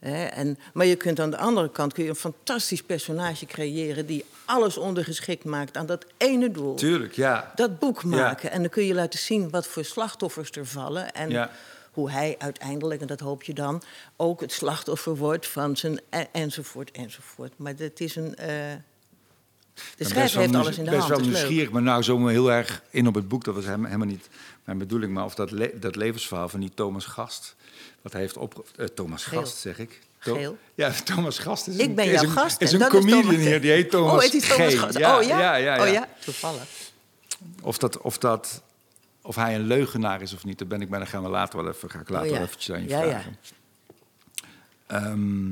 En, 0.00 0.58
maar 0.72 0.86
je 0.86 0.96
kunt 0.96 1.20
aan 1.20 1.30
de 1.30 1.36
andere 1.36 1.70
kant 1.70 1.92
kun 1.92 2.02
je 2.04 2.08
een 2.08 2.16
fantastisch 2.16 2.82
personage 2.82 3.46
creëren 3.46 4.06
die 4.06 4.24
alles 4.44 4.76
ondergeschikt 4.76 5.44
maakt 5.44 5.76
aan 5.76 5.86
dat 5.86 6.06
ene 6.16 6.50
doel 6.50 6.74
Tuurlijk, 6.74 7.12
ja. 7.12 7.52
dat 7.54 7.78
boek 7.78 8.04
maken. 8.04 8.50
En 8.50 8.60
dan 8.60 8.70
kun 8.70 8.84
je 8.84 8.94
laten 8.94 9.18
zien 9.18 9.50
wat 9.50 9.66
voor 9.66 9.84
slachtoffers 9.84 10.50
er 10.50 10.66
vallen. 10.66 11.12
En 11.12 11.30
Ja. 11.30 11.50
hoe 11.92 12.10
hij 12.10 12.34
uiteindelijk, 12.38 13.00
en 13.00 13.06
dat 13.06 13.20
hoop 13.20 13.42
je 13.42 13.54
dan, 13.54 13.82
ook 14.16 14.40
het 14.40 14.52
slachtoffer 14.52 15.16
wordt 15.16 15.46
van 15.46 15.76
zijn 15.76 16.00
enzovoort 16.32 16.90
enzovoort. 16.90 17.52
Maar 17.56 17.76
dat 17.76 18.00
is 18.00 18.16
een. 18.16 18.36
eh, 18.36 18.54
de 19.78 19.94
ben 19.98 20.06
schrijver 20.06 20.22
best 20.22 20.34
wel 20.34 20.42
heeft 20.42 20.54
alles 20.66 20.78
in 20.78 20.84
de 20.84 20.90
best 20.90 21.02
hand. 21.02 21.10
wel 21.10 21.20
is 21.20 21.26
leuk. 21.26 21.34
nieuwsgierig, 21.34 21.70
maar 21.70 21.82
nou 21.82 22.02
zo 22.02 22.26
heel 22.26 22.52
erg 22.52 22.82
in 22.90 23.06
op 23.06 23.14
het 23.14 23.28
boek. 23.28 23.44
Dat 23.44 23.54
was 23.54 23.64
helemaal 23.64 23.98
niet 24.06 24.28
mijn 24.64 24.78
bedoeling. 24.78 25.12
Maar 25.12 25.24
of 25.24 25.34
dat, 25.34 25.50
le- 25.50 25.78
dat 25.78 25.96
levensverhaal 25.96 26.48
van 26.48 26.60
die 26.60 26.70
Thomas 26.74 27.04
Gast. 27.04 27.54
Wat 28.02 28.12
hij 28.12 28.20
heeft 28.20 28.36
op... 28.36 28.66
eh, 28.76 28.86
Thomas 28.86 29.24
Geel. 29.24 29.40
Gast, 29.40 29.56
zeg 29.56 29.78
ik. 29.78 30.00
To- 30.22 30.34
Geel. 30.34 30.56
Ja, 30.74 30.90
Thomas 31.04 31.38
Gast 31.38 31.66
is 31.68 31.76
Ik 31.76 31.88
een, 31.88 31.94
ben 31.94 32.04
is 32.04 32.10
jouw 32.12 32.22
een, 32.22 32.30
gast. 32.30 32.60
is 32.60 32.68
en 32.68 32.74
een 32.74 32.80
dat 32.80 32.92
is 32.94 32.98
comedian 33.10 33.34
hier, 33.34 33.60
die 33.60 33.70
heet 33.70 33.90
Thomas 33.90 34.12
Oh, 34.12 34.22
het 34.22 34.34
is 34.34 34.48
Thomas 34.48 34.74
G. 34.74 34.78
Gast. 34.78 34.98
Ja, 34.98 35.16
oh, 35.18 35.22
ja? 35.22 35.38
ja, 35.38 35.54
ja, 35.76 35.86
Oh 35.86 35.92
ja. 35.92 36.08
toevallig. 36.24 36.62
Of, 37.62 37.78
dat, 37.78 37.98
of, 38.00 38.18
dat, 38.18 38.62
of 39.22 39.34
hij 39.36 39.54
een 39.54 39.66
leugenaar 39.66 40.22
is 40.22 40.34
of 40.34 40.44
niet, 40.44 40.58
dat 40.58 40.68
ben 40.68 40.80
ik 40.80 40.88
bij. 40.90 40.98
Dan 40.98 41.08
gaan 41.08 41.22
we 41.22 41.28
later 41.28 41.62
wel 41.62 41.72
even, 41.72 41.90
ga 41.90 42.00
ik 42.00 42.08
later 42.08 42.26
Oh, 42.26 42.32
ja. 42.32 42.38
wel 42.38 42.46
eventjes 42.46 42.76
aan 42.76 42.82
je 42.82 42.88
vragen. 42.88 43.36
Ehm, 44.86 45.50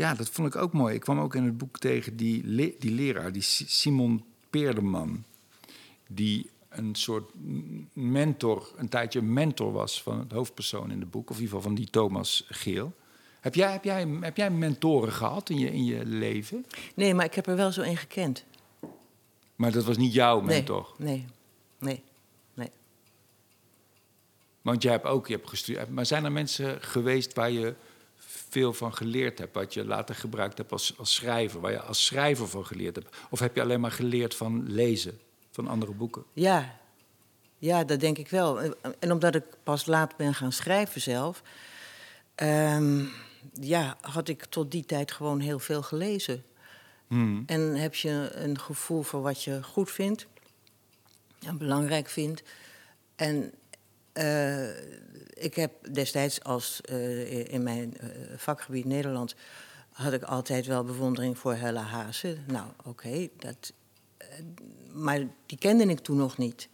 ja, 0.00 0.14
dat 0.14 0.28
vond 0.28 0.48
ik 0.54 0.56
ook 0.62 0.72
mooi. 0.72 0.94
Ik 0.94 1.00
kwam 1.00 1.18
ook 1.20 1.34
in 1.34 1.44
het 1.44 1.58
boek 1.58 1.78
tegen 1.78 2.16
die, 2.16 2.42
le- 2.44 2.74
die 2.78 2.90
leraar, 2.90 3.32
die 3.32 3.42
Si- 3.42 3.66
Simon 3.68 4.24
Peerdeman. 4.50 5.24
Die 6.08 6.50
een 6.68 6.94
soort 6.94 7.30
mentor, 7.92 8.72
een 8.76 8.88
tijdje 8.88 9.22
mentor 9.22 9.72
was 9.72 10.02
van 10.02 10.18
het 10.18 10.32
hoofdpersoon 10.32 10.90
in 10.90 11.00
het 11.00 11.10
boek. 11.10 11.30
Of 11.30 11.36
in 11.36 11.42
ieder 11.42 11.56
geval 11.56 11.70
van 11.70 11.74
die 11.80 11.90
Thomas 11.90 12.44
Geel. 12.48 12.92
Heb 13.40 13.54
jij, 13.54 13.72
heb 13.72 13.84
jij, 13.84 14.06
heb 14.20 14.36
jij 14.36 14.50
mentoren 14.50 15.12
gehad 15.12 15.50
in 15.50 15.58
je, 15.58 15.72
in 15.72 15.84
je 15.84 16.06
leven? 16.06 16.66
Nee, 16.94 17.14
maar 17.14 17.24
ik 17.24 17.34
heb 17.34 17.46
er 17.46 17.56
wel 17.56 17.72
zo 17.72 17.82
een 17.82 17.96
gekend. 17.96 18.44
Maar 19.56 19.72
dat 19.72 19.84
was 19.84 19.96
niet 19.96 20.12
jouw 20.12 20.40
mentor. 20.40 20.94
nee, 20.98 21.24
nee, 21.78 22.02
nee. 22.54 22.70
Want 24.62 24.82
jij 24.82 24.92
hebt 24.92 25.04
ook 25.04 25.26
je 25.26 25.34
hebt 25.34 25.48
gestudeerd. 25.48 25.88
Maar 25.90 26.06
zijn 26.06 26.24
er 26.24 26.32
mensen 26.32 26.82
geweest 26.82 27.34
waar 27.34 27.50
je 27.50 27.74
veel 28.50 28.72
van 28.72 28.94
geleerd 28.94 29.38
hebt? 29.38 29.54
Wat 29.54 29.74
je 29.74 29.84
later 29.84 30.14
gebruikt 30.14 30.58
hebt 30.58 30.72
als, 30.72 30.94
als 30.98 31.14
schrijver? 31.14 31.60
Waar 31.60 31.70
je 31.70 31.80
als 31.80 32.04
schrijver 32.04 32.48
van 32.48 32.66
geleerd 32.66 32.96
hebt? 32.96 33.16
Of 33.30 33.38
heb 33.40 33.54
je 33.54 33.62
alleen 33.62 33.80
maar 33.80 33.92
geleerd 33.92 34.34
van 34.34 34.72
lezen? 34.72 35.18
Van 35.50 35.68
andere 35.68 35.92
boeken? 35.92 36.24
Ja, 36.32 36.78
ja, 37.58 37.84
dat 37.84 38.00
denk 38.00 38.18
ik 38.18 38.28
wel. 38.28 38.60
En 38.98 39.12
omdat 39.12 39.34
ik 39.34 39.44
pas 39.62 39.86
laat 39.86 40.16
ben 40.16 40.34
gaan 40.34 40.52
schrijven 40.52 41.00
zelf, 41.00 41.42
ehm, 42.34 43.04
ja, 43.60 43.96
had 44.00 44.28
ik 44.28 44.44
tot 44.44 44.70
die 44.70 44.84
tijd 44.84 45.12
gewoon 45.12 45.40
heel 45.40 45.58
veel 45.58 45.82
gelezen. 45.82 46.44
Hmm. 47.06 47.42
En 47.46 47.74
heb 47.76 47.94
je 47.94 48.30
een 48.32 48.58
gevoel 48.58 49.02
voor 49.02 49.22
wat 49.22 49.44
je 49.44 49.62
goed 49.62 49.90
vindt 49.90 50.26
en 51.46 51.58
belangrijk 51.58 52.08
vindt. 52.08 52.42
En 53.16 53.52
eh, 54.12 54.68
ik 55.44 55.54
heb 55.54 55.72
destijds 55.92 56.42
als 56.42 56.80
eh, 56.80 57.52
in 57.52 57.62
mijn 57.62 57.96
eh, 57.98 58.08
vakgebied 58.36 58.84
Nederland 58.84 59.34
had 59.92 60.12
ik 60.12 60.22
altijd 60.22 60.66
wel 60.66 60.84
bewondering 60.84 61.38
voor 61.38 61.54
Hella 61.54 61.82
Haase. 61.82 62.36
Nou, 62.46 62.66
oké, 62.84 63.28
dat. 63.38 63.72
maar 64.92 65.18
die 65.46 65.58
kende 65.58 65.84
ik 65.84 65.98
toen 65.98 66.16
nog 66.16 66.38
niet. 66.38 66.68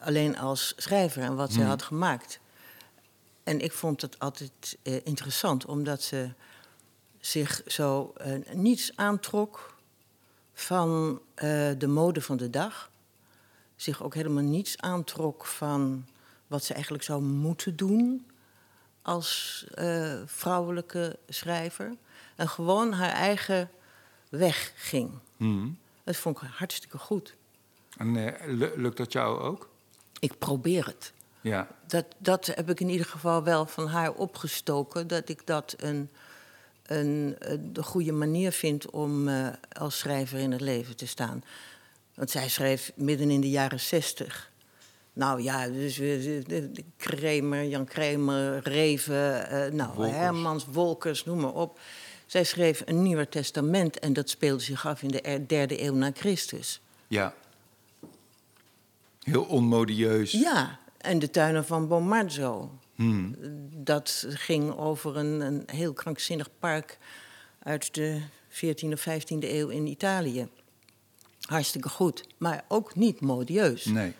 Alleen 0.00 0.38
als 0.38 0.72
schrijver 0.76 1.22
en 1.22 1.36
wat 1.36 1.52
ze 1.52 1.58
Hmm. 1.58 1.68
had 1.68 1.82
gemaakt. 1.82 2.40
En 3.42 3.60
ik 3.60 3.72
vond 3.72 4.00
het 4.00 4.18
altijd 4.18 4.78
interessant, 4.82 5.66
omdat 5.66 6.02
ze 6.02 6.30
zich 7.20 7.62
zo 7.66 8.12
niets 8.52 8.96
aantrok 8.96 9.76
van 10.52 11.20
de 11.78 11.86
mode 11.86 12.20
van 12.20 12.36
de 12.36 12.50
dag. 12.50 12.90
Zich 13.76 14.02
ook 14.02 14.14
helemaal 14.14 14.42
niets 14.42 14.78
aantrok 14.78 15.46
van 15.46 16.06
wat 16.46 16.64
ze 16.64 16.72
eigenlijk 16.72 17.04
zou 17.04 17.22
moeten 17.22 17.76
doen 17.76 18.26
als 19.02 19.64
eh, 19.74 20.14
vrouwelijke 20.26 21.18
schrijver. 21.28 21.96
En 22.36 22.48
gewoon 22.48 22.92
haar 22.92 23.12
eigen 23.12 23.70
weg 24.28 24.72
ging. 24.76 25.10
Hmm. 25.36 25.78
Dat 26.04 26.16
vond 26.16 26.42
ik 26.42 26.48
hartstikke 26.48 26.98
goed. 26.98 27.34
En 27.96 28.16
eh, 28.16 28.46
lu- 28.54 28.72
lukt 28.76 28.96
dat 28.96 29.12
jou 29.12 29.40
ook? 29.40 29.68
Ik 30.18 30.38
probeer 30.38 30.86
het. 30.86 31.12
Ja. 31.40 31.68
Dat, 31.86 32.04
dat 32.18 32.46
heb 32.46 32.70
ik 32.70 32.80
in 32.80 32.88
ieder 32.88 33.06
geval 33.06 33.42
wel 33.42 33.66
van 33.66 33.86
haar 33.86 34.12
opgestoken. 34.12 35.06
Dat 35.06 35.28
ik 35.28 35.46
dat 35.46 35.74
een, 35.76 36.10
een, 36.86 37.36
een 37.38 37.84
goede 37.84 38.12
manier 38.12 38.52
vind 38.52 38.90
om 38.90 39.28
uh, 39.28 39.48
als 39.72 39.98
schrijver 39.98 40.38
in 40.38 40.52
het 40.52 40.60
leven 40.60 40.96
te 40.96 41.06
staan. 41.06 41.44
Want 42.14 42.30
zij 42.30 42.48
schreef 42.48 42.92
midden 42.94 43.30
in 43.30 43.40
de 43.40 43.50
jaren 43.50 43.80
zestig. 43.80 44.52
Nou 45.12 45.42
ja, 45.42 45.68
dus 45.68 46.00
Kremer, 46.96 47.64
Jan 47.64 47.84
Kremer, 47.84 48.60
Reven, 48.62 49.52
uh, 49.52 49.72
nou, 49.72 49.94
Wolkers. 49.94 50.16
Hermans, 50.16 50.64
Wolkers, 50.72 51.24
noem 51.24 51.40
maar 51.40 51.54
op. 51.54 51.80
Zij 52.26 52.44
schreef 52.44 52.82
een 52.84 53.02
Nieuwe 53.02 53.28
Testament 53.28 53.98
en 53.98 54.12
dat 54.12 54.30
speelde 54.30 54.62
zich 54.62 54.86
af 54.86 55.02
in 55.02 55.08
de 55.08 55.44
derde 55.46 55.82
eeuw 55.82 55.94
na 55.94 56.10
Christus. 56.14 56.80
Ja. 57.06 57.34
Heel 59.22 59.42
onmodieus. 59.42 60.32
Ja, 60.32 60.78
en 60.98 61.18
de 61.18 61.30
tuinen 61.30 61.66
van 61.66 61.88
Bomarzo. 61.88 62.78
Hmm. 62.94 63.36
Dat 63.70 64.26
ging 64.28 64.76
over 64.76 65.16
een, 65.16 65.40
een 65.40 65.62
heel 65.66 65.92
krankzinnig 65.92 66.48
park 66.58 66.98
uit 67.62 67.94
de 67.94 68.20
14e 68.50 68.92
of 68.92 69.06
15e 69.08 69.38
eeuw 69.38 69.68
in 69.68 69.86
Italië. 69.86 70.48
Hartstikke 71.44 71.88
goed, 71.88 72.26
maar 72.38 72.64
ook 72.68 72.94
niet 72.94 73.20
modieus. 73.20 73.84
Nee. 73.84 74.14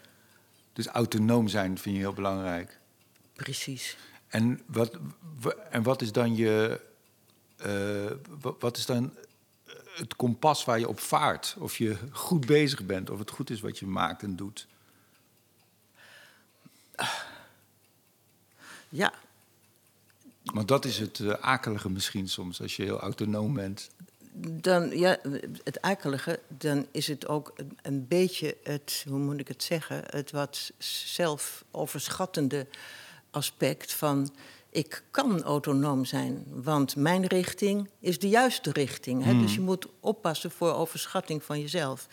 Dus 0.72 0.86
autonoom 0.86 1.48
zijn 1.48 1.78
vind 1.78 1.94
je 1.94 2.00
heel 2.00 2.12
belangrijk. 2.12 2.78
Precies. 3.32 3.96
En 4.26 4.62
wat, 4.66 4.98
en 5.70 5.82
wat 5.82 6.02
is 6.02 6.12
dan 6.12 6.36
je. 6.36 6.80
Uh, 7.66 8.10
wat 8.58 8.76
is 8.76 8.86
dan 8.86 9.12
het 9.94 10.16
kompas 10.16 10.64
waar 10.64 10.78
je 10.78 10.88
op 10.88 11.00
vaart? 11.00 11.56
Of 11.58 11.76
je 11.76 11.96
goed 12.10 12.46
bezig 12.46 12.86
bent, 12.86 13.10
of 13.10 13.18
het 13.18 13.30
goed 13.30 13.50
is 13.50 13.60
wat 13.60 13.78
je 13.78 13.86
maakt 13.86 14.22
en 14.22 14.36
doet? 14.36 14.66
Ja. 18.88 19.14
Maar 20.52 20.66
dat 20.66 20.84
is 20.84 20.98
het 20.98 21.18
uh, 21.18 21.32
akelige 21.32 21.90
misschien 21.90 22.28
soms, 22.28 22.60
als 22.60 22.76
je 22.76 22.82
heel 22.82 23.00
autonoom 23.00 23.54
bent. 23.54 23.90
Dan, 24.36 24.98
ja, 24.98 25.18
het 25.64 25.80
akelige, 25.80 26.40
dan 26.48 26.86
is 26.90 27.06
het 27.06 27.28
ook 27.28 27.54
een, 27.82 28.08
beetje 28.08 28.56
het, 28.62 29.04
hoe 29.08 29.18
moet 29.18 29.40
ik 29.40 29.48
het 29.48 29.62
zeggen, 29.62 30.02
het 30.06 30.30
wat 30.30 30.72
zelfoverschattende 30.78 32.66
aspect 33.30 33.92
van 33.92 34.34
ik 34.70 35.02
kan 35.10 35.42
autonoom 35.42 36.04
zijn, 36.04 36.44
want 36.48 36.96
mijn 36.96 37.26
richting 37.26 37.88
is 38.00 38.18
de 38.18 38.28
juiste 38.28 38.72
richting. 38.72 39.24
Hè? 39.24 39.38
Dus 39.38 39.50
je 39.50 39.56
hmm. 39.56 39.64
moet 39.64 39.86
oppassen 40.00 40.50
voor 40.50 40.74
overschatting 40.74 41.42
van 41.42 41.60
jezelf 41.60 42.06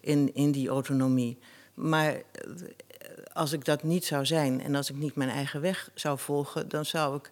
in, 0.00 0.34
in 0.34 0.52
die 0.52 0.68
autonomie. 0.68 1.38
Maar 1.74 2.12
eh, 2.12 2.22
als 3.32 3.52
ik 3.52 3.64
dat 3.64 3.82
niet 3.82 4.04
zou 4.04 4.26
zijn 4.26 4.62
en 4.62 4.74
als 4.74 4.90
ik 4.90 4.96
niet 4.96 5.14
mijn 5.14 5.30
eigen 5.30 5.60
weg 5.60 5.90
zou 5.94 6.18
volgen, 6.18 6.68
dan 6.68 6.84
zou 6.84 7.16
ik 7.16 7.30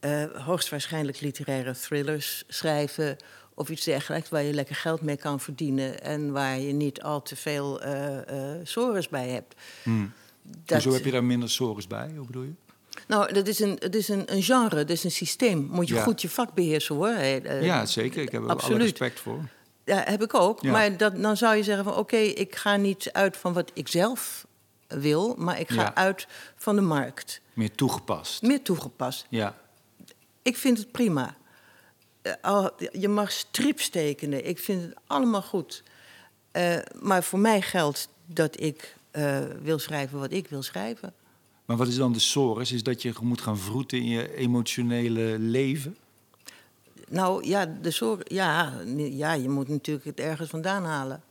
uh, 0.00 0.44
hoogstwaarschijnlijk 0.44 1.20
literaire 1.20 1.74
thrillers 1.74 2.44
schrijven 2.48 3.16
of 3.58 3.68
iets 3.68 3.84
dergelijks 3.84 4.28
waar 4.28 4.42
je 4.42 4.52
lekker 4.52 4.74
geld 4.74 5.00
mee 5.00 5.16
kan 5.16 5.40
verdienen 5.40 6.02
en 6.02 6.32
waar 6.32 6.58
je 6.58 6.72
niet 6.72 7.02
al 7.02 7.22
te 7.22 7.36
veel 7.36 7.84
uh, 7.86 8.16
uh, 8.16 8.20
sores 8.62 9.08
bij 9.08 9.28
hebt. 9.28 9.54
Hmm. 9.82 10.12
Dat... 10.42 10.82
Hoezo 10.82 10.96
heb 10.96 11.04
je 11.04 11.10
daar 11.10 11.24
minder 11.24 11.50
sores 11.50 11.86
bij? 11.86 12.12
Hoe 12.16 12.26
bedoel 12.26 12.42
je? 12.42 12.52
Nou, 13.06 13.32
dat 13.32 13.46
is 13.46 13.58
een, 13.58 13.76
dat 13.78 13.94
is 13.94 14.08
een, 14.08 14.32
een 14.32 14.42
genre, 14.42 14.76
dat 14.76 14.90
is 14.90 15.04
een 15.04 15.10
systeem. 15.10 15.68
Moet 15.70 15.88
je 15.88 16.00
goed 16.00 16.22
je 16.22 16.28
vak 16.28 16.54
beheersen 16.54 16.94
hoor. 16.94 17.08
ja, 17.62 17.86
zeker. 17.86 18.22
Ik 18.22 18.32
heb 18.32 18.42
er 18.42 18.56
alle 18.56 18.76
respect 18.76 19.20
voor. 19.20 19.48
Ja, 19.84 20.02
heb 20.04 20.22
ik 20.22 20.34
ook. 20.34 20.62
Maar 20.62 20.96
dat, 20.96 21.22
dan 21.22 21.36
zou 21.36 21.56
je 21.56 21.62
zeggen 21.62 21.84
van 21.84 21.94
oké, 21.94 22.16
ik 22.16 22.56
ga 22.56 22.76
niet 22.76 23.12
uit 23.12 23.36
van 23.36 23.52
wat 23.52 23.70
ik 23.74 23.88
zelf 23.88 24.46
wil, 24.86 25.34
maar 25.38 25.60
ik 25.60 25.70
ga 25.70 25.94
uit 25.94 26.26
van 26.56 26.76
de 26.76 26.82
markt. 26.82 27.40
Meer 27.52 27.72
toegepast. 27.72 28.42
Meer 28.42 28.62
toegepast. 28.62 29.26
Ja. 29.28 29.56
Ik 30.42 30.56
vind 30.56 30.78
het 30.78 30.92
prima. 30.92 31.36
Uh, 32.44 32.66
je 32.92 33.08
mag 33.08 33.32
strips 33.32 33.88
tekenen. 33.88 34.48
Ik 34.48 34.58
vind 34.58 34.82
het 34.82 34.94
allemaal 35.06 35.42
goed. 35.42 35.82
Uh, 36.52 36.78
maar 37.00 37.22
voor 37.22 37.38
mij 37.38 37.62
geldt 37.62 38.08
dat 38.26 38.60
ik 38.60 38.96
uh, 39.12 39.38
wil 39.62 39.78
schrijven 39.78 40.18
wat 40.18 40.32
ik 40.32 40.48
wil 40.48 40.62
schrijven. 40.62 41.12
Maar 41.64 41.76
wat 41.76 41.88
is 41.88 41.96
dan 41.96 42.12
de 42.12 42.18
sores? 42.18 42.72
Is 42.72 42.82
dat 42.82 43.02
je 43.02 43.14
moet 43.20 43.40
gaan 43.40 43.58
vroeten 43.58 43.98
in 43.98 44.06
je 44.06 44.34
emotionele 44.34 45.38
leven? 45.38 45.96
Nou 47.08 47.46
ja, 47.46 47.66
de 47.66 47.90
sores, 47.90 48.24
ja, 48.24 48.72
ja, 48.96 49.32
je 49.32 49.48
moet 49.48 49.68
natuurlijk 49.68 50.06
het 50.06 50.20
ergens 50.20 50.50
vandaan 50.50 50.84
halen. 50.84 51.22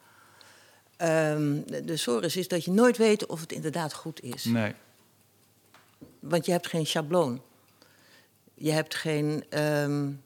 Um, 1.01 1.63
de 1.85 1.97
sores 1.97 2.35
is 2.35 2.47
dat 2.47 2.65
je 2.65 2.71
nooit 2.71 2.97
weet 2.97 3.25
of 3.25 3.41
het 3.41 3.51
inderdaad 3.51 3.93
goed 3.93 4.21
is. 4.21 4.43
Nee. 4.43 4.73
Want 6.19 6.45
je 6.45 6.51
hebt 6.51 6.67
geen 6.67 6.85
schabloon. 6.85 7.41
Je 8.53 8.71
hebt 8.71 8.95
geen. 8.95 9.43
Um, 9.59 10.21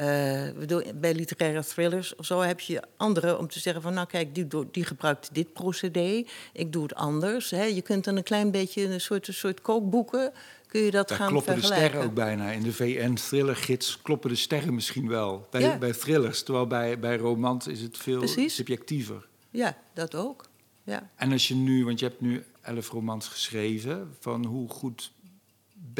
uh, 0.00 0.90
bij 0.94 1.14
literaire 1.14 1.64
thrillers 1.64 2.14
of 2.14 2.26
zo 2.26 2.40
heb 2.40 2.60
je 2.60 2.82
andere 2.96 3.38
om 3.38 3.48
te 3.48 3.58
zeggen 3.58 3.82
van 3.82 3.94
nou 3.94 4.06
kijk, 4.06 4.34
die, 4.34 4.46
die 4.70 4.84
gebruikt 4.84 5.28
dit 5.32 5.52
procedé, 5.52 6.24
ik 6.52 6.72
doe 6.72 6.82
het 6.82 6.94
anders. 6.94 7.50
Hè. 7.50 7.64
Je 7.64 7.82
kunt 7.82 8.04
dan 8.04 8.16
een 8.16 8.22
klein 8.22 8.50
beetje 8.50 8.84
een 8.84 9.00
soort, 9.00 9.28
een 9.28 9.34
soort 9.34 9.60
kookboeken, 9.60 10.32
kun 10.66 10.80
je 10.80 10.90
dat 10.90 11.08
Daar 11.08 11.18
gaan 11.18 11.28
kloppen 11.28 11.54
de 11.54 11.62
sterren 11.62 12.02
ook 12.02 12.14
bijna. 12.14 12.50
In 12.50 12.62
de 12.62 12.72
VN-thrillergids 12.72 14.02
kloppen 14.02 14.30
de 14.30 14.36
sterren 14.36 14.74
misschien 14.74 15.08
wel 15.08 15.46
bij, 15.50 15.78
bij 15.78 15.92
thrillers. 15.92 16.42
Terwijl 16.42 16.66
bij, 16.66 16.98
bij 16.98 17.16
romans 17.16 17.66
is 17.66 17.80
het 17.80 17.98
veel 17.98 18.18
Precies. 18.18 18.54
subjectiever. 18.54 19.26
Ja, 19.50 19.76
dat 19.94 20.14
ook. 20.14 20.44
Ja. 20.82 21.10
En 21.16 21.32
als 21.32 21.48
je 21.48 21.54
nu, 21.54 21.84
want 21.84 21.98
je 21.98 22.06
hebt 22.06 22.20
nu 22.20 22.44
elf 22.60 22.90
romans 22.90 23.28
geschreven, 23.28 24.16
van 24.20 24.44
hoe 24.44 24.68
goed 24.68 25.12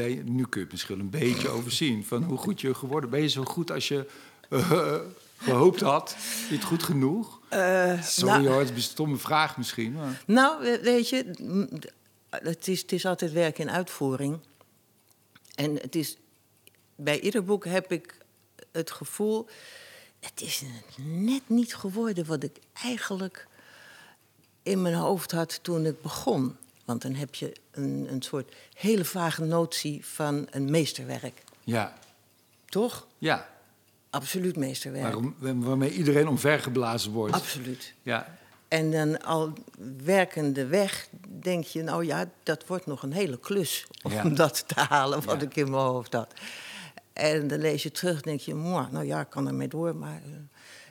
ben 0.02 0.34
nu 0.34 0.46
kun 0.46 0.60
je 0.60 0.66
het 0.66 0.70
misschien 0.70 1.00
een 1.00 1.10
beetje 1.10 1.48
overzien, 1.48 2.04
van 2.04 2.22
hoe 2.22 2.38
goed 2.38 2.60
je 2.60 2.74
geworden 2.74 3.10
ben 3.10 3.20
je 3.20 3.28
zo 3.28 3.44
goed 3.44 3.70
als 3.70 3.88
je 3.88 4.06
uh, 4.50 4.96
gehoopt 5.36 5.80
had? 5.80 6.16
Is 6.48 6.56
het 6.56 6.64
goed 6.64 6.82
genoeg? 6.82 7.40
Uh, 7.52 8.02
Sorry 8.02 8.32
nou, 8.32 8.48
hoor, 8.48 8.58
het 8.58 8.68
is 8.68 8.76
een 8.76 8.82
stomme 8.82 9.16
vraag 9.16 9.56
misschien. 9.56 9.92
Maar. 9.92 10.22
Nou, 10.26 10.80
weet 10.82 11.08
je, 11.08 11.24
het 12.30 12.68
is, 12.68 12.80
het 12.80 12.92
is 12.92 13.06
altijd 13.06 13.32
werk 13.32 13.58
in 13.58 13.70
uitvoering. 13.70 14.38
En 15.54 15.74
het 15.74 15.94
is, 15.94 16.16
bij 16.96 17.20
ieder 17.20 17.44
boek 17.44 17.64
heb 17.64 17.92
ik 17.92 18.18
het 18.72 18.90
gevoel 18.90 19.48
het 20.20 20.40
is 20.40 20.62
net 21.04 21.42
niet 21.46 21.74
geworden 21.74 22.26
wat 22.26 22.42
ik 22.42 22.58
eigenlijk 22.72 23.46
in 24.62 24.82
mijn 24.82 24.94
hoofd 24.94 25.30
had 25.30 25.58
toen 25.62 25.86
ik 25.86 26.02
begon. 26.02 26.56
Want 26.88 27.02
dan 27.02 27.14
heb 27.14 27.34
je 27.34 27.52
een, 27.70 28.06
een 28.10 28.22
soort 28.22 28.54
hele 28.74 29.04
vage 29.04 29.44
notie 29.44 30.06
van 30.06 30.46
een 30.50 30.70
meesterwerk. 30.70 31.42
Ja. 31.64 31.92
Toch? 32.64 33.06
Ja. 33.18 33.48
Absoluut 34.10 34.56
meesterwerk. 34.56 35.04
Waarom, 35.04 35.34
waarmee 35.38 35.92
iedereen 35.92 36.28
omvergeblazen 36.28 37.12
wordt. 37.12 37.34
Absoluut. 37.34 37.92
Ja. 38.02 38.38
En 38.68 38.90
dan 38.90 39.22
al 39.22 39.52
werkende 40.04 40.66
weg 40.66 41.08
denk 41.40 41.64
je, 41.64 41.82
nou 41.82 42.04
ja, 42.04 42.30
dat 42.42 42.66
wordt 42.66 42.86
nog 42.86 43.02
een 43.02 43.12
hele 43.12 43.38
klus 43.38 43.86
om 44.02 44.34
dat 44.34 44.68
te 44.68 44.80
halen 44.80 45.24
wat 45.24 45.42
ik 45.42 45.56
in 45.56 45.70
mijn 45.70 45.82
hoofd 45.82 46.12
had. 46.12 46.32
En 47.12 47.48
dan 47.48 47.58
lees 47.58 47.82
je 47.82 47.90
terug 47.90 48.20
denk 48.20 48.40
je, 48.40 48.54
nou 48.54 49.04
ja, 49.04 49.20
ik 49.20 49.30
kan 49.30 49.46
ermee 49.46 49.68
door. 49.68 49.96
Maar, 49.96 50.22
uh. 50.26 50.34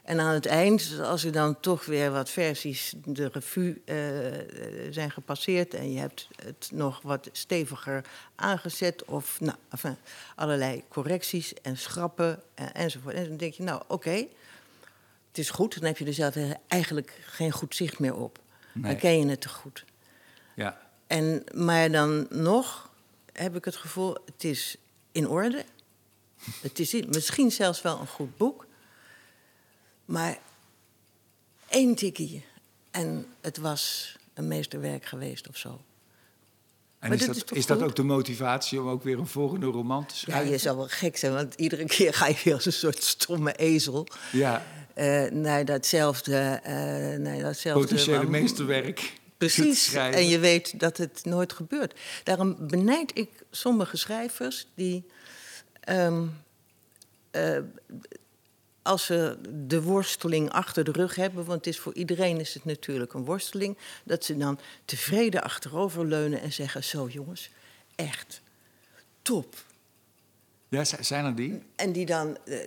En 0.07 0.19
aan 0.19 0.33
het 0.33 0.45
eind, 0.45 0.99
als 1.01 1.23
er 1.23 1.31
dan 1.31 1.59
toch 1.59 1.85
weer 1.85 2.11
wat 2.11 2.29
versies 2.29 2.93
de 3.05 3.29
revue 3.31 3.81
uh, 3.85 3.97
zijn 4.89 5.11
gepasseerd... 5.11 5.73
en 5.73 5.91
je 5.91 5.99
hebt 5.99 6.27
het 6.43 6.69
nog 6.73 7.01
wat 7.01 7.29
steviger 7.31 8.03
aangezet... 8.35 9.05
of 9.05 9.39
nou, 9.39 9.57
enfin, 9.69 9.97
allerlei 10.35 10.83
correcties 10.87 11.53
en 11.53 11.77
schrappen 11.77 12.41
en, 12.53 12.73
enzovoort. 12.73 13.15
En 13.15 13.27
dan 13.27 13.37
denk 13.37 13.53
je, 13.53 13.63
nou 13.63 13.81
oké, 13.81 13.93
okay, 13.93 14.29
het 15.27 15.37
is 15.37 15.49
goed. 15.49 15.73
Dan 15.73 15.83
heb 15.83 15.97
je 15.97 16.05
er 16.05 16.13
zelf 16.13 16.35
eigenlijk 16.67 17.19
geen 17.21 17.51
goed 17.51 17.75
zicht 17.75 17.99
meer 17.99 18.15
op. 18.15 18.39
Nee. 18.73 18.91
Dan 18.91 18.99
ken 18.99 19.19
je 19.19 19.25
het 19.25 19.41
te 19.41 19.49
goed. 19.49 19.85
Ja. 20.55 20.81
En, 21.07 21.43
maar 21.53 21.91
dan 21.91 22.27
nog 22.29 22.91
heb 23.31 23.55
ik 23.55 23.65
het 23.65 23.75
gevoel, 23.75 24.17
het 24.25 24.43
is 24.43 24.77
in 25.11 25.27
orde... 25.27 25.65
Het 26.61 26.79
is 26.79 27.05
misschien 27.05 27.51
zelfs 27.51 27.81
wel 27.81 27.99
een 27.99 28.07
goed 28.07 28.37
boek. 28.37 28.66
Maar 30.07 30.37
één 31.69 31.95
tikkie 31.95 32.45
en 32.91 33.25
het 33.41 33.57
was 33.57 34.15
een 34.33 34.47
meesterwerk 34.47 35.05
geweest 35.05 35.47
of 35.47 35.57
zo. 35.57 35.81
En 36.99 37.11
is, 37.11 37.25
dat, 37.25 37.35
is, 37.35 37.43
is 37.43 37.65
dat 37.65 37.81
ook 37.81 37.95
de 37.95 38.03
motivatie 38.03 38.81
om 38.81 38.89
ook 38.89 39.03
weer 39.03 39.19
een 39.19 39.27
volgende 39.27 39.65
roman 39.65 40.05
te 40.05 40.17
schrijven? 40.17 40.45
Ja, 40.45 40.51
je 40.51 40.57
zou 40.57 40.77
wel 40.77 40.87
gek 40.87 41.17
zijn, 41.17 41.33
want 41.33 41.53
iedere 41.53 41.85
keer 41.85 42.13
ga 42.13 42.27
je 42.27 42.41
weer 42.43 42.53
als 42.53 42.65
een 42.65 42.73
soort 42.73 43.03
stomme 43.03 43.53
ezel... 43.53 44.07
Ja. 44.31 44.65
Uh, 44.95 45.31
naar 45.31 45.65
datzelfde... 45.65 46.59
Uh, 46.63 46.69
naar 47.19 47.39
datzelfde 47.39 47.81
Potentiële 47.81 48.29
meesterwerk. 48.29 49.13
Precies, 49.37 49.93
en 49.93 50.27
je 50.27 50.39
weet 50.39 50.79
dat 50.79 50.97
het 50.97 51.25
nooit 51.25 51.53
gebeurt. 51.53 51.99
Daarom 52.23 52.67
benijd 52.67 53.11
ik 53.17 53.29
sommige 53.51 53.97
schrijvers 53.97 54.67
die... 54.75 55.05
Um, 55.89 56.41
uh, 57.31 57.57
als 58.87 59.05
ze 59.05 59.37
de 59.67 59.81
worsteling 59.81 60.51
achter 60.51 60.83
de 60.83 60.91
rug 60.91 61.15
hebben, 61.15 61.45
want 61.45 61.65
het 61.65 61.73
is 61.73 61.79
voor 61.79 61.93
iedereen 61.93 62.39
is 62.39 62.53
het 62.53 62.65
natuurlijk 62.65 63.13
een 63.13 63.25
worsteling, 63.25 63.77
dat 64.03 64.25
ze 64.25 64.37
dan 64.37 64.59
tevreden 64.85 65.43
achteroverleunen 65.43 66.41
en 66.41 66.53
zeggen: 66.53 66.83
Zo 66.83 67.07
jongens, 67.07 67.49
echt 67.95 68.41
top. 69.21 69.55
Ja, 70.69 70.83
zijn 70.83 71.25
er 71.25 71.35
die? 71.35 71.61
En 71.75 71.91
die 71.91 72.05
dan, 72.05 72.37
eh, 72.45 72.57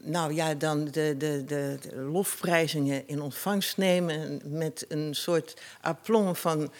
nou 0.00 0.34
ja, 0.34 0.54
dan 0.54 0.84
de, 0.84 0.90
de, 0.90 1.44
de, 1.46 1.78
de 1.80 1.96
lofprijzingen 1.96 3.08
in 3.08 3.20
ontvangst 3.20 3.76
nemen 3.76 4.40
met 4.44 4.84
een 4.88 5.14
soort 5.14 5.60
aplomb 5.80 6.36
van, 6.36 6.72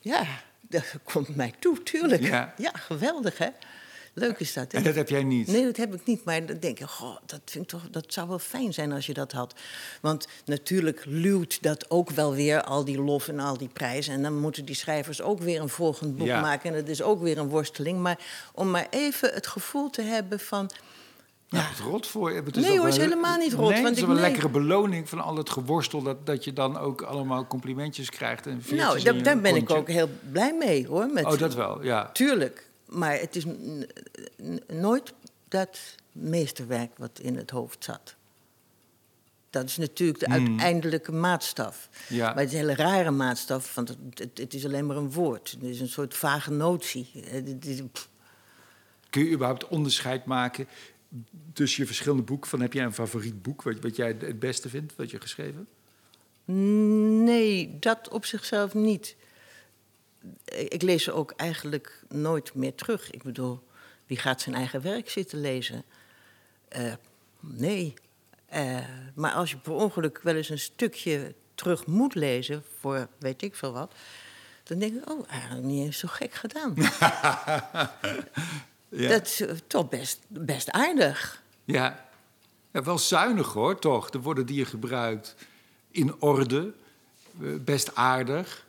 ja, 0.00 0.26
dat 0.60 0.94
komt 1.02 1.36
mij 1.36 1.54
toe, 1.58 1.82
tuurlijk. 1.82 2.22
Ja. 2.22 2.54
Ja, 2.56 2.70
geweldig 2.70 3.38
hè. 3.38 3.48
Leuk 4.18 4.38
is 4.38 4.52
dat. 4.52 4.72
Hè? 4.72 4.78
En 4.78 4.84
dat 4.84 4.94
heb 4.94 5.08
jij 5.08 5.22
niet? 5.24 5.46
Nee, 5.46 5.64
dat 5.64 5.76
heb 5.76 5.94
ik 5.94 6.00
niet. 6.04 6.24
Maar 6.24 6.46
dan 6.46 6.58
denk 6.58 6.80
ik, 6.80 6.86
goh, 6.86 7.16
dat, 7.26 7.40
vind 7.44 7.64
ik 7.64 7.70
toch, 7.70 7.90
dat 7.90 8.04
zou 8.08 8.28
wel 8.28 8.38
fijn 8.38 8.72
zijn 8.72 8.92
als 8.92 9.06
je 9.06 9.14
dat 9.14 9.32
had. 9.32 9.54
Want 10.00 10.28
natuurlijk 10.44 11.02
luwt 11.04 11.62
dat 11.62 11.90
ook 11.90 12.10
wel 12.10 12.34
weer, 12.34 12.62
al 12.62 12.84
die 12.84 13.00
lof 13.02 13.28
en 13.28 13.40
al 13.40 13.56
die 13.56 13.68
prijzen. 13.72 14.14
En 14.14 14.22
dan 14.22 14.38
moeten 14.38 14.64
die 14.64 14.74
schrijvers 14.74 15.22
ook 15.22 15.40
weer 15.40 15.60
een 15.60 15.68
volgend 15.68 16.16
boek 16.16 16.26
Ja. 16.26 16.40
maken. 16.40 16.70
En 16.70 16.76
dat 16.80 16.88
is 16.88 17.02
ook 17.02 17.22
weer 17.22 17.38
een 17.38 17.48
worsteling. 17.48 17.98
Maar 18.00 18.18
om 18.54 18.70
maar 18.70 18.86
even 18.90 19.30
het 19.34 19.46
gevoel 19.46 19.90
te 19.90 20.02
hebben 20.02 20.40
van... 20.40 20.70
Ja, 21.48 21.60
het 21.60 21.78
rot 21.78 22.06
voor 22.06 22.32
je. 22.32 22.42
Het 22.42 22.56
is 22.56 22.66
Nee, 22.66 22.78
hoor, 22.78 22.88
is 22.88 22.96
helemaal 22.96 23.38
niet 23.38 23.52
rot, 23.52 23.70
Nee, 23.70 23.82
want 23.82 23.88
het 23.88 23.96
is 23.96 24.00
wel 24.02 24.10
een 24.10 24.20
nee. 24.20 24.30
lekkere 24.30 24.48
beloning 24.48 25.08
van 25.08 25.20
al 25.20 25.36
het 25.36 25.50
geworstel... 25.50 26.02
dat, 26.02 26.26
dat 26.26 26.44
je 26.44 26.52
dan 26.52 26.78
ook 26.78 27.02
allemaal 27.02 27.46
complimentjes 27.46 28.10
krijgt. 28.10 28.46
En 28.46 28.62
Nou, 28.70 29.22
daar, 29.22 29.40
ben 29.40 29.56
ik 29.56 29.70
ook 29.70 29.88
heel 29.88 30.08
blij 30.32 30.54
mee, 30.58 30.86
hoor. 30.86 31.06
Met, 31.06 31.24
Oh, 31.24 31.38
dat 31.38 31.54
wel, 31.54 31.84
ja. 31.84 32.10
Tuurlijk. 32.12 32.65
Maar 32.86 33.18
het 33.18 33.36
is 33.36 33.44
nooit 34.66 35.12
dat 35.48 35.78
meesterwerk 36.12 36.98
wat 36.98 37.18
in 37.18 37.36
het 37.36 37.50
hoofd 37.50 37.84
zat. 37.84 38.14
Dat 39.50 39.64
is 39.64 39.76
natuurlijk 39.76 40.18
de 40.18 40.28
uiteindelijke 40.28 41.12
maatstaf. 41.12 41.88
Hmm. 42.06 42.16
Ja. 42.16 42.26
Maar 42.26 42.42
het 42.42 42.52
is 42.52 42.60
een 42.60 42.68
hele 42.68 42.74
rare 42.74 43.10
maatstaf, 43.10 43.74
want 43.74 43.88
het, 43.88 43.98
het, 44.14 44.38
het 44.38 44.54
is 44.54 44.64
alleen 44.64 44.86
maar 44.86 44.96
een 44.96 45.12
woord. 45.12 45.50
Het 45.50 45.62
is 45.62 45.80
een 45.80 45.88
soort 45.88 46.14
vage 46.14 46.50
notie. 46.50 47.10
Eh, 47.14 47.32
Het 47.32 47.66
is-. 47.66 47.82
Kun 49.10 49.24
je 49.24 49.30
überhaupt 49.30 49.68
onderscheid 49.68 50.24
maken 50.24 50.68
tussen 51.52 51.80
je 51.80 51.86
verschillende 51.86 52.22
boeken? 52.22 52.50
Van, 52.50 52.60
heb 52.60 52.72
jij 52.72 52.84
een 52.84 52.94
favoriet 52.94 53.42
boek 53.42 53.62
wat, 53.62 53.80
wat 53.80 53.96
jij 53.96 54.16
het 54.18 54.38
beste 54.38 54.68
vindt, 54.68 54.96
wat 54.96 55.10
je 55.10 55.20
geschreven 55.20 55.56
hebt? 55.56 55.70
Nee, 57.24 57.78
dat 57.78 58.08
op 58.08 58.24
zichzelf 58.24 58.74
niet. 58.74 59.16
Ik 60.44 60.82
lees 60.82 61.04
ze 61.04 61.12
ook 61.12 61.32
eigenlijk 61.36 62.02
nooit 62.08 62.54
meer 62.54 62.74
terug. 62.74 63.10
Ik 63.10 63.22
bedoel, 63.22 63.62
wie 64.06 64.18
gaat 64.18 64.40
zijn 64.40 64.54
eigen 64.54 64.82
werk 64.82 65.10
zitten 65.10 65.40
lezen? 65.40 65.84
Eh, 66.68 66.92
nee. 67.40 67.94
Eh, 68.46 68.78
maar 69.14 69.32
als 69.32 69.50
je 69.50 69.56
per 69.56 69.72
ongeluk 69.72 70.20
wel 70.22 70.34
eens 70.34 70.48
een 70.48 70.58
stukje 70.58 71.34
terug 71.54 71.86
moet 71.86 72.14
lezen, 72.14 72.64
voor 72.78 73.08
weet 73.18 73.42
ik 73.42 73.54
veel 73.54 73.72
wat, 73.72 73.94
dan 74.62 74.78
denk 74.78 74.94
ik, 74.94 75.10
oh, 75.10 75.30
eigenlijk 75.30 75.66
niet 75.66 75.84
eens 75.84 75.98
zo 75.98 76.08
gek 76.10 76.34
gedaan. 76.34 76.74
Ja. 78.88 79.08
Dat 79.08 79.26
is 79.26 79.40
eh, 79.40 79.54
toch 79.66 79.88
best, 79.88 80.20
best 80.28 80.70
aardig. 80.70 81.42
Ja. 81.64 82.08
ja, 82.72 82.82
wel 82.82 82.98
zuinig 82.98 83.52
hoor, 83.52 83.78
toch? 83.78 84.10
De 84.10 84.20
woorden 84.20 84.46
die 84.46 84.56
je 84.56 84.64
gebruikt 84.64 85.34
in 85.90 86.20
orde, 86.20 86.72
best 87.64 87.94
aardig. 87.94 88.65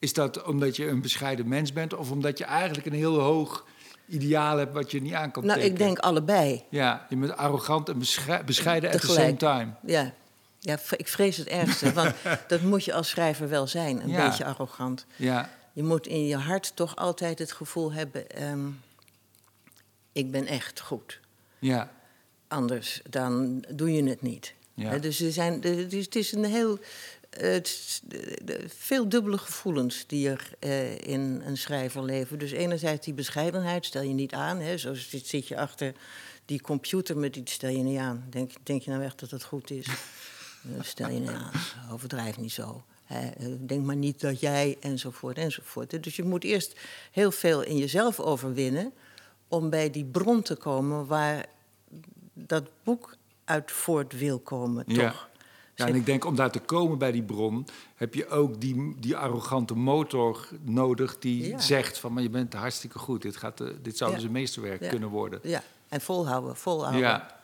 Is 0.00 0.12
dat 0.12 0.42
omdat 0.42 0.76
je 0.76 0.88
een 0.88 1.00
bescheiden 1.00 1.48
mens 1.48 1.72
bent 1.72 1.94
of 1.94 2.10
omdat 2.10 2.38
je 2.38 2.44
eigenlijk 2.44 2.86
een 2.86 2.92
heel 2.92 3.18
hoog 3.18 3.66
ideaal 4.06 4.56
hebt 4.58 4.72
wat 4.72 4.90
je 4.90 5.02
niet 5.02 5.12
aan 5.12 5.30
kan 5.30 5.44
Nou, 5.46 5.58
ik 5.58 5.64
tekenen? 5.64 5.86
denk 5.86 5.98
allebei. 5.98 6.64
Ja, 6.68 7.06
je 7.08 7.16
bent 7.16 7.36
arrogant 7.36 7.88
en 7.88 7.98
beschei- 7.98 8.42
bescheiden 8.44 8.92
at 8.92 9.00
the 9.00 9.06
same 9.06 9.36
time. 9.36 9.68
Ja, 9.82 10.12
ja 10.60 10.78
ik 10.96 11.08
vrees 11.08 11.36
het 11.36 11.46
ergste. 11.46 11.92
Want 12.00 12.14
dat 12.48 12.60
moet 12.62 12.84
je 12.84 12.92
als 12.92 13.08
schrijver 13.08 13.48
wel 13.48 13.66
zijn, 13.66 14.02
een 14.02 14.08
Ja. 14.08 14.28
beetje 14.28 14.44
arrogant. 14.44 15.06
Ja, 15.16 15.50
Je 15.72 15.82
moet 15.82 16.06
in 16.06 16.26
je 16.26 16.36
hart 16.36 16.72
toch 16.76 16.96
altijd 16.96 17.38
het 17.38 17.52
gevoel 17.52 17.92
hebben... 17.92 18.30
ehm, 18.30 18.66
ik 20.12 20.30
ben 20.30 20.46
echt 20.46 20.80
goed. 20.80 21.20
ja, 21.58 21.90
Anders 22.48 23.00
dan 23.10 23.64
doe 23.74 23.92
je 23.92 24.04
het 24.04 24.22
niet. 24.22 24.54
Ja. 24.74 24.98
Dus 24.98 25.20
er 25.20 25.32
zijn, 25.32 25.62
is, 25.62 26.04
het 26.04 26.16
is 26.16 26.32
een 26.32 26.44
heel... 26.44 26.78
het 27.30 28.00
de- 28.04 28.64
veel 28.68 29.08
dubbele 29.08 29.38
gevoelens 29.38 30.04
die 30.06 30.28
er 30.28 30.50
eh, 30.58 30.98
in 30.98 31.42
een 31.44 31.56
schrijver 31.56 32.04
leven. 32.04 32.38
Dus 32.38 32.50
enerzijds 32.50 33.04
die 33.04 33.14
bescheidenheid 33.14 33.86
stel 33.86 34.02
je 34.02 34.14
niet 34.14 34.32
aan. 34.32 34.58
Hè, 34.58 34.78
zo 34.78 34.94
zit, 34.94 35.26
zit 35.26 35.48
je 35.48 35.56
achter 35.58 35.92
die 36.44 36.60
computer 36.60 37.16
met 37.16 37.36
iets 37.36 37.52
stel 37.52 37.70
je 37.70 37.82
niet 37.82 37.98
aan. 37.98 38.26
Denk, 38.30 38.50
denk 38.62 38.82
je 38.82 38.90
nou 38.90 39.02
echt 39.02 39.20
dat 39.20 39.30
het 39.30 39.44
goed 39.44 39.70
is? 39.70 39.86
Eh, 39.86 40.82
stel 40.82 41.08
je 41.08 41.20
niet 41.20 41.28
aan. 41.28 41.50
Overdrijf 41.92 42.38
niet 42.38 42.52
zo. 42.52 42.84
Hè, 43.04 43.28
eh, 43.28 43.46
denk 43.60 43.84
maar 43.84 43.96
niet 43.96 44.20
dat 44.20 44.40
jij, 44.40 44.76
enzovoort, 44.80 45.36
enzovoort. 45.38 46.02
Dus 46.02 46.16
je 46.16 46.22
moet 46.22 46.44
eerst 46.44 46.78
heel 47.12 47.30
veel 47.30 47.62
in 47.62 47.76
jezelf 47.76 48.20
overwinnen... 48.20 48.92
om 49.48 49.70
bij 49.70 49.90
die 49.90 50.04
bron 50.04 50.42
te 50.42 50.56
komen 50.56 51.06
waar 51.06 51.46
dat 52.32 52.64
boek 52.82 53.16
uit 53.44 53.70
voort 53.70 54.18
wil 54.18 54.38
komen, 54.38 54.84
toch? 54.86 54.96
Ja, 54.96 55.28
en 55.88 55.94
ik 55.94 56.06
denk 56.06 56.24
om 56.24 56.34
daar 56.36 56.50
te 56.50 56.58
komen 56.58 56.98
bij 56.98 57.12
die 57.12 57.22
bron, 57.22 57.66
heb 57.94 58.14
je 58.14 58.28
ook 58.28 58.60
die, 58.60 58.94
die 58.98 59.16
arrogante 59.16 59.74
motor 59.74 60.48
nodig 60.62 61.18
die 61.18 61.48
Ja. 61.48 61.58
zegt 61.60 61.98
van, 61.98 62.12
maar 62.12 62.22
je 62.22 62.30
bent 62.30 62.52
hartstikke 62.54 62.98
goed. 62.98 63.22
Dit, 63.22 63.36
gaat, 63.36 63.60
eh, 63.60 63.66
dit 63.82 63.96
zou 63.96 64.14
dus 64.14 64.22
een 64.22 64.32
meesterwerk 64.32 64.88
kunnen 64.88 65.08
worden. 65.08 65.40
Ja, 65.42 65.62
en 65.88 66.00
volhouden, 66.00 66.56
volhouden. 66.56 67.00
Ja, 67.00 67.38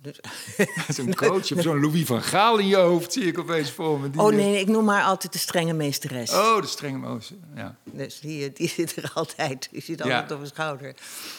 Dus- 0.00 0.20
zo'n 0.96 1.14
coach. 1.14 1.46
Je 1.48 1.54
hebt 1.54 1.66
zo'n 1.66 1.80
Louis 1.80 2.04
van 2.06 2.22
Gaal 2.22 2.58
in 2.58 2.66
je 2.66 2.76
hoofd, 2.76 3.12
zie 3.12 3.24
ik 3.24 3.38
opeens 3.38 3.70
voor 3.70 4.00
me. 4.00 4.10
Die, 4.10 4.20
oh 4.20 4.30
eh, 4.30 4.36
nee, 4.36 4.60
ik 4.60 4.68
noem 4.68 4.88
haar 4.88 5.02
altijd 5.04 5.32
de 5.32 5.38
strenge 5.38 5.72
meesteres. 5.72 6.32
Oh, 6.32 6.60
de 6.60 6.66
strenge 6.66 6.98
moos. 6.98 7.32
Ja. 7.54 7.76
Dus 7.92 8.20
die, 8.20 8.44
eh, 8.48 8.54
die 8.54 8.68
zit 8.68 8.96
er 8.96 9.10
altijd. 9.14 9.68
Die 9.70 9.82
zit 9.82 9.98
Ja. 9.98 10.04
altijd 10.04 10.30
op 10.32 10.36
mijn 10.38 10.50
schouder. 10.50 10.94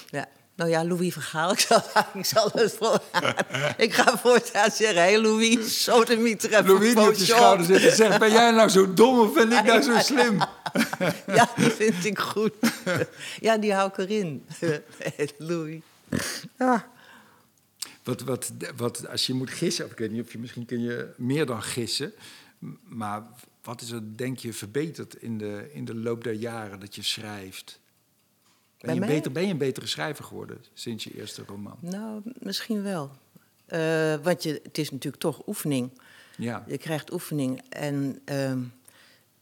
Ja. 0.10 0.28
Nou 0.60 0.72
ja, 0.72 0.86
Louis 0.86 1.13
Vergaal, 1.13 1.52
ik 1.58 1.60
zal, 1.60 1.84
ik 2.13 2.26
zal 2.26 2.52
het 2.54 2.74
voor... 2.74 3.02
ik 3.86 3.93
ga 3.93 4.17
voortaan 4.17 4.72
zeggen, 4.72 5.04
hé 5.04 5.17
Louis, 5.17 5.84
sodemieter 5.84 6.54
even 6.54 6.65
Louis 6.65 6.80
die 6.80 6.89
op 6.89 6.95
je 6.98 7.04
Photoshop. 7.04 7.36
schouder 7.36 7.65
zit 7.65 7.84
en 7.89 7.95
zegt, 7.95 8.19
ben 8.19 8.32
jij 8.32 8.52
nou 8.52 8.69
zo 8.69 8.93
dom 8.93 9.19
of 9.19 9.34
ben 9.34 9.52
ik 9.52 9.63
nou 9.63 9.82
zo 9.82 9.98
slim? 10.13 10.38
Ja, 11.28 11.50
dat 11.56 11.74
vind 11.74 12.06
ik 12.06 12.19
goed. 12.19 12.54
ja, 13.39 13.58
die 13.58 13.74
hou 13.74 13.89
ik 13.89 13.98
erin. 13.98 14.45
Louis. 15.38 15.82
Ja. 16.58 16.88
Wat, 18.04 18.22
wat, 18.22 18.52
wat, 18.76 19.08
als 19.08 19.28
je 19.28 19.34
moet 19.34 19.50
gissen, 19.50 19.86
of 19.86 19.91
ik 19.91 19.98
weet 19.98 20.12
niet 20.12 20.26
of 20.26 20.32
je 20.32 20.39
misschien 20.39 20.65
kun 20.65 20.82
je 20.82 21.13
meer 21.17 21.45
dan 21.45 21.63
gissen, 21.63 22.13
maar 22.84 23.24
wat 23.63 23.82
is 23.82 23.91
er 23.91 24.17
denk 24.17 24.38
je 24.38 24.54
verbeterd 24.54 25.15
in 25.15 25.38
de, 25.38 25.69
in 25.74 25.86
de 25.86 25.95
loop 25.95 26.24
der 26.24 26.34
jaren 26.34 26.80
dat 26.80 26.95
je 26.95 27.04
schrijft? 27.04 27.80
Ben 28.80 28.94
je, 28.96 29.00
beter, 29.02 29.32
ben 29.32 29.46
je 29.46 29.52
een 29.52 29.58
betere 29.58 29.88
schrijver 29.88 30.24
geworden 30.24 30.63
sinds 30.74 31.04
je 31.04 31.18
eerste 31.18 31.44
roman? 31.48 31.78
Nou, 31.80 32.22
misschien 32.39 32.84
wel. 32.84 33.12
Eh, 33.65 34.15
want 34.24 34.44
je, 34.44 34.60
het 34.63 34.78
is 34.78 34.92
natuurlijk 34.92 35.22
toch 35.24 35.48
oefening. 35.48 36.00
Ja, 36.38 36.63
Je 36.68 36.78
krijgt 36.78 37.13
oefening. 37.13 37.62
En 37.70 38.22
ehm, 38.26 38.60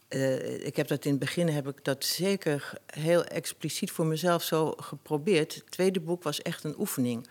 eh, 0.08 0.66
ik 0.66 0.76
heb 0.76 0.88
dat 0.88 1.06
in 1.06 1.12
het 1.12 1.20
begin 1.20 1.48
heb 1.48 1.68
ik 1.68 1.84
dat 1.84 2.06
zeker 2.06 2.74
heel 2.86 3.24
expliciet 3.26 3.92
voor 3.92 4.06
mezelf 4.06 4.44
zo 4.44 4.72
geprobeerd. 4.78 5.56
Het 5.56 5.72
tweede 5.72 6.00
boek 6.00 6.24
was 6.24 6.42
echt 6.42 6.64
een 6.64 6.80
oefening. 6.80 7.28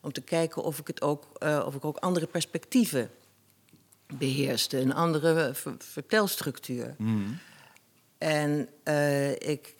Om 0.00 0.12
te 0.12 0.20
kijken 0.20 0.62
of 0.62 0.78
ik, 0.78 0.86
het 0.86 1.02
ook, 1.02 1.24
eh, 1.38 1.62
of 1.66 1.74
ik 1.74 1.84
ook 1.84 1.96
andere 1.96 2.26
perspectieven 2.26 3.10
beheerste. 4.18 4.78
Een 4.78 4.94
andere 4.94 5.54
ver- 5.54 5.74
vertelstructuur. 5.78 6.96
En 8.18 8.68
eh, 8.82 9.30
ik, 9.32 9.74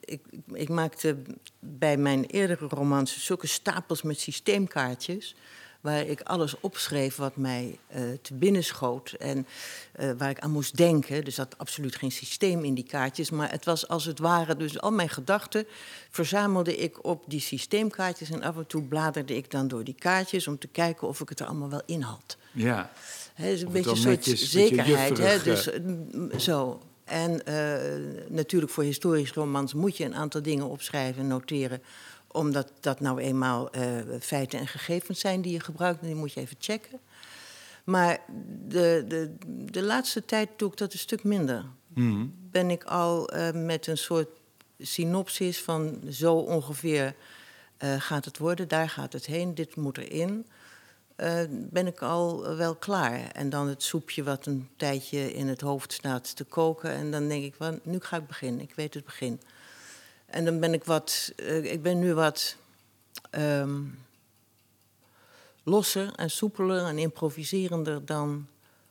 ik, 0.00 0.20
ik 0.52 0.68
maakte 0.68 1.16
bij 1.58 1.96
mijn 1.96 2.24
eerdere 2.24 2.66
romans 2.68 3.24
zulke 3.24 3.46
stapels 3.46 4.02
met 4.02 4.20
systeemkaartjes. 4.20 5.34
Waar 5.80 6.06
ik 6.06 6.20
alles 6.20 6.60
opschreef 6.60 7.16
wat 7.16 7.36
mij 7.36 7.78
eh, 7.88 8.02
te 8.22 8.34
binnen 8.34 8.64
schoot. 8.64 9.10
En 9.18 9.46
eh, 9.92 10.10
waar 10.18 10.30
ik 10.30 10.38
aan 10.38 10.50
moest 10.50 10.76
denken. 10.76 11.24
Er 11.24 11.32
zat 11.32 11.58
absoluut 11.58 11.96
geen 11.96 12.12
systeem 12.12 12.64
in 12.64 12.74
die 12.74 12.84
kaartjes. 12.86 13.30
Maar 13.30 13.50
het 13.50 13.64
was 13.64 13.88
als 13.88 14.04
het 14.04 14.18
ware. 14.18 14.56
Dus 14.56 14.80
al 14.80 14.92
mijn 14.92 15.08
gedachten 15.08 15.66
verzamelde 16.10 16.76
ik 16.76 17.04
op 17.04 17.24
die 17.26 17.40
systeemkaartjes. 17.40 18.30
En 18.30 18.42
af 18.42 18.56
en 18.56 18.66
toe 18.66 18.82
bladerde 18.82 19.36
ik 19.36 19.50
dan 19.50 19.68
door 19.68 19.84
die 19.84 19.94
kaartjes. 19.98 20.46
om 20.46 20.58
te 20.58 20.68
kijken 20.68 21.08
of 21.08 21.20
ik 21.20 21.28
het 21.28 21.40
er 21.40 21.46
allemaal 21.46 21.70
wel 21.70 21.82
in 21.86 22.00
had. 22.02 22.36
ja. 22.52 22.92
Dus 23.36 23.60
een 23.60 23.72
beetje 23.72 23.90
een 23.90 23.96
soort 23.96 24.08
netjes, 24.16 24.40
beetje 24.52 24.58
zekerheid. 24.58 25.18
Hè? 25.18 25.42
Dus, 25.42 25.70
eh, 25.70 25.80
m- 25.82 26.38
zo. 26.38 26.80
En 27.12 27.44
eh, 27.46 28.24
natuurlijk 28.28 28.72
voor 28.72 28.84
historisch 28.84 29.32
romans 29.32 29.74
moet 29.74 29.96
je 29.96 30.04
een 30.04 30.14
aantal 30.14 30.42
dingen 30.42 30.68
opschrijven 30.68 31.22
en 31.22 31.28
noteren. 31.28 31.82
Omdat 32.26 32.72
dat 32.80 33.00
nou 33.00 33.20
eenmaal 33.20 33.70
eh, 33.70 33.84
feiten 34.20 34.58
en 34.58 34.66
gegevens 34.66 35.20
zijn 35.20 35.42
die 35.42 35.52
je 35.52 35.60
gebruikt. 35.60 36.00
En 36.00 36.06
die 36.06 36.16
moet 36.16 36.32
je 36.32 36.40
even 36.40 36.56
checken. 36.58 37.00
Maar 37.84 38.20
de, 38.68 39.04
de, 39.08 39.34
de 39.70 39.82
laatste 39.82 40.24
tijd 40.24 40.48
doe 40.56 40.70
ik 40.70 40.76
dat 40.76 40.92
een 40.92 40.98
stuk 40.98 41.24
minder. 41.24 41.64
Mhm. 41.88 42.26
Ben 42.50 42.70
ik 42.70 42.84
al 42.84 43.28
eh, 43.28 43.50
met 43.52 43.86
een 43.86 43.98
soort 43.98 44.28
synopsis 44.78 45.60
van 45.60 46.00
zo 46.10 46.34
ongeveer 46.34 47.14
gaat 47.98 48.24
het 48.24 48.38
worden, 48.38 48.68
daar 48.68 48.88
gaat 48.88 49.12
het 49.12 49.26
heen, 49.26 49.54
dit 49.54 49.76
moet 49.76 49.98
erin. 49.98 50.46
Uh, 51.22 51.40
ben 51.50 51.86
ik 51.86 52.02
al 52.02 52.56
wel 52.56 52.74
klaar. 52.74 53.30
En 53.30 53.50
dan 53.50 53.68
het 53.68 53.82
soepje 53.82 54.22
wat 54.22 54.46
een 54.46 54.68
tijdje 54.76 55.34
in 55.34 55.48
het 55.48 55.60
hoofd 55.60 55.92
staat 55.92 56.36
te 56.36 56.44
koken. 56.44 56.90
En 56.90 57.10
dan 57.10 57.28
denk 57.28 57.44
ik, 57.44 57.54
van, 57.54 57.80
nu 57.82 58.00
ga 58.00 58.16
ik 58.16 58.26
beginnen. 58.26 58.60
Ik 58.60 58.74
weet 58.74 58.94
het 58.94 59.04
begin. 59.04 59.40
En 60.26 60.44
dan 60.44 60.60
ben 60.60 60.72
ik 60.72 60.84
wat, 60.84 61.32
uh, 61.36 61.72
ik 61.72 61.82
ben 61.82 61.98
nu 61.98 62.14
wat 62.14 62.56
um, 63.30 63.98
losser 65.62 66.12
en 66.14 66.30
soepeler 66.30 66.84
en 66.84 66.98
improviserender 66.98 68.04
dan 68.04 68.46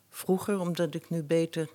vroeger, 0.09 0.59
omdat 0.59 0.93
ik 0.93 1.09
nu 1.09 1.23
beter 1.23 1.69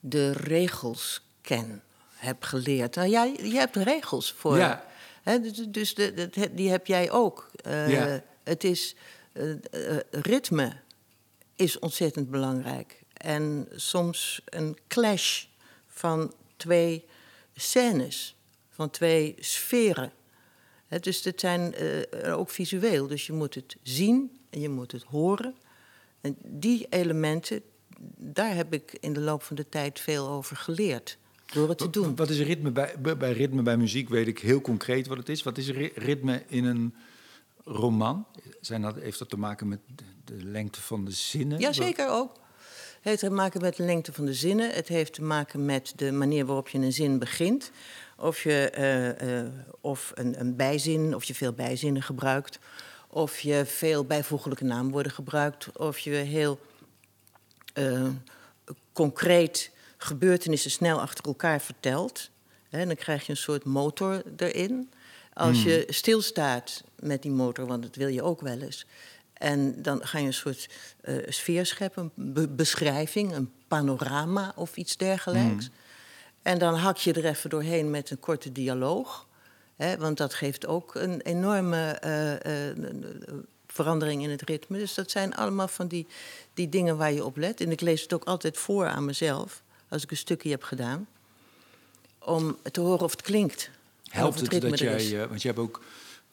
de 0.00 0.32
regels 0.32 1.22
ken, 1.40 1.82
heb 2.14 2.42
geleerd. 2.42 2.94
Nou, 2.94 3.08
jij, 3.08 3.36
je 3.42 3.56
hebt 3.56 3.76
regels 3.76 4.32
voor. 4.32 4.56
Ja. 4.56 4.84
Hè, 5.22 5.40
dus 5.40 5.66
dus 5.68 5.94
de, 5.94 6.28
de, 6.30 6.54
die 6.54 6.70
heb 6.70 6.86
jij 6.86 7.10
ook. 7.10 7.50
Uh, 7.66 7.90
ja. 7.90 8.22
Het 8.46 8.64
is. 8.64 8.94
Uh, 9.32 9.50
uh, 9.50 9.96
ritme 10.10 10.72
is 11.54 11.78
ontzettend 11.78 12.30
belangrijk. 12.30 13.02
En 13.12 13.68
soms 13.74 14.42
een 14.44 14.76
clash 14.88 15.44
van 15.86 16.32
twee 16.56 17.04
scènes, 17.54 18.36
van 18.70 18.90
twee 18.90 19.34
sferen. 19.38 20.12
He, 20.86 20.98
dus 20.98 21.24
het 21.24 21.40
zijn 21.40 21.74
ook 22.24 22.50
visueel. 22.50 23.06
Dus 23.06 23.26
je 23.26 23.32
moet 23.32 23.54
het 23.54 23.76
zien 23.82 24.38
en 24.50 24.60
je 24.60 24.68
moet 24.68 24.92
het 24.92 25.02
horen. 25.02 25.54
En 26.20 26.36
die 26.44 26.86
elementen, 26.90 27.62
daar 28.16 28.54
heb 28.54 28.72
ik 28.72 28.96
in 29.00 29.12
de 29.12 29.20
loop 29.20 29.42
van 29.42 29.56
de 29.56 29.68
tijd 29.68 30.00
veel 30.00 30.28
over 30.28 30.56
geleerd. 30.56 31.18
Door 31.52 31.68
het 31.68 31.78
te 31.78 31.90
doen. 31.90 32.16
Wat 32.16 32.30
is 32.30 32.40
ritme 32.40 32.70
bij, 32.70 32.94
bij 33.18 33.32
ritme 33.32 33.62
bij 33.62 33.76
muziek? 33.76 34.08
Weet 34.08 34.26
ik 34.26 34.38
heel 34.38 34.60
concreet 34.60 35.06
wat 35.06 35.18
het 35.18 35.28
is. 35.28 35.42
Wat 35.42 35.58
is 35.58 35.70
ritme 35.94 36.42
in 36.48 36.64
een 36.64 36.94
roman? 37.66 38.26
Zijn 38.60 38.82
dat, 38.82 38.94
heeft 38.96 39.18
dat 39.18 39.28
te 39.28 39.38
maken 39.38 39.68
met 39.68 39.80
de 40.24 40.44
lengte 40.44 40.80
van 40.80 41.04
de 41.04 41.10
zinnen? 41.10 41.58
Jazeker 41.58 42.08
ook. 42.08 42.32
Het 42.94 43.04
heeft 43.04 43.20
te 43.20 43.30
maken 43.30 43.60
met 43.60 43.76
de 43.76 43.82
lengte 43.82 44.12
van 44.12 44.24
de 44.24 44.34
zinnen. 44.34 44.70
Het 44.70 44.88
heeft 44.88 45.12
te 45.12 45.22
maken 45.22 45.64
met 45.64 45.92
de 45.96 46.12
manier 46.12 46.46
waarop 46.46 46.68
je 46.68 46.78
een 46.78 46.92
zin 46.92 47.18
begint. 47.18 47.70
Of 48.16 48.42
je 48.42 48.72
uh, 49.20 49.42
uh, 49.42 49.48
of 49.80 50.12
een, 50.14 50.40
een 50.40 50.56
bijzin, 50.56 51.14
of 51.14 51.24
je 51.24 51.34
veel 51.34 51.52
bijzinnen 51.52 52.02
gebruikt. 52.02 52.58
Of 53.08 53.38
je 53.38 53.62
veel 53.66 54.04
bijvoeglijke 54.04 54.64
naamwoorden 54.64 55.12
gebruikt. 55.12 55.78
Of 55.78 55.98
je 55.98 56.10
heel 56.10 56.60
uh, 57.74 58.08
concreet 58.92 59.70
gebeurtenissen 59.96 60.70
snel 60.70 61.00
achter 61.00 61.24
elkaar 61.24 61.60
vertelt. 61.60 62.30
Dan 62.70 62.94
krijg 62.94 63.26
je 63.26 63.30
een 63.30 63.36
soort 63.36 63.64
motor 63.64 64.22
erin. 64.36 64.90
Als 65.36 65.62
je 65.62 65.82
Hmm. 65.84 65.92
stilstaat 65.92 66.82
met 66.98 67.22
die 67.22 67.30
motor, 67.30 67.66
want 67.66 67.82
dat 67.82 67.94
wil 67.94 68.08
je 68.08 68.22
ook 68.22 68.40
wel 68.40 68.60
eens. 68.60 68.86
En 69.32 69.82
dan 69.82 70.06
ga 70.06 70.18
je 70.18 70.26
een 70.26 70.34
soort 70.34 70.68
uh, 71.04 71.26
sfeer 71.28 71.66
scheppen, 71.66 72.12
een 72.16 72.32
be 72.32 72.48
beschrijving, 72.48 73.32
een 73.32 73.52
panorama 73.68 74.52
of 74.54 74.76
iets 74.76 74.96
dergelijks. 74.96 75.64
Hmm. 75.64 75.74
En 76.42 76.58
dan 76.58 76.74
hak 76.74 76.96
je 76.96 77.12
er 77.12 77.24
even 77.24 77.50
doorheen 77.50 77.90
met 77.90 78.10
een 78.10 78.20
korte 78.20 78.52
dialoog. 78.52 79.26
Hè, 79.76 79.96
want 79.96 80.16
dat 80.16 80.34
geeft 80.34 80.66
ook 80.66 80.94
een 80.94 81.20
enorme 81.20 82.00
uh, 82.04 82.32
uh, 82.32 83.00
verandering 83.66 84.22
in 84.22 84.30
het 84.30 84.42
ritme. 84.42 84.78
Dus 84.78 84.94
dat 84.94 85.10
zijn 85.10 85.34
allemaal 85.34 85.68
van 85.68 85.88
die, 85.88 86.06
die 86.54 86.68
dingen 86.68 86.96
waar 86.96 87.12
je 87.12 87.24
op 87.24 87.36
let. 87.36 87.60
En 87.60 87.70
ik 87.70 87.80
lees 87.80 88.02
het 88.02 88.12
ook 88.12 88.24
altijd 88.24 88.56
voor 88.56 88.86
aan 88.86 89.04
mezelf, 89.04 89.62
als 89.88 90.02
ik 90.02 90.10
een 90.10 90.16
stukje 90.16 90.50
heb 90.50 90.62
gedaan. 90.62 91.08
Om 92.18 92.56
te 92.72 92.80
horen 92.80 93.04
of 93.04 93.10
het 93.10 93.22
klinkt. 93.22 93.70
Helpt 94.16 94.40
het, 94.40 94.52
het, 94.52 94.62
dat 94.62 94.78
jij, 94.78 95.06
uh, 95.12 95.24
want 95.26 95.42
je 95.42 95.48
hebt 95.48 95.60
ook 95.60 95.84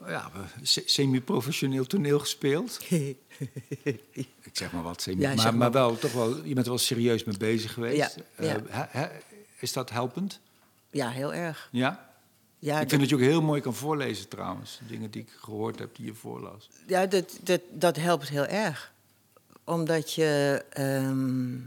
ja, 0.07 0.31
semi-professioneel 0.63 1.85
toneel 1.85 2.19
gespeeld. 2.19 2.79
ik 2.89 4.49
zeg 4.51 4.71
maar 4.71 4.83
wat, 4.83 5.01
semi, 5.01 5.21
Ja, 5.21 5.27
maar, 5.27 5.37
zeg 5.37 5.45
maar 5.51 5.59
maar. 5.59 5.71
wel, 5.71 5.97
toch 5.97 6.11
wel, 6.13 6.35
je 6.35 6.53
bent 6.53 6.65
er 6.65 6.71
wel 6.71 6.77
serieus 6.81 7.23
mee 7.23 7.37
bezig 7.37 7.73
geweest. 7.73 8.17
Ja, 8.37 8.57
Uh, 8.57 8.71
he- 8.89 9.09
is 9.59 9.73
dat 9.73 9.89
helpend? 9.89 10.39
Ja, 10.91 11.09
heel 11.09 11.33
erg. 11.33 11.69
Ja? 11.71 12.11
Ja, 12.59 12.79
ik 12.79 12.89
vind 12.89 13.01
dat 13.01 13.09
je 13.09 13.15
ook 13.15 13.21
heel 13.21 13.41
mooi 13.41 13.61
kan 13.61 13.73
voorlezen 13.73 14.27
trouwens. 14.27 14.79
Dingen 14.87 15.11
die 15.11 15.21
ik 15.21 15.29
gehoord 15.39 15.79
heb 15.79 15.95
die 15.95 16.05
je 16.05 16.13
voorlas. 16.13 16.69
Ja, 16.87 17.05
dat, 17.05 17.37
dat, 17.41 17.61
dat 17.71 17.95
helpt 17.95 18.29
heel 18.29 18.45
erg. 18.45 18.91
Omdat 19.63 20.13
je 20.13 20.63
ehm, 20.69 21.57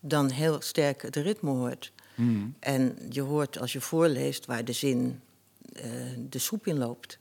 dan 0.00 0.30
heel 0.30 0.60
sterk 0.60 1.02
het 1.02 1.16
ritme 1.16 1.50
hoort. 1.50 1.92
Hmm. 2.14 2.54
En 2.58 2.98
je 3.10 3.20
hoort 3.20 3.58
als 3.58 3.72
je 3.72 3.80
voorleest 3.80 4.46
waar 4.46 4.64
de 4.64 4.72
zin 4.72 5.20
eh, 5.74 5.90
de 6.18 6.38
soep 6.38 6.66
in 6.66 6.78
loopt. 6.78 7.18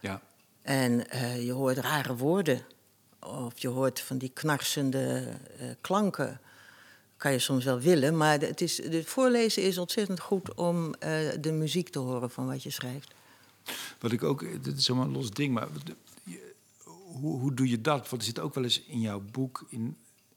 Ja. 0.00 0.22
En 0.62 1.10
eh, 1.10 1.44
je 1.44 1.52
hoort 1.52 1.78
rare 1.78 2.16
woorden. 2.16 2.66
Of 3.18 3.58
je 3.58 3.68
hoort 3.68 4.00
van 4.00 4.18
die 4.18 4.30
knarsende 4.34 5.36
eh, 5.58 5.68
klanken. 5.80 6.40
Kan 7.16 7.32
je 7.32 7.38
soms 7.38 7.64
wel 7.64 7.80
willen, 7.80 8.16
maar 8.16 8.40
het, 8.40 8.60
is, 8.60 8.82
het 8.82 9.06
voorlezen 9.06 9.62
is 9.62 9.78
ontzettend 9.78 10.20
goed 10.20 10.54
om 10.54 10.92
de 11.40 11.52
muziek 11.52 11.88
te 11.88 11.98
horen 11.98 12.30
van 12.30 12.46
wat 12.46 12.62
je 12.62 12.70
schrijft. 12.70 13.14
Wat 13.98 14.12
ik 14.12 14.22
ook, 14.22 14.64
dit 14.64 14.76
is 14.76 14.84
zomaar 14.84 15.06
een 15.06 15.12
los 15.12 15.30
ding, 15.30 15.54
maar 15.54 15.68
hoe, 17.20 17.38
hoe 17.40 17.54
doe 17.54 17.68
je 17.68 17.80
dat? 17.80 18.08
Want 18.08 18.22
er 18.22 18.28
zit 18.28 18.38
ook 18.38 18.54
wel 18.54 18.64
eens 18.64 18.82
in 18.82 19.00
jouw 19.00 19.20
boek, 19.20 19.66
in, 19.68 19.96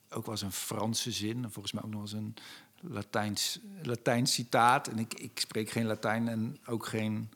ook 0.09 0.25
wel 0.25 0.33
eens 0.33 0.43
een 0.43 0.51
Franse 0.51 1.11
zin, 1.11 1.43
en 1.43 1.51
volgens 1.51 1.73
mij 1.73 1.83
ook 1.83 1.89
nog 1.91 2.01
eens 2.01 2.13
een 2.13 2.35
Latijns, 2.81 3.59
Latijns 3.81 4.33
citaat. 4.33 4.87
En 4.87 4.99
ik, 4.99 5.13
ik 5.13 5.31
spreek 5.39 5.69
geen 5.69 5.85
Latijn 5.85 6.27
en 6.27 6.57
ook 6.65 6.85
geen 6.85 7.29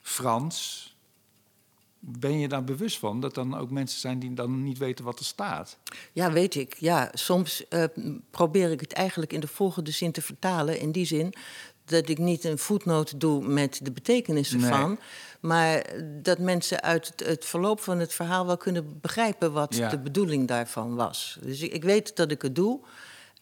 Frans. 0.00 0.86
Ben 2.00 2.38
je 2.38 2.48
daar 2.48 2.64
bewust 2.64 2.98
van 2.98 3.20
dat 3.20 3.34
dan 3.34 3.56
ook 3.58 3.70
mensen 3.70 4.00
zijn 4.00 4.18
die 4.18 4.34
dan 4.34 4.62
niet 4.62 4.78
weten 4.78 5.04
wat 5.04 5.18
er 5.18 5.24
staat? 5.24 5.78
Ja, 6.12 6.32
weet 6.32 6.54
ik. 6.54 6.74
Ja, 6.78 7.10
soms 7.12 7.68
eh, 7.68 7.84
probeer 8.30 8.70
ik 8.70 8.80
het 8.80 8.92
eigenlijk 8.92 9.32
in 9.32 9.40
de 9.40 9.46
volgende 9.46 9.90
zin 9.90 10.12
te 10.12 10.22
vertalen. 10.22 10.80
In 10.80 10.92
die 10.92 11.04
zin 11.06 11.32
dat 11.84 12.08
ik 12.08 12.18
niet 12.18 12.44
een 12.44 12.58
voetnoot 12.58 13.20
doe 13.20 13.46
met 13.48 13.80
de 13.82 13.92
betekenis 13.92 14.50
Nee. 14.50 14.62
ervan. 14.70 14.98
Maar 15.40 15.86
dat 16.22 16.38
mensen 16.38 16.82
uit 16.82 17.06
het, 17.08 17.26
het 17.26 17.44
verloop 17.44 17.80
van 17.80 17.98
het 17.98 18.14
verhaal 18.14 18.46
wel 18.46 18.56
kunnen 18.56 18.98
begrijpen 19.00 19.52
wat 19.52 19.74
Ja. 19.74 19.88
de 19.88 19.98
bedoeling 19.98 20.48
daarvan 20.48 20.94
was. 20.94 21.38
Dus 21.42 21.60
ik, 21.60 21.72
ik 21.72 21.84
weet 21.84 22.16
dat 22.16 22.30
ik 22.30 22.42
het 22.42 22.54
doe. 22.54 22.80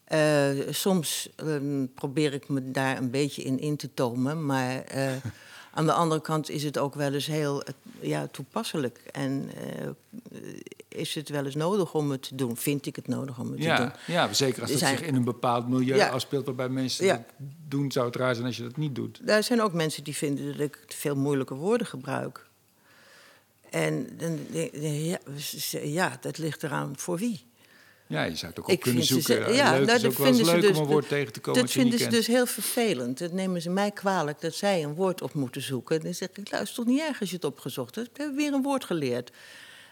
Eh, 0.07 0.49
soms 0.71 1.29
ehm, 1.37 1.87
probeer 1.95 2.33
ik 2.33 2.49
me 2.49 2.71
daar 2.71 2.97
een 2.97 3.11
beetje 3.11 3.43
in 3.43 3.59
in 3.59 3.77
te 3.77 3.95
tomen. 3.95 4.47
Maar 4.47 4.83
eh, 4.85 5.13
aan 5.75 5.87
de 5.87 5.93
andere 5.93 6.21
kant 6.21 6.51
is 6.51 6.63
het 6.63 6.79
ook 6.79 6.95
wel 6.95 7.13
eens 7.13 7.27
heel 7.27 7.63
eh, 7.63 7.75
ja, 8.01 8.27
toepasselijk. 8.31 8.99
En 9.13 9.51
is 10.89 11.15
het 11.15 11.29
wel 11.29 11.45
eens 11.45 11.55
nodig 11.55 11.95
om 11.95 12.11
het 12.11 12.23
te 12.23 12.35
doen? 12.35 12.57
Vind 12.57 12.87
ik 12.87 12.97
het 12.97 13.09
nodig 13.09 13.39
om 13.39 13.51
het 13.51 13.61
te 13.61 13.75
doen? 13.77 13.91
Ja, 14.15 14.33
zeker 14.33 14.61
als 14.63 14.71
het 14.71 14.79
zijn- 14.79 14.99
zich 14.99 15.07
in 15.07 15.15
een 15.15 15.25
bepaald 15.25 15.69
milieu 15.69 15.97
Ja. 15.97 16.09
afspeelt 16.09 16.47
waarbij 16.47 16.69
mensen 16.69 17.05
Ja. 17.05 17.15
dat 17.17 17.47
doen, 17.69 17.93
zou 17.93 18.07
het 18.07 18.17
raar 18.17 18.35
zijn 18.35 18.47
als 18.47 18.57
je 18.57 18.63
dat 18.63 18.77
niet 18.77 18.95
doet. 18.95 19.21
Er 19.27 19.43
zijn 19.43 19.63
ook 19.63 19.73
mensen 19.73 20.05
die 20.05 20.17
vinden 20.17 20.47
dat 20.53 20.61
ik 20.61 20.79
veel 20.89 21.17
moeilijke 21.17 21.55
woorden 21.55 21.87
gebruik. 21.87 22.47
En 23.71 24.19
ja, 24.53 25.19
ja, 25.83 26.19
dat 26.21 26.39
ligt 26.39 26.63
eraan 26.63 26.93
voor 26.97 27.17
wie. 27.17 27.45
Ja, 28.09 28.23
je 28.25 28.37
zou 28.37 28.51
het 28.51 28.61
ook 28.61 28.67
op 28.69 28.73
Ik 28.75 28.81
kunnen 28.81 29.05
zoeken. 29.05 29.25
ze- 29.47 29.53
ja, 29.55 29.71
leuk 29.73 29.87
nou, 29.87 29.99
is 29.99 30.05
ook 30.05 30.13
wel 30.19 30.33
leuk 30.33 30.61
dus- 30.61 30.77
om 30.77 30.83
een 30.83 30.89
woord 30.91 31.09
tegen 31.09 31.33
te 31.33 31.41
komen 31.41 31.61
Dat 31.61 31.71
vinden 31.71 31.93
ze 31.99 32.05
kent. 32.05 32.17
dus 32.17 32.27
heel 32.27 32.47
vervelend. 32.47 33.19
Dat 33.19 33.33
nemen 33.33 33.63
ze 33.63 33.71
mij 33.71 33.91
kwalijk 33.91 34.41
dat 34.41 34.55
zij 34.55 34.83
een 34.85 34.95
woord 34.95 35.23
op 35.23 35.35
moeten 35.35 35.63
zoeken. 35.63 36.01
Dan 36.01 36.15
zeg 36.15 36.29
ik, 36.33 36.51
luister 36.51 36.77
toch 36.77 36.87
niet 36.95 37.01
erg 37.01 37.21
als 37.21 37.29
je 37.29 37.35
het 37.37 37.45
opgezocht 37.45 37.95
hebt. 37.95 38.09
We 38.17 38.23
hebben 38.23 38.37
weer 38.37 38.53
een 38.53 38.63
woord 38.63 38.85
geleerd. 38.85 39.31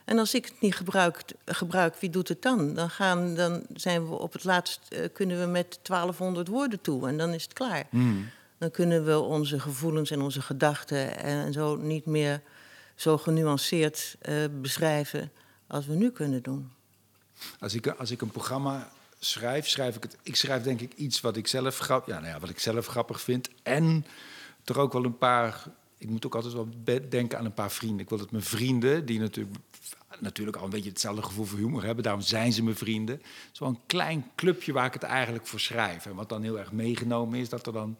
En 0.05 0.19
als 0.19 0.35
ik 0.35 0.45
het 0.45 0.61
niet 0.61 0.75
gebruik, 0.75 1.23
gebruik 1.45 1.95
wie 2.01 2.11
doet 2.11 2.29
het 2.29 2.43
dan? 2.43 2.75
Dan, 2.75 2.91
gaan, 2.91 3.35
dan 3.35 3.67
zijn 3.75 4.09
we 4.09 4.15
op 4.19 4.33
het 4.33 4.45
laatst, 4.45 4.81
eh, 4.89 4.99
kunnen 5.13 5.41
we 5.41 5.47
met 5.47 5.79
1200 5.83 6.49
woorden 6.49 6.81
toe 6.81 7.09
en 7.09 7.17
dan 7.19 7.33
is 7.33 7.43
het 7.43 7.53
klaar. 7.53 7.87
Hmm. 7.91 8.29
Dan 8.59 8.71
kunnen 8.71 9.05
we 9.05 9.19
onze 9.21 9.61
gevoelens 9.61 10.11
en 10.11 10.21
onze 10.21 10.43
gedachten 10.43 11.19
en 11.19 11.53
zo 11.53 11.77
niet 11.77 12.07
meer 12.07 12.41
zo 12.95 13.19
genuanceerd 13.19 14.17
eh, 14.21 14.35
beschrijven 14.61 15.33
als 15.67 15.87
we 15.87 15.95
nu 15.95 16.11
kunnen 16.11 16.43
doen. 16.43 16.71
Als 17.61 17.75
ik, 17.75 17.87
als 17.87 18.11
ik 18.11 18.21
een 18.21 18.31
programma 18.31 18.91
schrijf, 19.19 19.69
schrijf 19.69 19.97
ik 19.97 20.03
het. 20.03 20.17
Ik 20.23 20.37
schrijf 20.37 20.63
denk 20.63 20.81
ik 20.81 20.93
iets 20.95 21.21
wat 21.21 21.37
ik 21.37 21.47
zelf, 21.47 21.89
ja, 21.89 22.03
nou 22.07 22.27
ja, 22.27 22.41
wat 22.41 22.49
ik 22.49 22.59
zelf 22.59 22.87
grappig 22.87 23.21
vind. 23.21 23.49
En 23.63 24.07
er 24.65 24.79
ook 24.79 24.93
wel 24.93 25.05
een 25.05 25.19
paar. 25.19 25.65
Ik 25.99 26.09
moet 26.09 26.27
ook 26.27 26.35
altijd 26.35 26.55
wel 26.55 26.69
denken 27.09 27.39
aan 27.39 27.45
een 27.45 27.55
paar 27.55 27.71
vrienden. 27.71 28.01
Ik 28.01 28.09
wil 28.09 28.19
dat 28.19 28.31
mijn 28.31 28.43
vrienden, 28.43 29.07
die 29.07 29.19
natuurlijk, 29.19 29.57
natuurlijk 30.19 30.57
al 30.57 30.65
een 30.65 30.71
beetje 30.71 30.89
hetzelfde 30.91 31.23
gevoel 31.23 31.45
voor 31.45 31.59
humor 31.59 31.85
hebben, 31.85 32.05
daarom 32.05 32.23
zijn 32.23 32.53
ze 32.53 32.63
mijn 32.63 32.77
vrienden. 32.77 33.23
Zo'n 33.53 33.79
klein 33.87 34.31
clubje 34.35 34.73
waar 34.73 34.87
ik 34.87 34.93
het 34.93 35.03
eigenlijk 35.03 35.47
voor 35.47 35.61
schrijf. 35.61 36.07
En 36.07 36.15
wat 36.15 36.29
dan 36.29 36.43
heel 36.43 36.59
erg 36.59 36.73
meegenomen 36.73 37.39
is, 37.39 37.49
dat 37.49 37.67
er 37.67 37.73
dan 37.73 37.99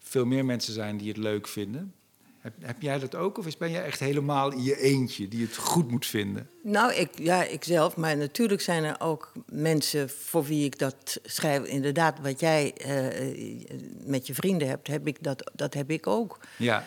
veel 0.00 0.24
meer 0.24 0.44
mensen 0.44 0.72
zijn 0.72 0.96
die 0.96 1.08
het 1.08 1.16
leuk 1.16 1.48
vinden. 1.48 1.94
Heb, 2.40 2.52
heb 2.60 2.82
jij 2.82 2.98
dat 2.98 3.14
ook? 3.14 3.38
Of 3.38 3.46
is, 3.46 3.56
ben 3.56 3.70
jij 3.70 3.84
echt 3.84 4.00
helemaal 4.00 4.52
in 4.52 4.62
je 4.62 4.80
eentje 4.80 5.28
die 5.28 5.46
het 5.46 5.56
goed 5.56 5.90
moet 5.90 6.06
vinden? 6.06 6.50
Nou, 6.62 6.94
ik, 6.94 7.18
ja, 7.18 7.44
ik 7.44 7.64
zelf, 7.64 7.96
maar 7.96 8.16
natuurlijk 8.16 8.60
zijn 8.60 8.84
er 8.84 9.00
ook 9.00 9.32
mensen 9.46 10.10
voor 10.10 10.44
wie 10.44 10.64
ik 10.64 10.78
dat 10.78 11.20
schrijf. 11.24 11.64
Inderdaad, 11.64 12.18
wat 12.20 12.40
jij 12.40 12.74
eh, 12.74 13.76
met 14.04 14.26
je 14.26 14.34
vrienden 14.34 14.68
hebt, 14.68 14.86
heb 14.86 15.06
ik 15.06 15.22
dat, 15.22 15.50
dat 15.54 15.74
heb 15.74 15.90
ik 15.90 16.06
ook. 16.06 16.38
Ja, 16.56 16.86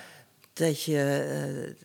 dat 0.54 0.84
je 0.84 1.76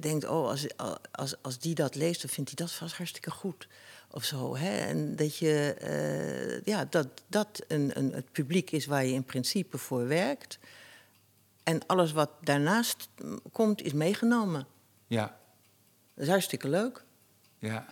denkt, 0.00 0.28
oh, 0.28 0.48
als, 0.48 0.66
als, 1.10 1.34
als 1.42 1.58
die 1.58 1.74
dat 1.74 1.94
leest, 1.94 2.20
dan 2.20 2.30
vindt 2.30 2.50
hij 2.56 2.66
dat 2.66 2.74
vast 2.74 2.96
hartstikke 2.96 3.30
goed. 3.30 3.68
Of 4.10 4.24
zo. 4.24 4.56
Hè? 4.56 4.78
En 4.78 5.16
dat 5.16 5.36
je, 5.36 6.62
ja, 6.64 6.86
dat, 6.90 7.08
dat 7.26 7.64
een, 7.68 7.90
een, 7.94 8.12
het 8.12 8.32
publiek 8.32 8.70
is 8.70 8.86
waar 8.86 9.04
je 9.04 9.12
in 9.12 9.24
principe 9.24 9.78
voor 9.78 10.08
werkt. 10.08 10.58
En 11.62 11.86
alles 11.86 12.12
wat 12.12 12.30
daarnaast 12.40 13.08
komt, 13.52 13.82
is 13.82 13.92
meegenomen. 13.92 14.66
Ja. 15.06 15.36
Dat 16.14 16.24
is 16.24 16.30
hartstikke 16.30 16.68
leuk. 16.68 17.04
Ja. 17.58 17.86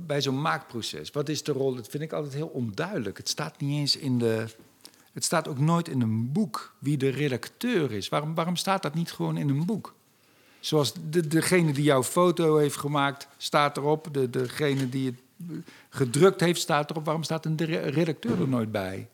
Bij 0.00 0.20
zo'n 0.20 0.40
maakproces, 0.40 1.10
wat 1.10 1.28
is 1.28 1.42
de 1.42 1.52
rol? 1.52 1.74
Dat 1.74 1.88
vind 1.88 2.02
ik 2.02 2.12
altijd 2.12 2.34
heel 2.34 2.46
onduidelijk. 2.46 3.16
Het 3.16 3.28
staat 3.28 3.60
niet 3.60 3.78
eens 3.78 3.96
in 3.96 4.18
de. 4.18 4.46
Het 5.12 5.24
staat 5.24 5.48
ook 5.48 5.58
nooit 5.58 5.88
in 5.88 6.00
een 6.00 6.32
boek 6.32 6.74
wie 6.78 6.96
de 6.96 7.08
redacteur 7.08 7.92
is. 7.92 8.08
Waarom, 8.08 8.34
waarom 8.34 8.56
staat 8.56 8.82
dat 8.82 8.94
niet 8.94 9.12
gewoon 9.12 9.36
in 9.36 9.48
een 9.48 9.66
boek? 9.66 9.94
Zoals 10.60 10.92
de, 11.10 11.26
degene 11.26 11.72
die 11.72 11.84
jouw 11.84 12.02
foto 12.02 12.56
heeft 12.56 12.76
gemaakt, 12.76 13.28
staat 13.36 13.76
erop. 13.76 14.08
De, 14.12 14.30
degene 14.30 14.88
die 14.88 15.06
het 15.06 15.20
gedrukt 15.88 16.40
heeft, 16.40 16.60
staat 16.60 16.90
erop. 16.90 17.04
Waarom 17.04 17.22
staat 17.22 17.44
een 17.44 17.56
redacteur 17.90 18.40
er 18.40 18.48
nooit 18.48 18.72
bij? 18.72 19.08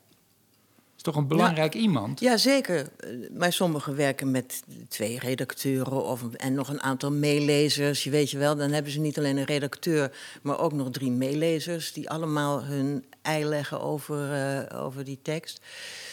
Is 0.99 1.05
toch 1.05 1.17
een 1.17 1.27
belangrijk 1.27 1.75
iemand? 1.75 2.21
Ja, 2.21 2.37
zeker. 2.37 2.89
Maar 3.33 3.53
sommigen 3.53 3.97
werken 3.97 4.31
met 4.31 4.63
twee 4.89 5.19
redacteuren 5.19 6.05
of, 6.05 6.35
en 6.35 6.55
nog 6.55 6.69
een 6.69 6.83
aantal 6.83 7.13
meelezers. 7.13 8.05
Je 8.05 8.11
weet 8.11 8.31
je 8.31 8.39
wel, 8.39 8.57
dan 8.57 8.71
hebben 8.71 8.93
ze 8.93 9.01
niet 9.01 9.19
alleen 9.19 9.37
een 9.37 9.45
redacteur, 9.45 10.13
maar 10.43 10.59
ook 10.59 10.73
nog 10.73 10.91
drie 10.91 11.11
meelezers 11.11 11.93
die 11.93 12.11
allemaal 12.11 12.65
hun 12.65 13.05
ei 13.23 13.45
leggen 13.45 13.81
over, 13.81 14.33
uh, 14.33 14.85
over 14.85 15.05
die 15.05 15.19
tekst. 15.23 15.61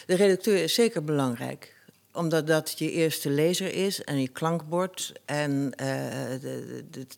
De 0.06 0.16
redacteur 0.16 0.64
is 0.64 0.74
zeker 0.74 1.04
belangrijk 1.04 1.74
omdat 2.12 2.48
dat 2.48 2.80
je 2.80 2.92
eerste 2.92 3.30
lezer 3.30 3.74
is 3.74 4.04
en 4.04 4.22
je 4.22 4.28
klankbord. 4.28 5.14
En 5.26 5.74
uh, 5.82 5.88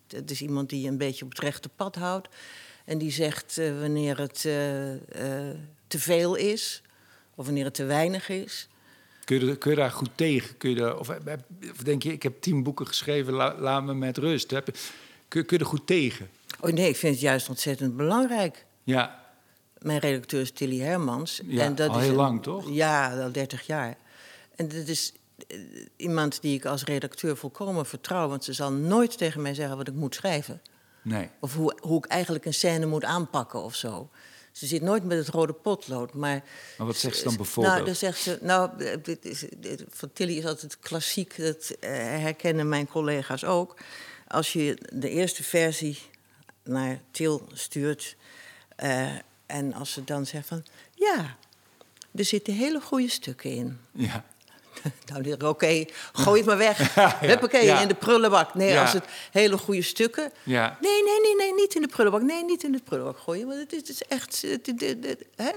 het 0.08 0.32
is 0.32 0.42
iemand 0.42 0.70
die 0.70 0.82
je 0.82 0.88
een 0.88 0.98
beetje 0.98 1.26
op 1.26 1.32
het 1.32 1.40
rechte 1.40 1.70
pad 1.70 1.96
houdt. 1.96 2.28
En 2.86 2.98
die 2.98 3.12
zegt 3.12 3.58
uh, 3.58 3.80
wanneer 3.80 4.18
het 4.18 4.42
te 5.88 6.00
veel 6.00 6.36
is 6.36 6.82
of 7.38 7.46
wanneer 7.46 7.66
het 7.66 7.74
te 7.74 7.86
weinig 7.86 8.30
is. 8.30 8.68
Kun 9.24 9.46
je, 9.46 9.58
kun 9.58 9.72
je 9.72 9.78
daar 9.78 9.92
goed 9.92 10.10
tegen? 10.16 10.58
Kun 10.58 10.70
je 10.70 11.00
of, 11.00 11.10
of, 11.10 11.84
denk 11.84 12.04
je, 12.04 12.12
ik 12.12 12.24
heb 12.24 12.42
tien 12.42 12.64
boeken 12.64 12.88
geschreven, 12.88 13.34
laat 13.34 13.84
me 13.84 13.94
met 13.94 14.18
rust. 14.18 14.52
Heb, 14.52 14.78
kun, 15.28 15.46
kun 15.46 15.58
je 15.58 15.64
er 15.64 15.70
goed 15.70 15.88
tegen? 15.88 16.30
Oh 16.60 16.72
nee, 16.72 16.90
ik 16.90 16.96
vind 16.96 17.14
het 17.14 17.22
juist 17.22 17.50
ontzettend 17.50 17.98
belangrijk. 17.98 18.66
Ja. 18.84 19.26
Mijn 19.78 20.00
redacteur 20.00 20.42
is 20.42 20.52
Tilly 20.52 20.80
Hermans. 20.80 21.42
Ja, 21.46 21.64
en 21.64 21.76
dat 21.76 21.90
al 21.90 22.00
heel 22.00 22.14
lang, 22.14 22.44
toch? 22.44 22.70
Ja, 22.70 23.22
al 23.24 23.32
30 23.32 23.66
jaar. 23.66 23.98
En 24.56 24.68
dat 24.68 24.88
is 24.88 25.14
eh, 25.48 25.58
iemand 25.96 26.42
die 26.42 26.56
ik 26.56 26.66
als 26.66 26.84
redacteur 26.84 27.38
volkomen 27.38 27.86
vertrouw. 27.86 28.28
Want 28.28 28.44
ze 28.44 28.54
zal 28.54 28.72
nooit 28.72 29.18
tegen 29.18 29.42
mij 29.42 29.54
zeggen 29.54 29.78
wat 29.78 29.88
ik 29.88 29.94
moet 29.94 30.16
schrijven. 30.16 30.62
Nee. 31.02 31.30
Of 31.40 31.54
hoe, 31.54 31.78
hoe 31.82 31.98
ik 31.98 32.06
eigenlijk 32.06 32.46
een 32.46 32.54
scène 32.54 32.86
moet 32.86 33.04
aanpakken 33.04 33.64
of 33.64 33.76
zo. 33.76 34.10
Ze 34.58 34.68
zit 34.68 34.82
nooit 34.82 35.04
met 35.04 35.18
het 35.18 35.28
rode 35.28 35.54
potlood. 35.54 36.14
Maar, 36.14 36.44
maar 36.78 36.88
wat 36.88 36.96
zegt 36.96 37.18
ze 37.18 37.24
dan 37.24 37.36
bijvoorbeeld? 37.36 37.76
Nou, 37.76 37.86
dan 37.86 37.96
zegt 37.96 38.20
ze. 38.20 38.38
Nou, 38.42 38.70
dit 39.04 39.26
is, 39.26 39.46
dit, 39.58 39.84
van 39.90 40.14
Tilly 40.14 40.38
is 40.38 40.46
altijd 40.46 40.80
klassiek. 40.80 41.38
Dat 41.38 41.76
uh, 41.80 41.90
herkennen 42.00 42.70
mijn 42.70 42.88
collega's 42.88 43.44
ook. 43.44 43.78
Als 44.28 44.54
je 44.54 44.78
de 44.94 45.10
eerste 45.10 45.44
versie 45.44 45.98
naar 46.64 47.02
Til 47.12 47.48
stuurt. 47.54 48.16
Uh, 48.84 49.16
en 49.46 49.74
als 49.74 49.92
ze 49.92 50.04
dan 50.04 50.26
zegt 50.26 50.48
van. 50.48 50.66
Ja, 50.94 51.38
er 52.16 52.26
zitten 52.26 52.54
hele 52.54 52.82
goede 52.82 53.10
stukken 53.10 53.52
in. 53.52 53.80
Ja. 53.92 54.26
Nou, 55.14 55.46
oké, 55.46 55.86
gooi 56.14 56.38
het 56.38 56.46
maar 56.46 56.58
weg. 56.58 56.96
ja, 56.96 57.18
Huppakee, 57.20 57.66
ja. 57.66 57.82
in 57.82 57.88
de 57.88 57.94
prullenbak. 57.94 58.54
Nee, 58.54 58.80
als 58.80 58.94
het 58.94 59.06
hele 59.32 59.58
goede 59.58 59.82
stukken... 59.82 60.32
Ja. 60.44 60.78
Nee, 60.82 61.04
nee, 61.04 61.22
nee, 61.22 61.36
nee, 61.36 61.54
niet 61.54 61.76
in 61.76 61.82
de 61.82 61.88
prullenbak. 61.88 62.22
Nee, 62.22 62.44
niet 62.44 62.64
in 62.64 62.72
de 62.72 62.82
prullenbak 62.84 63.18
gooien. 63.18 63.48
Want 63.48 63.60
het 63.60 63.74
is, 63.74 63.80
het 63.80 63.90
is 63.90 64.02
echt... 64.02 64.42
Het, 64.42 64.84
er 65.36 65.56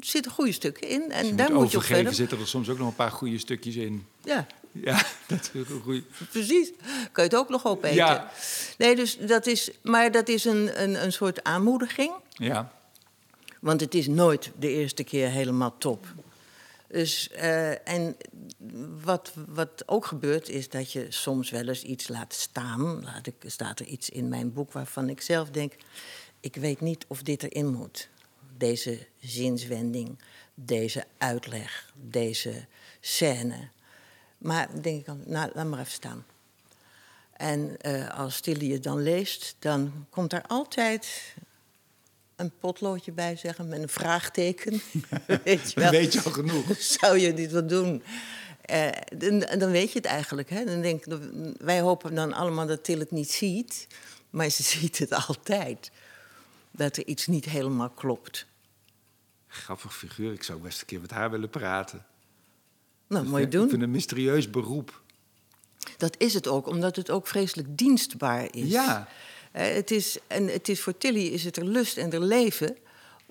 zitten 0.00 0.32
goede 0.32 0.52
stukken 0.52 0.88
in. 0.88 1.12
En 1.12 1.36
daar 1.36 1.52
moet 1.52 1.70
je 1.70 1.76
op 1.76 1.82
verder. 1.82 2.14
zitten 2.14 2.38
er 2.38 2.46
soms 2.46 2.68
ook 2.68 2.78
nog 2.78 2.88
een 2.88 2.94
paar 2.94 3.10
goede 3.10 3.38
stukjes 3.38 3.76
in. 3.76 4.06
Ja. 4.24 4.46
Ja, 4.72 5.02
dat 5.26 5.50
is 5.52 5.70
een 5.70 5.80
goede... 5.82 6.02
Precies. 6.30 6.70
Kan 7.12 7.24
je 7.24 7.30
het 7.30 7.36
ook 7.36 7.48
nog 7.48 7.66
opeten. 7.66 7.96
Ja. 7.96 8.30
Nee, 8.78 8.96
dus 8.96 9.18
dat 9.18 9.46
is... 9.46 9.70
Maar 9.82 10.10
dat 10.10 10.28
is 10.28 10.44
een, 10.44 10.82
een, 10.82 11.02
een 11.02 11.12
soort 11.12 11.44
aanmoediging. 11.44 12.12
Ja. 12.28 12.72
Want 13.60 13.80
het 13.80 13.94
is 13.94 14.06
nooit 14.06 14.50
de 14.58 14.68
eerste 14.68 15.04
keer 15.04 15.28
helemaal 15.28 15.74
top. 15.78 16.06
Dus, 16.88 17.28
uh, 17.32 17.88
en 17.88 18.16
wat, 19.02 19.32
wat 19.46 19.82
ook 19.86 20.06
gebeurt 20.06 20.48
is 20.48 20.68
dat 20.68 20.92
je 20.92 21.06
soms 21.08 21.50
wel 21.50 21.68
eens 21.68 21.82
iets 21.82 22.08
laat 22.08 22.32
staan. 22.32 23.04
Laat 23.04 23.26
ik, 23.26 23.34
staat 23.46 23.80
er 23.80 23.86
iets 23.86 24.10
in 24.10 24.28
mijn 24.28 24.52
boek 24.52 24.72
waarvan 24.72 25.08
ik 25.08 25.20
zelf 25.20 25.50
denk... 25.50 25.72
ik 26.40 26.56
weet 26.56 26.80
niet 26.80 27.04
of 27.08 27.22
dit 27.22 27.42
erin 27.42 27.66
moet. 27.66 28.08
Deze 28.56 29.06
zinswending, 29.20 30.18
deze 30.54 31.04
uitleg, 31.18 31.92
deze 31.94 32.66
scène. 33.00 33.68
Maar 34.38 34.82
denk 34.82 34.98
ik 34.98 35.06
dan, 35.06 35.22
nou, 35.26 35.50
laat 35.54 35.66
maar 35.66 35.80
even 35.80 35.92
staan. 35.92 36.24
En 37.32 37.76
uh, 37.82 38.18
als 38.18 38.40
Tilly 38.40 38.72
het 38.72 38.82
dan 38.82 39.02
leest, 39.02 39.56
dan 39.58 40.06
komt 40.10 40.32
er 40.32 40.42
altijd 40.46 41.34
een 42.38 42.52
potloodje 42.58 43.12
bij 43.12 43.36
zeggen 43.36 43.68
met 43.68 43.82
een 43.82 43.88
vraagteken. 43.88 44.72
weet 45.44 45.72
je 45.72 45.80
wel. 45.80 45.90
weet 45.90 46.12
je 46.12 46.22
al 46.22 46.30
genoeg. 46.30 46.80
Zou 47.00 47.18
je 47.18 47.34
dit 47.34 47.52
wat 47.52 47.68
doen? 47.68 48.02
Uh, 48.70 48.88
dan, 49.16 49.38
dan, 49.58 49.70
weet 49.70 49.92
je 49.92 49.98
het 49.98 50.08
eigenlijk. 50.08 50.50
Hè? 50.50 50.64
Dan 50.64 50.80
denk, 50.80 51.04
wij 51.58 51.80
hopen 51.80 52.14
dan 52.14 52.32
allemaal 52.32 52.66
dat 52.66 52.84
Til 52.84 52.98
het 52.98 53.10
niet 53.10 53.30
ziet. 53.30 53.86
Maar 54.30 54.48
ze 54.48 54.62
ziet 54.62 54.98
het 54.98 55.12
altijd. 55.12 55.90
Dat 56.70 56.96
er 56.96 57.06
iets 57.06 57.26
niet 57.26 57.44
helemaal 57.44 57.90
klopt. 57.90 58.46
Grappig 59.46 59.96
figuur. 59.96 60.32
Ik 60.32 60.42
zou 60.42 60.60
best 60.60 60.80
een 60.80 60.86
keer 60.86 61.00
met 61.00 61.10
haar 61.10 61.30
willen 61.30 61.50
praten. 61.50 62.06
Nou, 63.06 63.26
mooi 63.26 63.48
doen. 63.48 63.64
Ik 63.64 63.70
vind 63.70 63.82
een 63.82 63.90
mysterieus 63.90 64.50
beroep. 64.50 65.02
Dat 65.96 66.14
is 66.18 66.34
het 66.34 66.46
ook, 66.46 66.66
omdat 66.66 66.96
het 66.96 67.10
ook 67.10 67.26
vreselijk 67.26 67.78
dienstbaar 67.78 68.54
is. 68.54 68.70
Ja. 68.70 69.08
Uh, 69.58 69.64
het 69.74 69.90
is, 69.90 70.18
en 70.26 70.46
het 70.48 70.68
is 70.68 70.80
voor 70.80 70.98
Tilly 70.98 71.26
is 71.26 71.44
het 71.44 71.56
er 71.56 71.64
lust 71.64 71.96
en 71.96 72.12
er 72.12 72.22
leven 72.22 72.76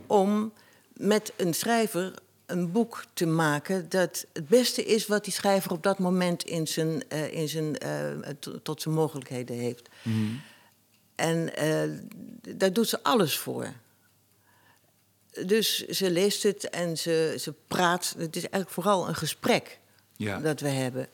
om 0.07 0.53
met 0.93 1.33
een 1.35 1.53
schrijver 1.53 2.13
een 2.45 2.71
boek 2.71 3.05
te 3.13 3.25
maken 3.25 3.89
dat 3.89 4.25
het 4.33 4.47
beste 4.47 4.85
is 4.85 5.07
wat 5.07 5.23
die 5.23 5.33
schrijver 5.33 5.71
op 5.71 5.83
dat 5.83 5.99
moment 5.99 6.43
in 6.43 6.67
zijn, 6.67 7.03
uh, 7.13 7.33
in 7.33 7.49
zijn, 7.49 7.75
uh, 7.85 8.29
tot 8.63 8.81
zijn 8.81 8.95
mogelijkheden 8.95 9.55
heeft. 9.55 9.89
Mm. 10.01 10.41
En 11.15 11.51
uh, 11.63 11.99
daar 12.57 12.73
doet 12.73 12.87
ze 12.87 13.03
alles 13.03 13.37
voor. 13.37 13.73
Dus 15.45 15.87
ze 15.87 16.11
leest 16.11 16.43
het 16.43 16.69
en 16.69 16.97
ze, 16.97 17.35
ze 17.39 17.53
praat. 17.67 18.15
Het 18.17 18.35
is 18.35 18.41
eigenlijk 18.41 18.73
vooral 18.73 19.07
een 19.07 19.15
gesprek 19.15 19.79
ja. 20.15 20.39
dat 20.39 20.59
we 20.59 20.69
hebben. 20.69 21.07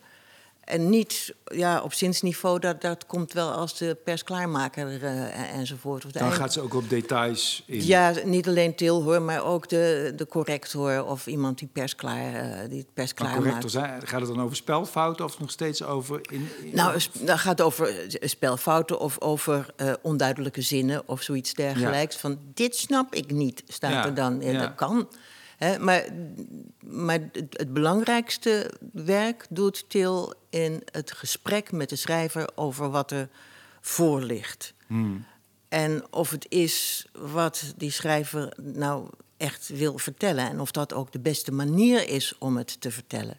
En 0.64 0.90
niet 0.90 1.34
ja, 1.44 1.82
op 1.82 1.92
zinsniveau, 1.92 2.58
dat, 2.58 2.80
dat 2.80 3.06
komt 3.06 3.32
wel 3.32 3.50
als 3.50 3.78
de 3.78 3.96
persklaarmaker 4.04 5.02
uh, 5.02 5.54
enzovoort. 5.54 6.12
Dan 6.12 6.32
gaat 6.32 6.52
ze 6.52 6.60
ook 6.60 6.74
op 6.74 6.88
details 6.88 7.62
in. 7.66 7.84
Ja, 7.84 8.12
niet 8.24 8.48
alleen 8.48 8.74
Til 8.74 9.02
hoor, 9.02 9.22
maar 9.22 9.44
ook 9.44 9.68
de, 9.68 10.12
de 10.16 10.26
corrector 10.26 11.04
of 11.04 11.26
iemand 11.26 11.58
die 11.58 11.68
persklaar, 11.72 12.32
uh, 12.32 12.68
die 12.68 12.78
het 12.78 12.94
persklaar 12.94 13.42
maakt. 13.42 13.76
Gaat 14.04 14.20
het 14.20 14.26
dan 14.26 14.40
over 14.40 14.56
spelfouten 14.56 15.24
of 15.24 15.40
nog 15.40 15.50
steeds 15.50 15.82
over... 15.82 16.20
In, 16.30 16.48
Nou, 16.72 17.00
dat 17.20 17.38
gaat 17.38 17.60
over 17.60 18.06
spelfouten 18.08 18.98
of 19.00 19.20
over 19.20 19.66
uh, 19.76 19.92
onduidelijke 20.02 20.62
zinnen 20.62 21.02
of 21.06 21.22
zoiets 21.22 21.54
dergelijks. 21.54 22.14
Ja. 22.14 22.20
Van 22.20 22.38
dit 22.54 22.76
snap 22.76 23.14
ik 23.14 23.30
niet, 23.30 23.62
staat 23.66 23.92
ja. 23.92 24.04
er 24.04 24.14
dan. 24.14 24.40
Ja. 24.40 24.60
Dat 24.60 24.74
kan. 24.74 25.08
He, 25.56 25.78
maar 25.78 26.04
maar 26.94 27.18
het, 27.32 27.46
het, 27.50 27.72
belangrijkste 27.72 28.70
werk 28.92 29.46
doet 29.50 29.84
Til 29.88 30.34
in 30.54 30.82
het 30.92 31.12
gesprek 31.12 31.72
met 31.72 31.88
de 31.88 31.96
schrijver 31.96 32.48
over 32.54 32.90
wat 32.90 33.10
er 33.10 33.28
voor 33.80 34.22
ligt. 34.22 34.74
Hmm. 34.86 35.24
En 35.68 36.04
of 36.10 36.30
het 36.30 36.46
is 36.48 37.06
wat 37.12 37.74
die 37.76 37.90
schrijver 37.90 38.52
nou 38.62 39.08
echt 39.36 39.68
wil 39.68 39.98
vertellen. 39.98 40.48
En 40.48 40.60
of 40.60 40.70
dat 40.70 40.92
ook 40.92 41.12
de 41.12 41.18
beste 41.18 41.52
manier 41.52 42.08
is 42.08 42.34
om 42.38 42.56
het 42.56 42.80
te 42.80 42.90
vertellen. 42.90 43.38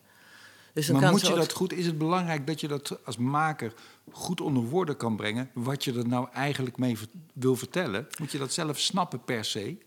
Dus 0.73 0.89
maar 0.89 1.11
moet 1.11 1.27
je 1.27 1.35
dat 1.35 1.51
goed, 1.51 1.73
is 1.73 1.85
het 1.85 1.97
belangrijk 1.97 2.47
dat 2.47 2.59
je 2.59 2.67
dat 2.67 3.05
als 3.05 3.17
maker 3.17 3.73
goed 4.11 4.41
onder 4.41 4.63
woorden 4.63 4.97
kan 4.97 5.15
brengen, 5.15 5.49
wat 5.53 5.83
je 5.83 5.93
er 5.93 6.07
nou 6.07 6.27
eigenlijk 6.33 6.77
mee 6.77 6.97
wil 7.33 7.55
vertellen? 7.55 8.07
Moet 8.19 8.31
je 8.31 8.37
dat 8.37 8.53
zelf 8.53 8.79
snappen 8.79 9.23
per 9.23 9.45
se? 9.45 9.77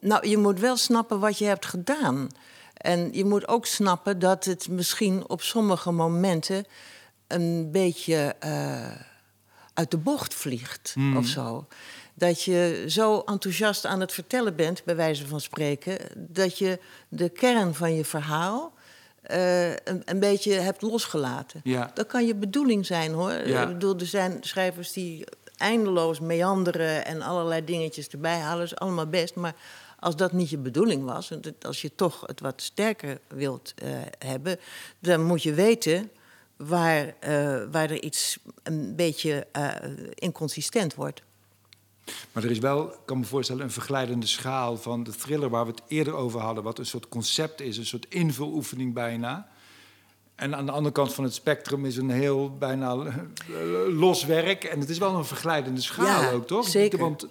Nou, 0.00 0.28
je 0.28 0.36
moet 0.36 0.60
wel 0.60 0.76
snappen 0.76 1.20
wat 1.20 1.38
je 1.38 1.44
hebt 1.44 1.66
gedaan. 1.66 2.28
En 2.82 3.12
je 3.12 3.24
moet 3.24 3.48
ook 3.48 3.66
snappen 3.66 4.18
dat 4.18 4.44
het 4.44 4.68
misschien 4.68 5.28
op 5.28 5.42
sommige 5.42 5.90
momenten 5.90 6.64
een 7.26 7.68
beetje 7.70 8.34
uh, 8.44 8.90
uit 9.74 9.90
de 9.90 9.96
bocht 9.96 10.34
vliegt 10.34 10.94
mm. 10.96 11.16
of 11.16 11.26
zo. 11.26 11.66
dat 12.14 12.42
je 12.42 12.84
zo 12.88 13.20
enthousiast 13.20 13.84
aan 13.84 14.00
het 14.00 14.12
vertellen 14.12 14.56
bent, 14.56 14.84
bij 14.84 14.96
wijze 14.96 15.26
van 15.26 15.40
spreken, 15.40 15.98
dat 16.16 16.58
je 16.58 16.78
de 17.08 17.28
kern 17.28 17.74
van 17.74 17.94
je 17.94 18.04
verhaal 18.04 18.72
eh, 19.22 19.70
een, 19.70 20.02
een, 20.04 20.18
beetje 20.18 20.52
hebt 20.52 20.82
losgelaten. 20.82 21.60
Ja. 21.64 21.90
Dat 21.94 22.06
kan 22.06 22.26
je 22.26 22.34
bedoeling 22.34 22.86
zijn 22.86 23.12
hoor. 23.12 23.32
Ja. 23.46 23.62
Ik 23.62 23.68
bedoel, 23.68 23.98
er 23.98 24.06
zijn 24.06 24.38
schrijvers 24.40 24.92
die 24.92 25.24
eindeloos 25.56 26.20
meanderen 26.20 27.04
en 27.04 27.22
allerlei 27.22 27.64
dingetjes 27.64 28.08
erbij 28.08 28.38
halen. 28.38 28.58
Dat 28.58 28.72
is 28.72 28.78
allemaal 28.78 29.06
best. 29.06 29.34
Maar 29.34 29.54
als 30.02 30.16
dat 30.16 30.32
niet 30.32 30.50
je 30.50 30.58
bedoeling 30.58 31.04
was, 31.04 31.32
als 31.60 31.82
je 31.82 31.94
toch 31.94 32.22
het 32.26 32.40
wat 32.40 32.62
sterker 32.62 33.20
wilt 33.28 33.74
eh, 33.76 33.90
hebben, 34.18 34.58
dan 34.98 35.24
moet 35.24 35.42
je 35.42 35.54
weten 35.54 36.10
waar, 36.56 37.14
eh, 37.20 37.62
waar 37.70 37.90
er 37.90 38.02
iets 38.02 38.38
een 38.62 38.96
beetje 38.96 39.46
eh, 39.52 39.68
inconsistent 40.14 40.94
wordt. 40.94 41.22
Maar 42.32 42.44
er 42.44 42.50
is 42.50 42.58
wel, 42.58 42.92
ik 42.92 42.98
kan 43.04 43.18
me 43.18 43.24
voorstellen, 43.24 43.62
een 43.62 43.70
verglijdende 43.70 44.26
schaal 44.26 44.76
van 44.76 45.02
de 45.02 45.10
thriller 45.10 45.48
waar 45.48 45.64
we 45.66 45.70
het 45.70 45.82
eerder 45.88 46.14
over 46.14 46.40
hadden, 46.40 46.64
wat 46.64 46.78
een 46.78 46.86
soort 46.86 47.08
concept 47.08 47.60
is, 47.60 47.76
een 47.76 47.86
soort 47.86 48.06
invuloefening 48.08 48.94
bijna. 48.94 49.48
En 50.34 50.56
aan 50.56 50.66
de 50.66 50.72
andere 50.72 50.94
kant 50.94 51.14
van 51.14 51.24
het 51.24 51.34
spectrum 51.34 51.84
is 51.86 51.96
een 51.96 52.10
heel 52.10 52.56
bijna 52.56 52.96
los 53.88 54.24
werk. 54.24 54.64
En 54.64 54.80
het 54.80 54.88
is 54.88 54.98
wel 54.98 55.14
een 55.14 55.24
verglijdende 55.24 55.80
schaal 55.80 56.22
Ja, 56.22 56.30
ook, 56.30 56.46
toch? 56.46 56.68
zeker. 56.68 56.98
Want 56.98 57.26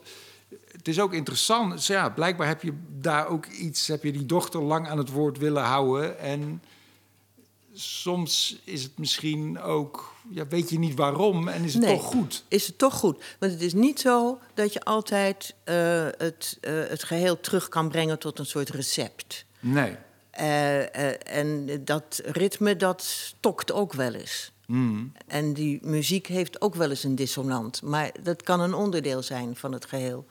het 0.82 0.90
is 0.90 1.00
ook 1.00 1.14
interessant. 1.14 1.72
Dus 1.72 1.88
ja, 1.88 2.10
blijkbaar 2.10 2.48
heb 2.48 2.62
je 2.64 2.74
daar 3.00 3.28
ook 3.28 3.46
iets, 3.46 3.88
heb 3.88 4.04
je 4.04 4.12
die 4.12 4.26
dochter 4.26 4.62
lang 4.62 4.88
aan 4.88 4.98
het 4.98 5.10
woord 5.12 5.38
willen 5.38 5.64
houden. 5.64 6.20
En 6.20 6.62
soms 7.74 8.62
is 8.64 8.84
het 8.84 8.98
misschien 8.98 9.60
ook, 9.60 10.14
ja, 10.30 10.48
weet 10.48 10.70
je 10.70 10.80
niet 10.80 10.96
waarom 10.96 11.48
en 11.48 11.64
is 11.64 11.74
het 11.74 11.84
Nee. 11.84 11.96
toch 11.96 12.04
goed. 12.06 12.44
Is 12.48 12.68
het 12.68 12.78
toch 12.78 12.94
goed? 12.94 13.24
Want 13.40 13.52
het 13.52 13.62
is 13.62 13.74
niet 13.74 14.00
zo 14.00 14.40
dat 14.54 14.74
je 14.74 14.84
altijd 14.84 15.56
eh, 15.64 16.08
het, 16.18 16.58
eh, 16.62 16.74
het 16.74 17.04
geheel 17.04 17.40
terug 17.40 17.70
kan 17.70 17.90
brengen 17.90 18.20
tot 18.20 18.40
een 18.40 18.46
soort 18.46 18.70
recept. 18.70 19.46
Nee. 19.60 19.96
Eh, 20.32 21.38
en 21.38 21.82
dat 21.86 22.22
ritme, 22.26 22.76
dat 22.76 23.02
stokt 23.04 23.72
ook 23.72 23.94
wel 23.94 24.14
eens. 24.14 24.52
Hmm. 24.66 25.12
En 25.28 25.54
die 25.54 25.80
muziek 25.82 26.28
heeft 26.28 26.62
ook 26.62 26.76
wel 26.76 26.90
eens 26.90 27.04
een 27.04 27.16
dissonant. 27.16 27.82
Maar 27.82 28.12
dat 28.24 28.44
kan 28.44 28.60
een 28.60 28.74
onderdeel 28.74 29.24
zijn 29.24 29.56
van 29.56 29.72
het 29.74 29.86
geheel. 29.86 30.26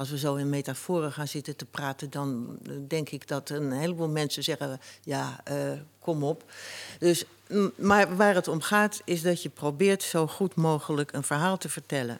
Als 0.00 0.10
we 0.10 0.18
zo 0.18 0.34
in 0.34 0.48
metaforen 0.48 1.12
gaan 1.12 1.28
zitten 1.28 1.56
te 1.56 1.64
praten, 1.64 2.10
dan 2.10 2.58
eh, 2.66 2.72
denk 2.88 3.08
ik 3.10 3.28
dat 3.28 3.50
een 3.50 3.72
heleboel 3.72 4.08
mensen 4.08 4.42
zeggen: 4.42 4.80
ja, 5.02 5.40
eh, 5.44 5.56
kom 5.98 6.24
op. 6.24 6.44
Dus, 6.98 7.24
m- 7.48 7.66
maar 7.76 8.16
waar 8.16 8.34
het 8.34 8.48
om 8.48 8.60
gaat, 8.60 9.00
is 9.04 9.22
dat 9.22 9.42
je 9.42 9.48
probeert 9.48 10.02
zo 10.02 10.26
goed 10.26 10.54
mogelijk 10.54 11.12
een 11.12 11.22
verhaal 11.22 11.56
te 11.58 11.68
vertellen. 11.68 12.18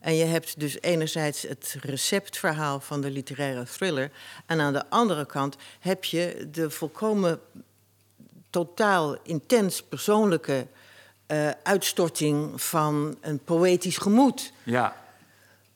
En 0.00 0.14
je 0.14 0.24
hebt 0.24 0.60
dus 0.60 0.80
enerzijds 0.80 1.42
het 1.42 1.76
receptverhaal 1.80 2.80
van 2.80 3.00
de 3.00 3.10
literaire 3.10 3.64
thriller. 3.64 4.10
En 4.46 4.60
aan 4.60 4.72
de 4.72 4.90
andere 4.90 5.26
kant 5.26 5.56
heb 5.80 6.04
je 6.04 6.48
de 6.52 6.70
volkomen 6.70 7.40
totaal 8.50 9.16
intens 9.22 9.82
persoonlijke 9.82 10.66
eh, 11.26 11.48
uitstorting 11.62 12.62
van 12.62 13.16
een 13.20 13.38
poëtisch 13.38 13.96
gemoed. 13.98 14.52
Ja, 14.62 15.03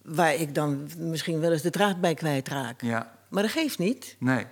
Waar 0.09 0.35
ik 0.35 0.55
dan 0.55 0.89
misschien 0.99 1.41
wel 1.41 1.53
eens 1.53 1.63
de 1.63 1.71
draad 1.71 2.01
bij 2.01 2.15
kwijtraak. 2.15 2.83
ja, 2.83 3.19
Maar 3.29 3.43
dat 3.43 3.53
geeft 3.53 3.79
niet. 3.79 4.17
nee. 4.19 4.47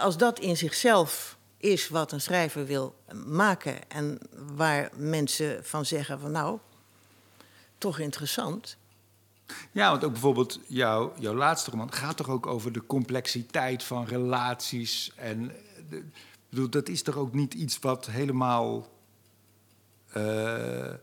Als 0.00 0.16
dat 0.16 0.38
in 0.38 0.56
zichzelf 0.56 1.36
is 1.56 1.88
wat 1.88 2.12
een 2.12 2.20
schrijver 2.20 2.66
wil 2.66 2.94
maken. 3.26 3.90
en 3.90 4.18
waar 4.56 4.90
mensen 4.96 5.64
van 5.64 5.84
zeggen: 5.86 6.20
van 6.20 6.30
nou, 6.30 6.58
toch 7.78 7.98
interessant. 7.98 8.76
Ja, 9.72 9.90
want 9.90 10.04
ook 10.04 10.12
bijvoorbeeld 10.12 10.60
jouw, 10.66 11.12
jouw 11.18 11.34
laatste 11.34 11.70
roman 11.70 11.92
gaat 11.92 12.16
toch 12.16 12.28
ook 12.28 12.46
over 12.46 12.72
de 12.72 12.86
complexiteit 12.86 13.82
van 13.82 14.04
relaties. 14.06 15.12
En 15.16 15.52
de, 15.88 16.04
bedoel, 16.48 16.68
dat 16.70 16.88
is 16.88 17.02
toch 17.02 17.16
ook 17.16 17.34
niet 17.34 17.54
iets 17.54 17.78
wat 17.78 18.06
helemaal. 18.06 18.88
eh, 20.12 20.88
eh, 20.90 20.96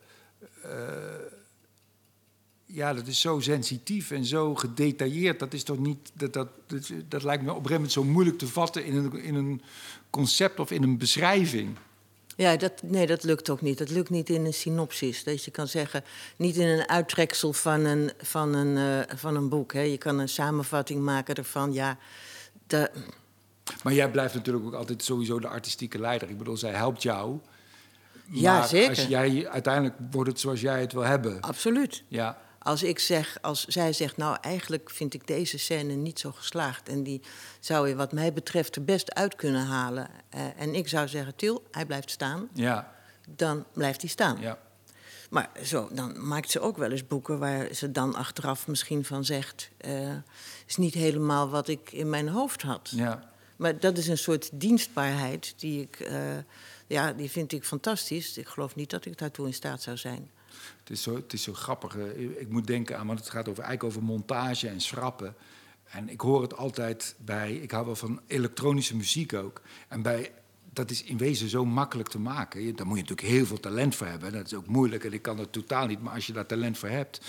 ja, 2.71 2.93
dat 2.93 3.07
is 3.07 3.21
zo 3.21 3.39
sensitief 3.39 4.11
en 4.11 4.25
zo 4.25 4.55
gedetailleerd. 4.55 5.39
Dat 5.39 5.53
is 5.53 5.63
toch 5.63 5.77
niet. 5.77 6.11
Dat, 6.13 6.33
dat, 6.33 6.47
dat, 6.67 6.91
dat 7.07 7.23
lijkt 7.23 7.43
me 7.43 7.49
op 7.49 7.55
een 7.55 7.67
gegeven 7.67 7.75
moment 7.75 7.91
zo 7.91 8.03
moeilijk 8.03 8.37
te 8.37 8.47
vatten 8.47 8.85
in 8.85 8.95
een, 8.95 9.21
in 9.23 9.35
een 9.35 9.61
concept 10.09 10.59
of 10.59 10.71
in 10.71 10.83
een 10.83 10.97
beschrijving. 10.97 11.77
Ja, 12.35 12.55
dat, 12.55 12.81
nee, 12.83 13.07
dat 13.07 13.23
lukt 13.23 13.49
ook 13.49 13.61
niet. 13.61 13.77
Dat 13.77 13.89
lukt 13.89 14.09
niet 14.09 14.29
in 14.29 14.45
een 14.45 14.53
synopsis. 14.53 15.23
Dat 15.23 15.43
je 15.43 15.51
kan 15.51 15.67
zeggen, 15.67 16.03
niet 16.35 16.55
in 16.55 16.67
een 16.67 16.89
uittreksel 16.89 17.53
van 17.53 17.85
een, 17.85 18.11
van 18.21 18.53
een, 18.53 19.05
eh, 19.07 19.15
van 19.17 19.35
een 19.35 19.49
boek. 19.49 19.73
Hè. 19.73 19.81
Je 19.81 19.97
kan 19.97 20.19
een 20.19 20.29
samenvatting 20.29 21.01
maken 21.01 21.35
ervan. 21.35 21.73
Ja, 21.73 21.97
de, 22.67 22.91
Maar 23.83 23.93
jij 23.93 24.11
blijft 24.11 24.33
natuurlijk 24.33 24.65
ook 24.65 24.73
altijd 24.73 25.03
sowieso 25.03 25.39
de 25.39 25.47
artistieke 25.47 25.99
leider. 25.99 26.29
Ik 26.29 26.37
bedoel, 26.37 26.57
zij 26.57 26.71
helpt 26.71 27.03
jou. 27.03 27.39
Ja, 28.31 28.57
Maar 28.57 28.67
zeker. 28.67 28.89
Als 28.89 29.07
jij, 29.07 29.49
uiteindelijk 29.49 29.95
wordt 30.11 30.29
het 30.29 30.39
zoals 30.39 30.61
jij 30.61 30.81
het 30.81 30.93
wil 30.93 31.01
hebben. 31.01 31.41
absoluut. 31.41 32.03
Ja, 32.07 32.37
Als 32.59 32.83
ik 32.83 32.99
zeg, 32.99 33.37
als 33.41 33.65
zij 33.65 33.93
zegt, 33.93 34.17
nou 34.17 34.37
eigenlijk 34.41 34.89
vind 34.89 35.13
ik 35.13 35.27
deze 35.27 35.57
scène 35.57 35.93
niet 35.93 36.19
zo 36.19 36.31
geslaagd. 36.31 36.89
En 36.89 37.03
die 37.03 37.21
zou 37.59 37.87
je 37.87 37.95
wat 37.95 38.11
mij 38.11 38.33
betreft 38.33 38.75
er 38.75 38.83
best 38.83 39.13
uit 39.13 39.35
kunnen 39.35 39.65
halen. 39.65 40.07
Eh, 40.29 40.41
en 40.57 40.75
ik 40.75 40.87
zou 40.87 41.07
zeggen, 41.07 41.35
Til, 41.35 41.63
hij 41.71 41.85
blijft 41.85 42.11
staan. 42.11 42.49
ja, 42.53 42.91
Dan 43.29 43.65
blijft 43.73 44.01
hij 44.01 44.09
staan. 44.09 44.37
ja. 44.39 44.59
Maar 45.29 45.49
zo, 45.63 45.89
dan 45.91 46.27
maakt 46.27 46.51
ze 46.51 46.59
ook 46.59 46.77
wel 46.77 46.91
eens 46.91 47.07
boeken 47.07 47.39
waar 47.39 47.73
ze 47.73 47.91
dan 47.91 48.15
achteraf 48.15 48.67
misschien 48.67 49.05
van 49.05 49.25
zegt... 49.25 49.69
eh 49.77 50.11
is 50.67 50.75
niet 50.77 50.93
helemaal 50.93 51.49
wat 51.49 51.67
ik 51.67 51.91
in 51.91 52.09
mijn 52.09 52.29
hoofd 52.29 52.61
had. 52.61 52.89
ja. 52.95 53.27
Maar 53.55 53.79
dat 53.79 53.97
is 53.97 54.07
een 54.07 54.17
soort 54.17 54.49
dienstbaarheid 54.53 55.53
die 55.57 55.81
ik... 55.81 55.99
eh, 55.99 56.37
ja, 56.87 57.13
die 57.13 57.29
vind 57.31 57.51
ik 57.51 57.63
fantastisch. 57.65 58.37
Ik 58.37 58.47
geloof 58.47 58.75
niet 58.75 58.89
dat 58.89 59.05
ik 59.05 59.17
daartoe 59.17 59.45
in 59.47 59.53
staat 59.53 59.81
zou 59.81 59.97
zijn. 59.97 60.29
Het 60.79 60.89
is 60.89 61.01
zo, 61.01 61.23
zo 61.37 61.53
grappig. 61.53 61.97
eh, 61.97 62.21
Ik 62.39 62.49
moet 62.49 62.67
denken 62.67 62.97
aan, 62.97 63.07
want 63.07 63.19
het 63.19 63.29
gaat 63.29 63.49
over, 63.49 63.63
eigenlijk 63.63 63.95
over 63.95 64.07
montage 64.07 64.67
en 64.67 64.81
schrappen. 64.81 65.35
En 65.91 66.09
ik 66.09 66.21
hoor 66.21 66.41
het 66.41 66.57
altijd 66.57 67.15
bij, 67.17 67.53
ik 67.53 67.71
hou 67.71 67.85
wel 67.85 67.95
van 67.95 68.21
elektronische 68.27 68.95
muziek 68.95 69.33
ook. 69.33 69.61
En 69.87 70.01
bij, 70.01 70.31
dat 70.73 70.91
is 70.91 71.03
in 71.03 71.17
wezen 71.17 71.49
zo 71.49 71.65
makkelijk 71.65 72.09
te 72.09 72.19
maken. 72.19 72.75
Daar 72.75 72.85
moet 72.87 72.95
je 72.97 73.01
natuurlijk 73.01 73.27
heel 73.27 73.45
veel 73.45 73.59
talent 73.59 73.95
voor 73.95 74.07
hebben. 74.07 74.31
Dat 74.31 74.45
is 74.45 74.53
ook 74.53 74.67
moeilijk 74.67 75.03
en 75.03 75.13
ik 75.13 75.21
kan 75.21 75.37
dat 75.37 75.51
totaal 75.51 75.85
niet. 75.85 76.01
Maar 76.01 76.13
als 76.13 76.27
je 76.27 76.33
daar 76.33 76.45
talent 76.45 76.77
voor 76.77 76.89
hebt, 76.89 77.21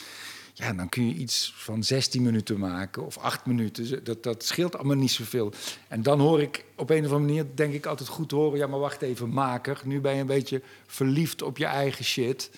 ja, 0.55 0.73
dan 0.73 0.89
kun 0.89 1.09
je 1.09 1.15
iets 1.15 1.53
van 1.57 1.85
16 1.85 2.23
minuten 2.23 2.59
maken 2.59 3.07
of 3.07 3.19
8 3.19 3.47
minuten. 3.47 4.05
Dat, 4.05 4.23
dat 4.23 4.45
scheelt 4.45 4.77
allemaal 4.77 4.97
niet 4.97 5.11
zoveel. 5.11 5.53
En 5.89 6.03
dan 6.03 6.21
hoor 6.21 6.41
ik 6.41 6.65
op 6.77 6.91
een 6.91 7.05
of 7.05 7.13
andere 7.13 7.21
manier, 7.21 7.47
denk 7.55 7.75
ik 7.75 7.87
altijd 7.87 8.09
goed 8.09 8.31
horen... 8.31 8.59
ja, 8.59 8.67
maar 8.67 8.79
wacht 8.79 9.03
even, 9.03 9.29
maker. 9.29 9.81
Nu 9.85 10.01
ben 10.01 10.15
je 10.15 10.21
een 10.21 10.27
beetje 10.27 10.63
verliefd 10.87 11.43
op 11.43 11.59
je 11.59 11.67
eigen 11.67 12.05
shit... 12.05 12.51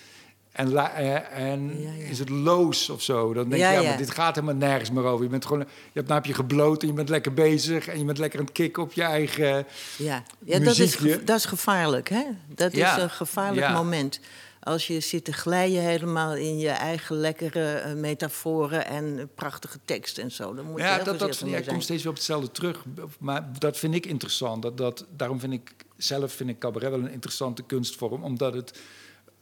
En, 0.53 0.77
eh, 0.77 1.39
en 1.39 1.83
Ja, 1.83 1.91
ja. 1.93 2.09
is 2.09 2.19
het 2.19 2.29
loos 2.29 2.91
of 2.91 3.03
zo? 3.03 3.33
Dan 3.33 3.49
denk 3.49 3.63
je, 3.63 3.69
ja, 3.69 3.83
maar 3.83 3.97
dit 3.97 4.11
gaat 4.11 4.35
helemaal 4.35 4.55
nergens 4.55 4.91
meer 4.91 5.05
over. 5.05 5.25
Je 5.25 5.31
bent 5.31 5.47
gewoon, 5.47 5.61
je 5.61 5.67
hebt, 5.93 6.09
nou 6.09 6.21
heb 6.21 6.29
je 6.29 6.35
gebloot 6.35 6.83
en 6.83 6.89
je 6.89 6.95
bent 6.95 7.09
lekker 7.09 7.35
bezig... 7.35 7.87
en 7.89 7.99
je 7.99 8.05
bent 8.05 8.19
lekker 8.19 8.39
aan 8.39 8.45
het 8.45 8.55
kicken 8.55 8.83
op 8.83 8.93
je 8.93 9.03
eigen... 9.03 9.67
Ja, 9.97 10.23
ja 10.45 10.59
dat, 10.59 10.79
is, 10.79 10.97
dat 11.25 11.39
is 11.39 11.45
gevaarlijk, 11.45 12.09
hè? 12.09 12.25
Dat 12.47 12.73
is 12.73 12.97
een 12.97 13.11
gevaarlijk 13.11 13.71
moment. 13.71 14.21
Als 14.65 14.87
je 14.87 15.01
zit 15.01 15.25
te 15.25 15.33
glijden 15.33 15.83
helemaal 15.83 16.35
in 16.35 16.59
je 16.59 16.69
eigen 16.69 17.17
lekkere 17.17 17.75
eh, 17.75 17.95
metaforen 17.95 18.87
en 18.87 19.31
prachtige 19.35 19.79
tekst 19.85 20.19
en 20.19 20.31
zo. 20.31 20.55
Dan 20.55 20.65
moet 20.65 20.81
Ja, 20.81 20.99
dat, 20.99 21.19
dat, 21.19 21.43
ja, 21.47 21.57
ik 21.57 21.67
kom 21.67 21.81
steeds 21.81 22.03
weer 22.03 22.11
op 22.11 22.17
hetzelfde 22.17 22.51
terug. 22.51 22.85
Maar 23.19 23.49
dat 23.59 23.79
vind 23.79 23.95
ik 23.95 24.07
interessant. 24.07 24.63
Dat, 24.63 24.77
dat, 24.77 25.07
daarom 25.17 25.41
vind 25.41 25.53
ik 25.53 25.75
zelf 25.97 26.33
vind 26.33 26.51
ik 26.51 26.59
cabaret 26.59 26.91
wel 26.91 26.99
een 26.99 27.13
interessante 27.13 27.63
kunstvorm. 27.63 28.25
Omdat 28.25 28.55
het 28.55 28.79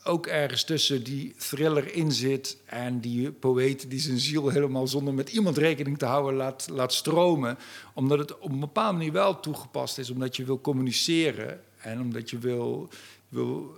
ook 0.04 0.26
ergens 0.26 0.64
tussen 0.64 1.04
die 1.04 1.34
thriller 1.38 1.94
in 1.94 2.12
zit... 2.12 2.56
en 2.64 3.00
die 3.00 3.30
poëet 3.32 3.90
die 3.90 4.00
zijn 4.00 4.18
ziel 4.18 4.48
helemaal 4.48 4.86
zonder 4.86 5.14
met 5.14 5.28
iemand 5.28 5.58
rekening 5.58 5.98
te 5.98 6.04
houden 6.04 6.34
laat, 6.34 6.68
laat 6.70 6.92
stromen. 6.92 7.58
Omdat 7.94 8.18
het 8.18 8.38
op 8.38 8.50
een 8.50 8.60
bepaalde 8.60 8.96
manier 8.96 9.12
wel 9.12 9.40
toegepast 9.40 9.98
is. 9.98 10.10
Omdat 10.10 10.36
je 10.36 10.44
wil 10.44 10.60
communiceren 10.60 11.60
en 11.76 12.00
omdat 12.00 12.30
je 12.30 12.38
wil... 12.38 12.88
wil 13.28 13.76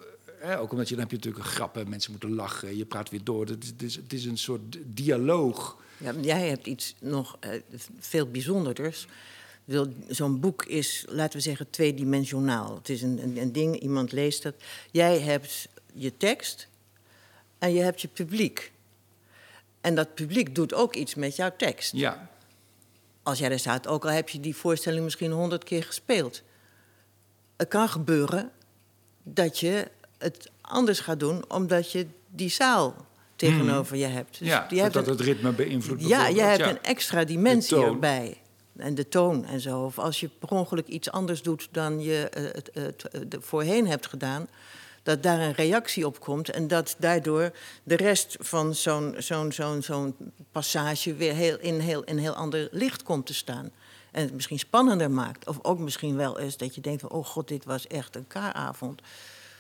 ook 0.59 0.73
omdat 0.73 0.89
je 0.89 0.95
dan 0.95 1.03
heb 1.03 1.11
je 1.11 1.17
natuurlijk 1.17 1.45
een 1.45 1.51
grap, 1.51 1.75
hè, 1.75 1.85
mensen 1.85 2.11
moeten 2.11 2.35
lachen, 2.35 2.77
je 2.77 2.85
praat 2.85 3.11
weer 3.11 3.25
door. 3.25 3.47
Het 3.47 3.75
is, 3.79 3.95
het 3.95 4.13
is, 4.13 4.25
een 4.25 4.39
soort 4.39 4.79
dialoog. 4.85 5.77
Ja, 5.97 6.15
jij 6.21 6.49
hebt 6.49 6.67
iets 6.67 6.95
nog 7.01 7.37
eh, 7.41 7.51
veel 7.99 8.27
bijzonderders. 8.27 9.07
Zo'n 10.09 10.41
boek 10.41 10.65
is, 10.65 11.05
laten 11.09 11.37
we 11.37 11.43
zeggen, 11.43 11.71
tweedimensionaal. 11.71 12.75
Het 12.75 12.89
is 12.89 13.03
een, 13.03 13.23
een, 13.23 13.37
een 13.37 13.53
ding, 13.53 13.81
iemand 13.81 14.13
leest 14.13 14.43
dat. 14.43 14.55
Jij 14.91 15.21
hebt 15.21 15.69
je 15.93 16.17
tekst 16.17 16.69
en 17.59 17.73
je 17.73 17.81
hebt 17.83 18.01
je 18.01 18.09
publiek. 18.09 18.73
En 19.81 19.95
dat 19.95 20.15
publiek 20.15 20.55
doet 20.55 20.75
ook 20.75 20.95
iets 20.95 21.15
met 21.15 21.37
jouw 21.37 21.53
tekst. 21.57 21.93
Ja, 21.93 22.31
Als 23.23 23.39
jij 23.39 23.51
er 23.51 23.59
staat, 23.59 23.87
ook 23.87 24.05
al 24.05 24.11
heb 24.11 24.29
je 24.29 24.41
die 24.41 24.57
voorstelling 24.57 25.05
misschien 25.05 25.31
honderd 25.31 25.65
keer 25.65 25.83
gespeeld. 25.85 26.43
Het 27.57 27.69
kan 27.69 27.89
gebeuren 27.89 28.51
dat 29.23 29.59
je 29.59 29.91
het 30.19 30.51
anders 30.61 31.01
gaat 31.01 31.21
doen, 31.21 31.45
omdat 31.51 31.93
je 31.93 32.07
die 32.29 32.49
zaal 32.51 33.07
tegenover 33.37 33.97
je 33.97 34.07
hebt. 34.07 34.39
Dus 34.39 34.49
ja, 34.49 34.67
hebt 34.69 34.93
dat 34.95 35.07
een- 35.07 35.13
het 35.13 35.21
ritme 35.21 35.53
beïnvloedt. 35.53 36.07
ja, 36.07 36.27
je 36.27 36.41
hebt 36.43 36.67
een 36.67 36.83
extra 36.83 37.25
dimensie 37.25 37.85
erbij. 37.85 38.37
En 38.77 38.95
de 38.95 39.09
toon 39.09 39.45
en 39.45 39.61
zo. 39.61 39.85
Of 39.85 39.99
als 39.99 40.21
je 40.21 40.29
per 40.29 40.49
ongeluk 40.49 40.87
iets 40.87 41.11
anders 41.11 41.43
doet 41.43 41.69
dan 41.71 42.01
je 42.01 42.29
eh, 42.29 42.43
het, 42.45 42.71
het, 42.75 43.09
eh, 43.09 43.21
de 43.29 43.41
voorheen 43.41 43.87
hebt 43.87 44.07
gedaan, 44.07 44.49
dat 45.03 45.23
daar 45.23 45.41
een 45.41 45.55
reactie 45.55 46.07
op 46.07 46.21
komt 46.21 46.49
en 46.49 46.69
dat 46.69 46.97
daardoor 46.99 47.51
de 47.83 47.97
rest 47.97 48.37
van 48.41 48.75
zo'n 48.75 49.15
zo'n 49.19 49.53
zo'n 49.53 49.83
zo'n 49.83 50.17
passage 50.53 51.15
weer 51.15 51.35
heel, 51.35 51.59
in, 51.59 51.79
heel, 51.81 52.05
in 52.05 52.19
heel 52.19 52.35
ander 52.35 52.69
licht 52.71 53.03
komt 53.03 53.27
te 53.27 53.35
staan. 53.35 53.71
En 54.11 54.23
het 54.23 54.33
misschien 54.33 54.59
spannender 54.59 55.11
maakt. 55.11 55.47
Of 55.47 55.59
ook 55.63 55.79
misschien 55.79 56.17
wel 56.17 56.39
eens 56.39 56.57
dat 56.57 56.75
je 56.75 56.81
denkt: 56.81 57.01
van, 57.01 57.11
oh 57.11 57.25
god, 57.25 57.49
dit 57.49 57.65
was 57.65 57.87
echt 57.87 58.17
een 58.17 58.27
K-avond. 58.27 59.01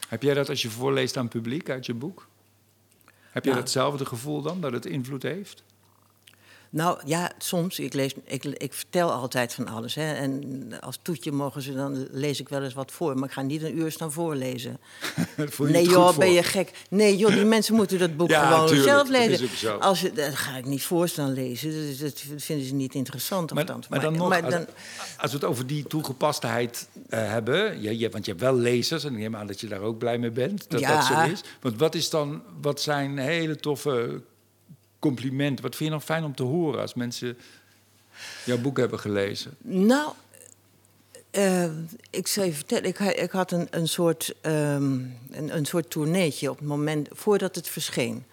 Heb 0.08 0.22
jij 0.22 0.34
dat 0.34 0.48
als 0.48 0.62
je 0.62 0.70
voorleest 0.70 1.16
aan 1.16 1.28
publiek 1.28 1.70
uit 1.70 1.86
je 1.86 1.94
boek? 1.94 2.28
Heb 3.30 3.44
jij 3.44 3.52
Nou. 3.52 3.64
datzelfde 3.64 4.06
gevoel 4.06 4.42
dan, 4.42 4.60
dat 4.60 4.72
het 4.72 4.86
invloed 4.86 5.22
heeft? 5.22 5.62
Nou 6.74 6.98
ja, 7.04 7.32
soms. 7.38 7.78
Ik, 7.78 7.94
lees, 7.94 8.12
ik, 8.24 8.44
ik 8.44 8.72
vertel 8.72 9.10
altijd 9.12 9.54
van 9.54 9.68
alles. 9.68 9.94
Hè. 9.94 10.12
En 10.14 10.42
als 10.80 10.98
toetje 11.02 11.32
mogen 11.32 11.62
ze, 11.62 11.74
dan 11.74 12.06
lees 12.10 12.40
ik 12.40 12.48
wel 12.48 12.62
eens 12.62 12.74
wat 12.74 12.92
voor. 12.92 13.14
Maar 13.18 13.28
ik 13.28 13.34
ga 13.34 13.42
niet 13.42 13.62
een 13.62 13.78
uur 13.78 13.92
staan 13.92 14.12
voorlezen. 14.12 14.78
Voel 15.36 15.66
je 15.66 15.72
nee 15.72 15.82
het 15.82 15.90
goed 15.92 16.00
joh, 16.00 16.08
voor? 16.08 16.18
ben 16.18 16.32
je 16.32 16.42
gek. 16.42 16.70
Nee 16.90 17.16
joh, 17.16 17.32
die 17.32 17.44
mensen 17.44 17.74
moeten 17.74 17.98
dat 17.98 18.16
boek 18.16 18.28
Ja, 18.36 18.50
gewoon 18.50 18.66
tuurlijk, 18.66 18.88
zelf 18.88 19.08
dat 19.08 19.20
is 19.20 19.28
lezen. 19.28 19.44
ook 19.46 19.52
zo. 19.52 19.76
Als 19.76 20.00
je, 20.00 20.12
dat 20.12 20.34
ga 20.34 20.56
ik 20.56 20.64
niet 20.66 20.82
voor 20.82 21.08
staan 21.08 21.32
lezen. 21.32 21.70
Dus 21.70 21.98
dat 21.98 22.22
vinden 22.36 22.66
ze 22.66 22.74
niet 22.74 22.94
interessant. 22.94 23.50
Maar, 23.52 23.62
althans. 23.64 23.88
maar 23.88 24.00
dan 24.00 24.16
nog, 24.16 24.28
maar 24.28 24.42
als, 24.44 24.54
dan- 24.54 24.66
als 25.18 25.30
we 25.30 25.36
het 25.36 25.46
over 25.46 25.66
die 25.66 25.86
toegepastheid 25.86 26.88
eh, 27.08 27.18
hebben... 27.28 27.82
Je, 27.82 27.98
je, 27.98 28.10
want 28.10 28.24
je 28.24 28.30
hebt 28.30 28.42
wel 28.42 28.56
lezers 28.56 29.04
en 29.04 29.12
ik 29.12 29.18
neem 29.18 29.36
aan 29.36 29.46
dat 29.46 29.60
je 29.60 29.66
daar 29.68 29.80
ook 29.80 29.98
blij 29.98 30.18
mee 30.18 30.30
bent, 30.30 30.64
dat 30.70 30.80
Ja. 30.80 30.94
dat 30.96 31.04
zo 31.04 31.32
is. 31.32 31.40
Want 31.60 31.78
wat, 31.78 31.94
is 31.94 32.10
dan, 32.10 32.42
wat 32.60 32.80
zijn 32.80 33.18
hele 33.18 33.56
toffe 33.56 34.22
complimenten? 35.02 35.64
Wat 35.64 35.76
vind 35.76 35.90
je 35.90 35.96
dan 35.96 36.04
fijn 36.04 36.24
om 36.24 36.34
te 36.34 36.42
horen 36.42 36.80
als 36.80 36.94
mensen 36.94 37.38
jouw 38.44 38.58
boek 38.58 38.76
hebben 38.76 38.98
gelezen? 38.98 39.56
Nou, 39.62 40.12
eh, 41.30 41.64
ik 42.10 42.26
zou 42.26 42.46
je 42.46 42.52
vertellen, 42.52 42.84
ik, 42.84 42.98
ik 42.98 43.30
had 43.30 43.52
een, 43.52 43.66
een, 43.70 43.88
soort, 43.88 44.34
ehm, 44.40 44.92
een, 45.30 45.56
een 45.56 45.64
soort 45.64 45.90
tourneetje 45.90 46.50
op 46.50 46.58
het 46.58 46.68
moment 46.68 47.08
voordat 47.12 47.54
het 47.54 47.68
verscheen. 47.68 48.24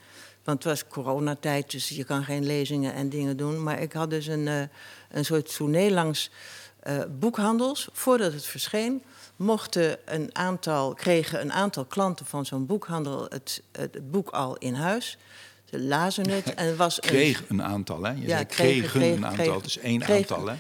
Want 0.43 0.63
het 0.63 0.71
was 0.73 0.87
coronatijd, 0.87 1.71
dus 1.71 1.89
je 1.89 2.03
kan 2.03 2.23
geen 2.23 2.45
lezingen 2.45 2.93
en 2.93 3.09
dingen 3.09 3.37
doen. 3.37 3.63
Maar 3.63 3.81
ik 3.81 3.93
had 3.93 4.09
dus 4.09 4.27
een, 4.27 4.47
eh, 4.47 4.61
een 5.09 5.25
soort 5.25 5.55
tournee 5.55 5.91
langs 5.91 6.31
eh, 6.79 6.99
boekhandels. 7.19 7.89
Voordat 7.91 8.33
het 8.33 8.45
verscheen, 8.45 9.03
mochten 9.35 9.97
een 10.05 10.35
aantal, 10.35 10.93
kregen 10.93 11.41
een 11.41 11.51
aantal 11.51 11.85
klanten 11.85 12.25
van 12.25 12.45
zo'n 12.45 12.65
boekhandel 12.65 13.25
het, 13.29 13.63
het 13.71 14.11
boek 14.11 14.29
al 14.29 14.57
in 14.57 14.73
huis. 14.73 15.17
Ze 15.71 15.79
lazen 15.79 16.29
het 16.29 16.53
en 16.55 16.67
het 16.67 16.75
was 16.77 16.95
een 16.95 17.09
Kreeg 17.09 17.43
een 17.47 17.63
aantal, 17.63 18.03
hè? 18.03 18.11
Je 18.11 18.21
Ja, 18.21 18.27
zei 18.27 18.45
kregen, 18.45 19.01
een 19.01 19.25
aantal, 19.25 19.43
kregen. 19.45 19.61
dus 19.63 19.77
één 19.77 19.99
Kregen. 19.99 20.35
aantal, 20.35 20.47
hè? 20.47 20.55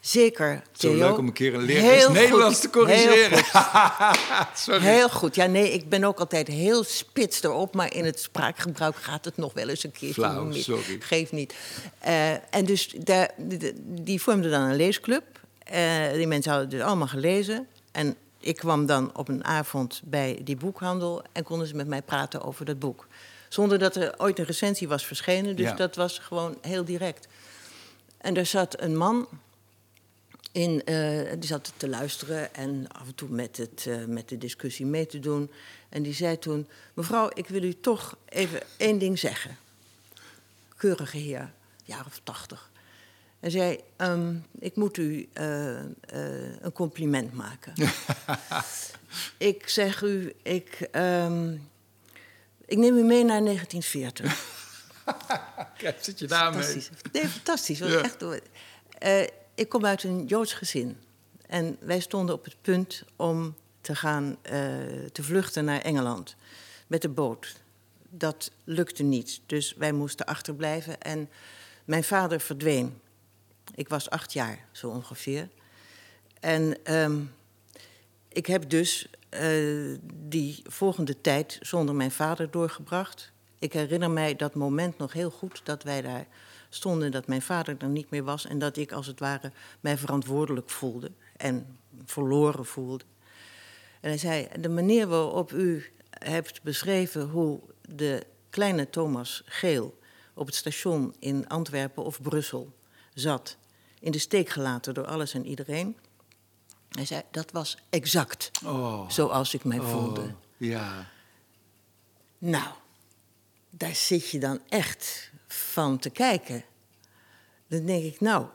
Zeker, 0.00 0.62
Zo 0.72 0.88
Theo. 0.88 0.98
leuk 1.08 1.18
om 1.18 1.26
een 1.26 1.32
keer 1.32 1.54
een. 1.54 1.64
Nederlands 2.12 2.60
te 2.60 2.70
corrigeren. 2.70 3.38
Heel 3.44 4.46
Sorry. 4.54 4.80
Heel 4.80 5.08
goed. 5.08 5.34
Ja, 5.34 5.46
nee, 5.46 5.72
ik 5.72 5.88
ben 5.88 6.04
ook 6.04 6.18
altijd 6.18 6.48
heel 6.48 6.84
spits 6.84 7.42
erop, 7.42 7.74
maar 7.74 7.94
in 7.94 8.04
het 8.04 8.20
spraakgebruik 8.20 8.96
gaat 8.96 9.24
het 9.24 9.36
nog 9.36 9.52
wel 9.52 9.68
eens 9.68 9.84
een 9.84 9.90
keertje 9.92 10.22
Flauw, 10.22 10.44
mis. 10.44 10.64
sorry. 10.64 10.96
Geeft 11.00 11.32
niet. 11.32 11.54
Eh, 11.98 12.30
en 12.30 12.64
dus 12.64 12.94
daar, 12.98 13.30
die, 13.78 14.22
vormden 14.22 14.50
dan 14.50 14.60
een 14.62 14.76
leesclub. 14.76 15.22
Eh, 15.64 16.12
die 16.12 16.26
mensen 16.26 16.50
hadden 16.50 16.68
het 16.70 16.78
dus 16.78 16.86
allemaal 16.88 17.08
gelezen. 17.08 17.66
En 17.92 18.16
ik 18.40 18.56
kwam 18.56 18.86
dan 18.86 19.16
op 19.16 19.28
een 19.28 19.44
avond 19.44 20.00
bij 20.04 20.40
die 20.44 20.56
boekhandel 20.56 21.22
en 21.32 21.44
konden 21.44 21.66
ze 21.66 21.74
met 21.76 21.86
mij 21.88 22.02
praten 22.02 22.42
over 22.42 22.64
dat 22.64 22.78
boek. 22.78 23.06
Zonder 23.52 23.78
dat 23.78 23.96
er 23.96 24.14
ooit 24.18 24.38
een 24.38 24.44
recensie 24.44 24.88
was 24.88 25.06
verschenen, 25.06 25.56
dus 25.56 25.66
Ja. 25.68 25.74
dat 25.74 25.96
was 25.96 26.18
gewoon 26.18 26.58
heel 26.60 26.84
direct. 26.84 27.28
En 28.18 28.36
er 28.36 28.46
zat 28.46 28.80
een 28.80 28.96
man 28.96 29.28
in, 30.52 30.84
eh, 30.84 31.30
die 31.38 31.46
zat 31.48 31.72
te 31.76 31.88
luisteren 31.88 32.54
en 32.54 32.86
af 32.88 33.06
en 33.06 33.14
toe 33.14 33.28
met, 33.28 33.56
het, 33.56 33.86
eh, 33.88 34.04
met 34.04 34.28
de 34.28 34.38
discussie 34.38 34.86
mee 34.86 35.06
te 35.06 35.18
doen. 35.18 35.50
En 35.88 36.02
die 36.02 36.14
zei 36.14 36.38
toen: 36.38 36.68
Mevrouw, 36.94 37.30
ik 37.34 37.48
wil 37.48 37.62
u 37.62 37.80
toch 37.80 38.16
even 38.28 38.60
één 38.76 38.98
ding 38.98 39.18
zeggen. 39.18 39.56
Keurige 40.76 41.16
heer, 41.16 41.52
jaar 41.84 42.06
of 42.06 42.20
tachtig. 42.22 42.70
Hij 43.40 43.50
zei: 43.50 43.80
ehm, 43.96 44.34
Ik 44.58 44.76
moet 44.76 44.96
u 44.96 45.28
eh, 45.32 45.74
een 46.60 46.72
compliment 46.72 47.32
maken. 47.32 47.72
ik 49.52 49.68
zeg 49.68 50.02
u, 50.02 50.34
ik, 50.42 50.88
ehm, 50.90 51.56
ik 52.72 52.78
neem 52.78 52.96
u 52.96 53.02
mee 53.02 53.24
naar 53.24 53.44
1940. 53.44 54.50
Kijk, 55.78 55.96
zit 56.00 56.18
je 56.18 56.26
daarmee? 56.26 56.62
Fantastisch. 56.62 56.90
Nee, 57.12 57.28
fantastisch. 57.28 57.80
Was 57.80 57.90
Ja. 57.90 58.02
echt, 58.02 58.16
Eh, 58.98 59.22
ik 59.54 59.68
kom 59.68 59.84
uit 59.86 60.02
een 60.02 60.26
Joods 60.26 60.52
gezin. 60.52 60.98
En 61.46 61.76
wij 61.80 62.00
stonden 62.00 62.34
op 62.34 62.44
het 62.44 62.56
punt 62.60 63.02
om 63.16 63.54
te 63.80 63.94
gaan 63.96 64.36
eh, 64.42 64.52
te 65.12 65.22
vluchten 65.22 65.64
naar 65.64 65.80
Engeland 65.80 66.36
met 66.86 67.02
de 67.02 67.08
boot. 67.08 67.56
Dat 68.08 68.50
lukte 68.64 69.02
niet, 69.02 69.40
dus 69.46 69.74
wij 69.74 69.92
moesten 69.92 70.26
achterblijven. 70.26 71.00
En 71.00 71.30
mijn 71.84 72.04
vader 72.04 72.40
verdween. 72.40 73.00
Ik 73.74 73.88
was 73.88 74.10
acht 74.10 74.32
jaar, 74.32 74.58
zo 74.72 74.88
ongeveer. 74.88 75.48
En 76.40 76.84
ehm, 76.84 77.20
ik 78.28 78.46
heb 78.46 78.68
dus 78.70 79.06
eh, 79.32 79.98
die 80.14 80.62
volgende 80.64 81.20
tijd 81.20 81.58
zonder 81.60 81.94
mijn 81.94 82.10
vader 82.10 82.50
doorgebracht. 82.50 83.32
Ik 83.58 83.72
herinner 83.72 84.10
mij 84.10 84.36
dat 84.36 84.54
moment 84.54 84.98
nog 84.98 85.12
heel 85.12 85.30
goed 85.30 85.60
dat 85.64 85.82
wij 85.82 86.02
daar 86.02 86.26
stonden, 86.68 87.10
dat 87.10 87.26
mijn 87.26 87.42
vader 87.42 87.76
er 87.78 87.88
niet 87.88 88.10
meer 88.10 88.24
was 88.24 88.46
en 88.46 88.58
dat 88.58 88.76
ik 88.76 88.92
als 88.92 89.06
het 89.06 89.20
ware 89.20 89.52
mij 89.80 89.98
verantwoordelijk 89.98 90.70
voelde 90.70 91.10
en 91.36 91.78
verloren 92.04 92.66
voelde. 92.66 93.04
En 94.00 94.08
hij 94.08 94.18
zei: 94.18 94.48
De 94.60 94.68
manier 94.68 95.06
waarop 95.06 95.52
u 95.52 95.92
hebt 96.10 96.62
beschreven 96.62 97.28
hoe 97.28 97.60
de 97.80 98.26
kleine 98.50 98.90
Thomas 98.90 99.42
Geel 99.44 99.98
op 100.34 100.46
het 100.46 100.54
station 100.54 101.14
in 101.18 101.48
Antwerpen 101.48 102.04
of 102.04 102.22
Brussel 102.22 102.72
zat, 103.14 103.56
in 104.00 104.12
de 104.12 104.18
steek 104.18 104.48
gelaten 104.48 104.94
door 104.94 105.06
alles 105.06 105.34
en 105.34 105.46
iedereen. 105.46 105.96
Hij 106.92 107.04
zei: 107.06 107.22
Dat 107.30 107.50
was 107.50 107.76
exact 107.90 108.50
Oh, 108.64 109.10
zoals 109.10 109.54
ik 109.54 109.64
mij 109.64 109.78
oh, 109.78 109.90
voelde. 109.90 110.34
ja. 110.56 111.10
Nou, 112.38 112.68
daar 113.70 113.94
zit 113.94 114.28
je 114.30 114.38
dan 114.38 114.60
echt 114.68 115.30
van 115.46 115.98
te 115.98 116.10
kijken. 116.10 116.64
Dan 117.66 117.84
denk 117.86 118.04
ik, 118.04 118.20
nou, 118.20 118.46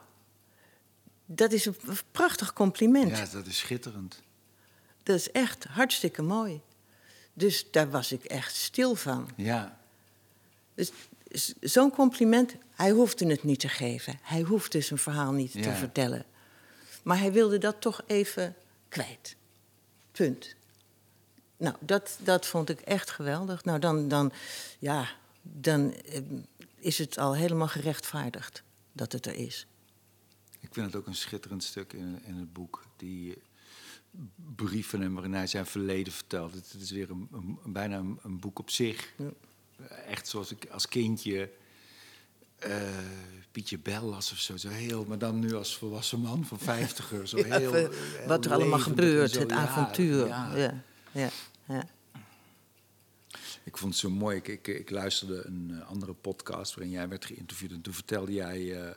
dat 1.25 1.51
is 1.51 1.65
een 1.65 1.75
prachtig 2.11 2.53
compliment. 2.53 3.17
ja, 3.17 3.25
dat 3.25 3.45
is 3.45 3.57
schitterend. 3.57 4.21
Dat 5.03 5.15
is 5.15 5.31
echt 5.31 5.63
hartstikke 5.63 6.21
mooi. 6.21 6.61
Dus 7.33 7.71
daar 7.71 7.89
was 7.89 8.11
ik 8.11 8.23
echt 8.23 8.55
stil 8.55 8.95
van. 8.95 9.29
Ja, 9.35 9.79
Dus 10.73 10.91
zo'n 11.59 11.91
compliment, 11.91 12.55
hij 12.75 12.91
hoefde 12.91 13.27
het 13.27 13.43
niet 13.43 13.59
te 13.59 13.69
geven. 13.69 14.19
Hij 14.21 14.41
hoefde 14.41 14.81
zijn 14.81 14.99
verhaal 14.99 15.31
niet 15.31 15.51
te 15.51 15.71
vertellen. 15.73 16.25
Maar 17.07 17.19
hij 17.19 17.31
wilde 17.31 17.57
dat 17.57 17.81
toch 17.81 18.01
even 18.07 18.55
kwijt. 18.89 19.35
Punt. 20.11 20.55
Nou, 21.57 21.75
dat, 21.79 22.19
dat 22.23 22.45
vond 22.45 22.69
ik 22.69 22.79
echt 22.81 23.09
geweldig. 23.11 23.63
Nou, 23.63 23.79
dan, 23.79 24.07
dan, 24.07 24.31
ja, 24.79 25.09
dan 25.41 25.93
eh, 25.93 26.21
is 26.75 26.97
het 26.97 27.17
al 27.17 27.35
helemaal 27.35 27.67
gerechtvaardigd 27.67 28.63
dat 28.91 29.11
het 29.11 29.25
er 29.25 29.35
is. 29.35 29.67
ik 30.59 30.69
vind 30.73 30.85
het 30.85 30.95
ook 30.95 31.07
een 31.07 31.15
schitterend 31.15 31.63
stuk 31.63 31.93
in, 31.93 32.19
in 32.23 32.35
het 32.35 32.53
boek. 32.53 32.83
Die 32.95 33.33
eh, 33.33 33.39
brief 34.55 34.89
van 34.89 35.01
hem 35.01 35.13
waarin 35.13 35.33
hij 35.33 35.47
zijn 35.47 35.65
verleden 35.65 36.13
vertelt. 36.13 36.53
Het, 36.53 36.71
het 36.71 36.81
is 36.81 36.91
weer 36.91 37.09
een, 37.09 37.27
een- 37.31 37.73
bijna 37.73 37.97
een, 37.97 38.19
een 38.23 38.39
boek 38.39 38.59
op 38.59 38.69
zich. 38.69 39.13
Ja. 39.17 39.29
Echt 39.87 40.27
zoals 40.27 40.51
ik 40.51 40.65
als 40.69 40.87
kindje 40.87 41.49
eh, 42.59 42.71
Pietje 43.51 43.79
Bel 43.79 44.03
las 44.03 44.31
of 44.31 44.37
zo. 44.39 44.57
zo 44.57 44.69
heel, 44.69 45.05
maar 45.05 45.17
dan 45.17 45.39
nu 45.39 45.53
als 45.55 45.77
volwassen 45.77 46.19
man 46.19 46.45
van 46.45 46.59
vijftiger. 46.73 47.27
Zo 47.27 47.37
heel, 47.43 47.73
heel 47.73 47.89
wat 48.27 48.45
er 48.45 48.53
allemaal 48.53 48.79
gebeurt, 48.79 49.31
zo. 49.31 49.39
het 49.39 49.49
Ja, 49.49 49.57
avontuur. 49.57 50.27
ja. 50.27 50.83
Ja. 51.11 51.29
Ik 53.63 53.77
vond 53.77 53.91
het 53.91 54.01
zo 54.01 54.09
mooi. 54.09 54.37
Ik, 54.37 54.47
ik, 54.47 54.67
ik 54.67 54.89
luisterde 54.89 55.45
een 55.45 55.71
eh, 55.71 55.87
andere 55.89 56.13
podcast 56.13 56.75
waarin 56.75 56.93
jij 56.93 57.07
werd 57.07 57.25
geïnterviewd. 57.25 57.71
En 57.71 57.81
toen 57.81 57.93
vertelde 57.93 58.33
jij 58.33 58.81
eh, 58.81 58.91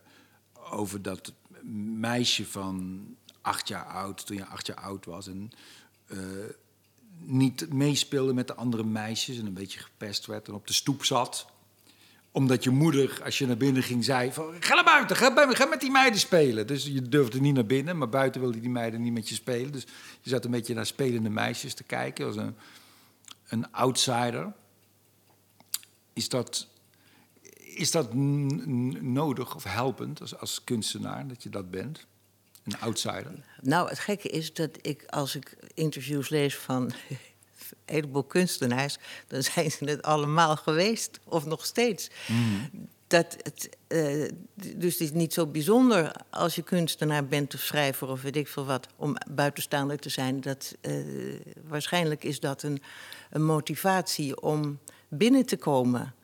over 0.70 1.02
dat 1.02 1.32
meisje 1.94 2.46
van 2.46 3.04
acht 3.40 3.68
jaar 3.68 3.84
oud, 3.84 4.26
toen 4.26 4.36
je 4.36 4.46
acht 4.46 4.66
jaar 4.66 4.80
oud 4.80 5.04
was. 5.04 5.26
En 5.26 5.50
eh, 6.06 6.18
niet 7.18 7.72
meespeelde 7.72 8.32
met 8.32 8.46
de 8.46 8.54
andere 8.54 8.84
meisjes 8.84 9.38
en 9.38 9.46
een 9.46 9.54
beetje 9.54 9.80
gepest 9.80 10.26
werd 10.26 10.48
en 10.48 10.54
op 10.54 10.66
de 10.66 10.72
stoep 10.72 11.04
zat 11.04 11.46
omdat 12.32 12.64
je 12.64 12.70
moeder, 12.70 13.20
als 13.24 13.38
je 13.38 13.46
naar 13.46 13.56
binnen 13.56 13.82
ging, 13.82 14.04
zei 14.04 14.32
van... 14.32 14.54
Ga 14.60 14.74
naar 14.74 14.84
buiten, 14.84 15.16
ga, 15.16 15.52
ga 15.54 15.64
met 15.64 15.80
die 15.80 15.90
meiden 15.90 16.20
spelen. 16.20 16.66
Dus 16.66 16.84
je 16.84 17.02
durfde 17.02 17.40
niet 17.40 17.54
naar 17.54 17.66
binnen, 17.66 17.98
maar 17.98 18.08
buiten 18.08 18.40
wilden 18.40 18.60
die 18.60 18.70
meiden 18.70 19.02
niet 19.02 19.12
met 19.12 19.28
je 19.28 19.34
spelen. 19.34 19.72
Dus 19.72 19.86
je 20.20 20.30
zat 20.30 20.44
een 20.44 20.50
beetje 20.50 20.74
naar 20.74 20.86
spelende 20.86 21.30
meisjes 21.30 21.74
te 21.74 21.84
kijken. 21.84 22.26
als 22.26 22.36
een, 22.36 22.56
een 23.48 23.72
outsider. 23.72 24.52
Is 26.12 26.28
dat 26.28 26.68
Is 27.56 27.90
dat 27.90 28.14
nodig 28.14 29.54
of 29.54 29.64
helpend 29.64 30.20
als, 30.20 30.38
als 30.38 30.64
kunstenaar 30.64 31.28
dat 31.28 31.42
je 31.42 31.48
dat 31.48 31.70
bent? 31.70 32.06
Een 32.64 32.80
outsider? 32.80 33.44
Nou, 33.60 33.88
het 33.88 33.98
gekke 33.98 34.28
is 34.28 34.54
dat 34.54 34.78
ik, 34.80 35.04
als 35.06 35.34
ik 35.34 35.56
interviews 35.74 36.28
lees 36.28 36.56
van 36.56 36.92
een 37.70 37.94
heleboel 37.94 38.24
kunstenaars, 38.24 38.96
dan 39.26 39.42
zijn 39.42 39.70
ze 39.70 39.84
het 39.84 40.02
allemaal 40.02 40.56
geweest, 40.56 41.20
of 41.24 41.44
nog 41.44 41.66
steeds. 41.66 42.10
Dat 43.06 43.36
het, 43.42 43.68
eh, 43.86 44.28
dus 44.54 44.92
het 44.92 45.00
is 45.00 45.12
niet 45.12 45.32
zo 45.32 45.46
bijzonder 45.46 46.12
als 46.30 46.54
je 46.54 46.62
kunstenaar 46.62 47.26
bent 47.26 47.54
of 47.54 47.60
schrijver 47.60 48.08
of 48.08 48.22
weet 48.22 48.36
ik 48.36 48.48
veel 48.48 48.64
wat, 48.64 48.86
om 48.96 49.16
buitenstaander 49.30 49.98
te 49.98 50.08
zijn. 50.08 50.40
Dat, 50.40 50.74
eh, 50.80 50.94
waarschijnlijk 51.68 52.24
is 52.24 52.40
dat 52.40 52.62
een, 52.62 52.82
een 53.30 53.44
motivatie 53.44 54.42
om 54.42 54.78
binnen 55.08 55.46
te 55.46 55.56
komen. 55.56 56.14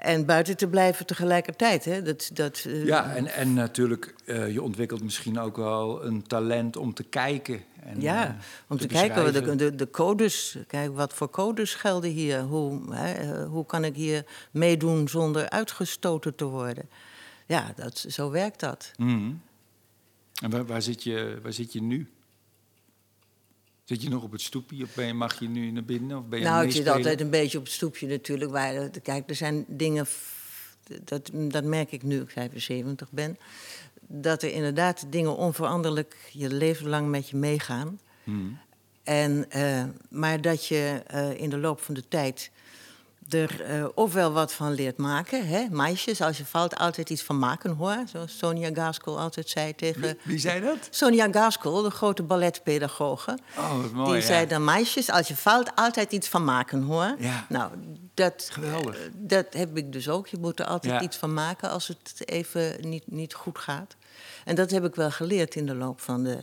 En 0.00 0.26
buiten 0.26 0.56
te 0.56 0.68
blijven 0.68 1.06
tegelijkertijd. 1.06 1.84
Hè? 1.84 2.02
Dat, 2.02 2.30
dat, 2.32 2.64
eh, 2.66 2.84
Ja, 2.84 3.14
en, 3.14 3.26
en 3.26 3.54
natuurlijk, 3.54 4.14
eh, 4.24 4.52
je 4.52 4.62
ontwikkelt 4.62 5.02
misschien 5.02 5.38
ook 5.38 5.56
wel 5.56 6.04
een 6.04 6.22
talent 6.22 6.76
om 6.76 6.94
te 6.94 7.02
kijken. 7.02 7.62
En, 7.82 8.00
Ja, 8.00 8.26
eh, 8.26 8.34
om 8.68 8.78
te, 8.78 8.86
kijken 8.86 9.32
de, 9.32 9.56
de, 9.56 9.74
de 9.74 9.90
codes. 9.90 10.56
Kijk, 10.66 10.96
wat 10.96 11.14
voor 11.14 11.30
codes 11.30 11.74
gelden 11.74 12.10
hier? 12.10 12.40
Hoe, 12.40 12.94
hè, 12.94 13.44
hoe 13.44 13.66
kan 13.66 13.84
ik 13.84 13.94
hier 13.94 14.24
meedoen 14.50 15.08
zonder 15.08 15.50
uitgestoten 15.50 16.34
te 16.34 16.44
worden? 16.44 16.88
Ja, 17.46 17.72
dat, 17.76 18.04
zo 18.08 18.30
werkt 18.30 18.60
dat. 18.60 18.90
Mhm. 18.96 19.32
En 20.42 20.50
waar, 20.50 20.66
waar, 20.66 20.82
zit 20.82 21.02
je, 21.02 21.38
waar 21.42 21.52
zit 21.52 21.72
je 21.72 21.82
nu? 21.82 22.10
Zit 23.90 24.02
je 24.02 24.08
nog 24.08 24.22
op 24.22 24.32
het 24.32 24.40
stoepje 24.40 24.84
of 24.84 24.94
ben 24.94 25.06
je, 25.06 25.14
mag 25.14 25.40
je 25.40 25.48
nu 25.48 25.70
naar 25.70 25.84
binnen? 25.84 26.18
Of 26.18 26.24
ben 26.24 26.38
je 26.38 26.44
nou, 26.44 26.64
ik 26.64 26.72
zit 26.72 26.88
altijd 26.88 27.20
een 27.20 27.30
beetje 27.30 27.58
op 27.58 27.64
het 27.64 27.72
stoepje 27.72 28.06
natuurlijk. 28.06 28.50
Waar, 28.50 28.74
eh, 28.74 28.88
kijk, 29.02 29.28
er 29.28 29.34
zijn 29.34 29.64
dingen, 29.68 30.06
dat, 31.04 31.30
dat 31.32 31.64
merk 31.64 31.92
ik 31.92 32.02
nu 32.02 32.20
ik 32.20 32.30
75 32.30 33.10
ben... 33.10 33.38
dat 34.06 34.42
er 34.42 34.52
inderdaad 34.52 35.06
dingen 35.08 35.36
onveranderlijk 35.36 36.16
je 36.32 36.54
leven 36.54 36.88
lang 36.88 37.08
met 37.08 37.28
je 37.28 37.36
meegaan. 37.36 38.00
Mhm. 38.24 38.38
En, 39.02 39.50
eh, 39.50 39.84
maar 40.08 40.40
dat 40.40 40.66
je 40.66 41.02
eh, 41.06 41.40
in 41.40 41.50
de 41.50 41.58
loop 41.58 41.80
van 41.80 41.94
de 41.94 42.08
tijd 42.08 42.50
er 43.30 43.60
eh, 43.62 43.84
ofwel 43.94 44.32
wat 44.32 44.52
van 44.52 44.72
leert 44.72 44.96
maken. 44.96 45.46
Hè? 45.46 45.64
Meisjes, 45.70 46.20
als 46.20 46.38
je 46.38 46.44
valt, 46.46 46.76
altijd 46.76 47.10
iets 47.10 47.22
van 47.22 47.38
maken 47.38 47.70
hoor. 47.70 47.96
Zoals 48.12 48.38
Sonia 48.38 48.70
Gaskell 48.74 49.12
altijd 49.12 49.48
zei 49.48 49.74
tegen... 49.74 50.00
Wie, 50.00 50.16
wie 50.22 50.38
zei 50.38 50.60
dat? 50.60 50.88
Sonia 50.90 51.28
Gaskell, 51.30 51.82
de 51.82 51.90
grote 51.90 52.22
balletpedagoge. 52.22 53.38
Oh, 53.58 53.80
wat 53.82 53.92
mooi. 53.92 54.10
die 54.12 54.20
ja. 54.20 54.26
zei 54.26 54.46
dan, 54.46 54.64
meisjes, 54.64 55.10
als 55.10 55.28
je 55.28 55.36
valt, 55.36 55.74
altijd 55.74 56.12
iets 56.12 56.28
van 56.28 56.44
maken 56.44 56.82
hoor. 56.82 57.14
Ja. 57.18 57.46
Nou, 57.48 57.72
dat, 58.14 58.48
Geweldig. 58.52 58.96
eh, 58.96 59.02
dat 59.14 59.46
heb 59.50 59.76
ik 59.76 59.92
dus 59.92 60.08
ook. 60.08 60.26
Je 60.26 60.38
moet 60.40 60.60
er 60.60 60.66
altijd 60.66 60.92
Ja. 60.92 61.00
iets 61.02 61.16
van 61.16 61.34
maken 61.34 61.70
als 61.70 61.88
het 61.88 62.28
even 62.28 62.76
niet, 62.88 63.10
niet 63.10 63.34
goed 63.34 63.58
gaat. 63.58 63.96
En 64.44 64.54
dat 64.54 64.70
heb 64.70 64.84
ik 64.84 64.94
wel 64.94 65.10
geleerd 65.10 65.54
in 65.54 65.66
de 65.66 65.74
loop 65.74 66.00
van 66.00 66.24
de, 66.24 66.38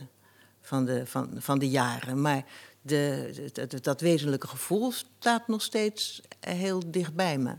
van 0.62 0.84
de, 0.84 1.06
van, 1.06 1.30
van 1.38 1.58
de 1.58 1.68
jaren. 1.68 2.20
Maar 2.20 2.42
de, 2.88 3.78
dat, 3.82 4.00
wezenlijke 4.00 4.46
gevoel 4.48 4.92
staat 4.92 5.48
nog 5.48 5.62
steeds 5.62 6.20
heel 6.40 6.90
dicht 6.90 7.14
bij 7.14 7.38
me. 7.38 7.54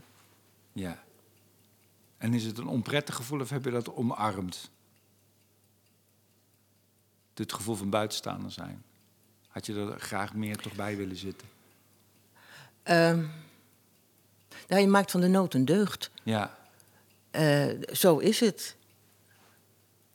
Ja. 0.72 1.02
En 2.16 2.34
is 2.34 2.44
het 2.44 2.58
een 2.58 2.66
onprettig 2.66 3.14
gevoel 3.14 3.40
of 3.40 3.50
heb 3.50 3.64
je 3.64 3.70
dat 3.70 3.94
omarmd? 3.94 4.70
Het 7.34 7.52
gevoel 7.52 7.74
van 7.74 7.90
buitenstaander 7.90 8.52
zijn. 8.52 8.82
Had 9.48 9.66
je 9.66 9.74
er 9.74 10.00
graag 10.00 10.34
meer 10.34 10.56
toch 10.56 10.74
bij 10.74 10.96
willen 10.96 11.16
zitten? 11.16 11.48
Nou, 14.68 14.82
je 14.82 14.86
maakt 14.86 15.10
van 15.10 15.20
de 15.20 15.28
nood 15.28 15.54
een 15.54 15.64
deugd. 15.64 16.10
Ja, 16.22 16.58
Eh, 17.30 17.68
zo 17.92 18.18
is 18.18 18.40
het. 18.40 18.76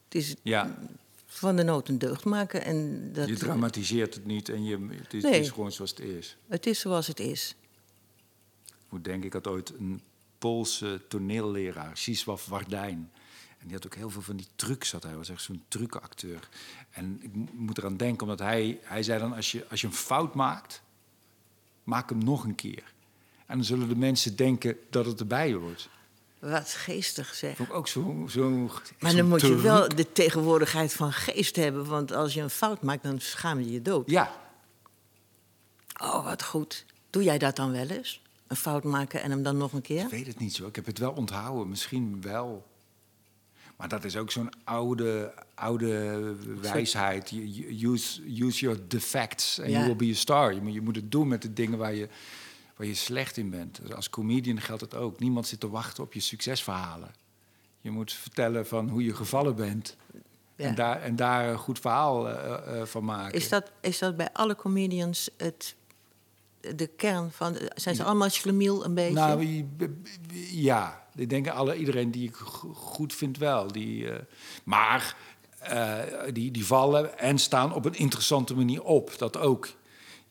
Het 0.03 0.16
is 0.16 0.36
ja. 0.41 0.76
Van 1.38 1.55
de 1.55 1.63
nood 1.63 1.89
een 1.89 1.97
deugd 1.97 2.25
maken. 2.25 2.63
En 2.63 3.09
dat, 3.13 3.27
je 3.27 3.36
dramatiseert 3.36 4.13
het 4.13 4.25
niet 4.25 4.49
en 4.49 4.63
je, 4.63 4.88
het, 4.91 5.13
is, 5.13 5.23
Nee. 5.23 5.31
het 5.33 5.41
is 5.41 5.49
gewoon 5.49 5.71
zoals 5.71 5.89
het 5.89 5.99
is. 5.99 6.38
Het 6.47 6.65
is 6.65 6.79
zoals 6.79 7.07
het 7.07 7.19
is. 7.19 7.55
Ik 8.65 8.73
moet 8.91 9.03
denken, 9.03 9.25
ik 9.25 9.33
had 9.33 9.47
ooit 9.47 9.73
een 9.79 10.01
Poolse 10.38 11.01
toneelleraar, 11.07 11.97
Zisław 11.97 12.39
Wardijn. 12.47 13.11
En 13.59 13.65
die 13.67 13.73
had 13.73 13.86
ook 13.86 13.95
heel 13.95 14.09
veel 14.09 14.21
van 14.21 14.36
die 14.36 14.47
trucs, 14.55 14.91
had 14.91 15.03
hij 15.03 15.15
was 15.15 15.29
echt 15.29 15.41
zo'n 15.41 15.63
trucenacteur. 15.67 16.49
En 16.91 17.19
ik 17.21 17.36
mo- 17.36 17.47
moet 17.53 17.77
eraan 17.77 17.97
denken, 17.97 18.21
omdat 18.21 18.39
hij, 18.39 18.79
hij 18.83 19.03
zei 19.03 19.19
dan, 19.19 19.33
als 19.33 19.51
je, 19.51 19.65
als 19.69 19.81
je 19.81 19.88
een 19.88 19.93
fout 19.93 20.36
maakt, 20.36 20.81
maak 21.83 22.09
hem 22.09 22.23
nog 22.23 22.43
een 22.43 22.55
keer. 22.55 22.93
En 23.45 23.55
dan 23.57 23.65
zullen 23.65 23.88
de 23.88 23.95
mensen 23.95 24.36
denken 24.36 24.77
dat 24.89 25.05
het 25.05 25.19
erbij 25.19 25.53
hoort. 25.53 25.89
Wat 26.51 26.69
geestig 26.69 27.33
zeg. 27.33 27.55
Vond 27.55 27.69
ik 27.69 27.75
ook 27.75 27.87
zo... 27.87 28.25
zo 28.29 28.49
Maar 28.99 29.15
dan 29.15 29.27
moet 29.27 29.41
je 29.41 29.55
wel 29.55 29.89
de 29.89 30.11
tegenwoordigheid 30.11 30.93
van 30.93 31.13
geest 31.13 31.55
hebben. 31.55 31.85
Want 31.85 32.11
als 32.11 32.33
je 32.33 32.41
een 32.41 32.49
fout 32.49 32.81
maakt, 32.81 33.03
dan 33.03 33.19
schaam 33.19 33.59
je 33.59 33.71
je 33.71 33.81
dood. 33.81 34.09
Ja, 34.09 34.31
Oh, 36.01 36.23
wat 36.25 36.43
goed. 36.43 36.85
Doe 37.09 37.23
jij 37.23 37.37
dat 37.37 37.55
dan 37.55 37.71
wel 37.71 37.87
eens? 37.87 38.21
Een 38.47 38.55
fout 38.55 38.83
maken 38.83 39.21
en 39.21 39.31
hem 39.31 39.43
dan 39.43 39.57
nog 39.57 39.73
een 39.73 39.81
keer? 39.81 40.03
ik 40.03 40.09
weet 40.09 40.27
het 40.27 40.39
niet 40.39 40.53
zo. 40.55 40.67
Ik 40.67 40.75
heb 40.75 40.85
het 40.85 40.97
wel 40.97 41.11
onthouden, 41.11 41.69
misschien 41.69 42.21
wel. 42.21 42.65
Maar 43.75 43.87
dat 43.89 44.03
is 44.03 44.15
ook 44.17 44.31
zo'n 44.31 44.49
oude, 44.63 45.33
oude 45.55 46.35
wijsheid. 46.61 47.31
Use, 47.81 48.21
use 48.43 48.59
your 48.59 48.79
defects 48.87 49.59
and 49.59 49.69
Ja. 49.69 49.73
you 49.73 49.85
will 49.85 50.07
be 50.07 50.13
a 50.13 50.15
star. 50.17 50.53
Je 50.53 50.61
moet, 50.61 50.73
je 50.73 50.81
moet 50.81 50.95
het 50.95 51.11
doen 51.11 51.27
met 51.27 51.41
de 51.41 51.53
dingen 51.53 51.77
waar 51.77 51.93
je, 51.93 52.07
waar 52.76 52.88
je 52.88 52.93
slecht 52.93 53.38
in 53.38 53.49
bent. 53.49 53.82
Dus 53.82 53.93
Als 53.93 54.09
comedian 54.09 54.61
geldt 54.61 54.82
het 54.82 54.95
ook. 54.95 55.19
Niemand 55.19 55.47
zit 55.47 55.59
te 55.59 55.69
wachten 55.69 56.03
op 56.03 56.13
je 56.13 56.19
succesverhalen. 56.19 57.11
Je 57.82 57.91
moet 57.91 58.13
vertellen 58.13 58.67
van 58.67 58.89
hoe 58.89 59.03
je 59.03 59.15
gevallen 59.15 59.55
bent. 59.55 59.95
Ja. 60.55 60.65
En, 60.65 60.76
daar, 60.76 61.01
en 61.01 61.15
daar 61.15 61.49
een 61.49 61.57
goed 61.57 61.80
verhaal 61.80 62.30
eh, 62.30 62.80
eh, 62.82 62.86
van 62.88 63.05
maken. 63.05 63.34
Is 63.34 63.49
dat, 63.49 63.71
is 63.82 63.99
dat 63.99 64.17
bij 64.17 64.30
alle 64.34 64.55
comedians 64.55 65.30
het, 65.38 65.76
de 66.76 66.88
kern 66.88 67.32
van... 67.32 67.57
Zijn 67.76 67.95
ze 67.95 68.03
allemaal 68.03 68.30
schlemiel 68.30 68.86
een 68.86 68.93
beetje? 68.93 69.13
Nou, 69.13 69.65
ja. 70.51 71.03
Ik 71.15 71.30
denk 71.30 71.47
alle, 71.47 71.76
iedereen 71.76 72.11
die 72.11 72.28
ik 72.28 72.36
go- 72.36 72.73
goed 72.73 73.13
vind 73.13 73.38
wel. 73.38 73.71
Die, 73.71 74.09
eh, 74.09 74.21
maar 74.63 75.17
die, 76.34 76.51
die 76.51 76.65
vallen 76.65 77.17
en 77.17 77.38
staan 77.38 77.73
op 77.73 77.86
een 77.86 77.95
interessante 77.95 78.55
manier 78.55 78.84
op. 78.84 79.17
Dat 79.17 79.38
ook. 79.38 79.69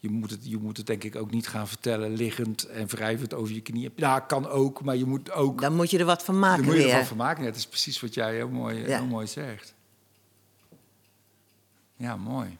Je 0.04 0.10
moet, 0.10 0.30
het, 0.30 0.40
je 0.42 0.58
moet 0.58 0.76
het 0.76 0.86
denk 0.86 1.04
ik 1.04 1.16
ook 1.16 1.30
niet 1.30 1.48
gaan 1.48 1.68
vertellen 1.68 2.12
liggend 2.12 2.64
en 2.64 2.86
wrijvend 2.86 3.34
over 3.34 3.54
je 3.54 3.60
knieën. 3.60 3.92
Ja, 3.96 4.20
kan 4.20 4.48
ook, 4.48 4.82
maar 4.82 4.96
je 4.96 5.04
moet 5.04 5.32
ook... 5.32 5.60
Dan 5.60 5.74
moet 5.76 5.90
je 5.90 5.98
er 5.98 6.04
wat 6.04 6.24
van 6.24 6.38
maken 6.38 6.56
Daar 6.56 6.66
moet 6.66 6.76
je 6.76 6.82
weer. 6.82 6.92
ervan 6.92 7.06
van 7.06 7.16
maken. 7.16 7.44
Dat 7.44 7.56
is 7.56 7.66
precies 7.66 8.00
wat 8.00 8.14
jij 8.14 8.34
heel 8.34 8.48
mooi, 8.48 8.76
Ja. 8.78 8.84
heel 8.98 9.06
mooi 9.06 9.26
zegt. 9.26 9.74
Ja, 11.96 12.16
mooi. 12.16 12.58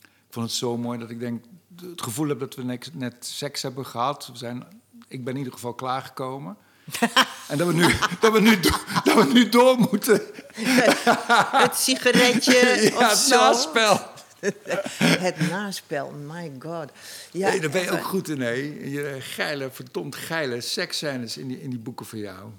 Ik 0.00 0.30
vond 0.34 0.46
het 0.46 0.54
zo 0.54 0.76
mooi 0.76 0.98
dat 0.98 1.10
ik 1.10 1.18
denk, 1.20 1.44
het 1.80 2.02
gevoel 2.02 2.28
heb 2.28 2.40
dat 2.40 2.54
we 2.54 2.62
net, 2.62 2.90
net 2.94 3.14
seks 3.26 3.62
hebben 3.62 3.86
gehad. 3.86 4.26
We 4.32 4.38
zijn, 4.38 4.66
ik 5.08 5.24
ben 5.24 5.32
in 5.32 5.38
ieder 5.38 5.52
geval 5.52 5.74
klaargekomen. 5.74 6.56
en 7.48 7.58
dat 7.58 7.66
we, 7.66 7.72
nu, 7.72 7.86
dat, 8.20 8.32
we 8.32 8.40
nu, 8.40 8.60
dat 9.04 9.14
we 9.14 9.30
nu 9.32 9.48
door 9.48 9.78
moeten. 9.78 10.20
Het 11.64 11.76
sigaretje 11.76 12.54
ja, 12.90 12.96
of 12.96 13.08
het 13.08 13.18
zo. 13.18 13.36
naspel. 13.36 14.16
Het 15.26 15.50
naspel, 15.50 16.10
my 16.10 16.52
god. 16.58 16.90
Ja, 17.32 17.48
Nee, 17.48 17.60
daar 17.60 17.70
ben 17.70 17.82
je 17.82 17.90
ook 17.90 18.04
goed 18.04 18.28
in, 18.28 18.40
hè? 18.40 18.50
Je 18.50 19.16
geile, 19.20 19.70
verdomd 19.70 20.14
geile 20.14 20.60
seksscènes 20.60 21.36
in 21.36 21.48
die, 21.48 21.60
in 21.60 21.70
die 21.70 21.78
boeken 21.78 22.06
van 22.06 22.18
jou. 22.18 22.50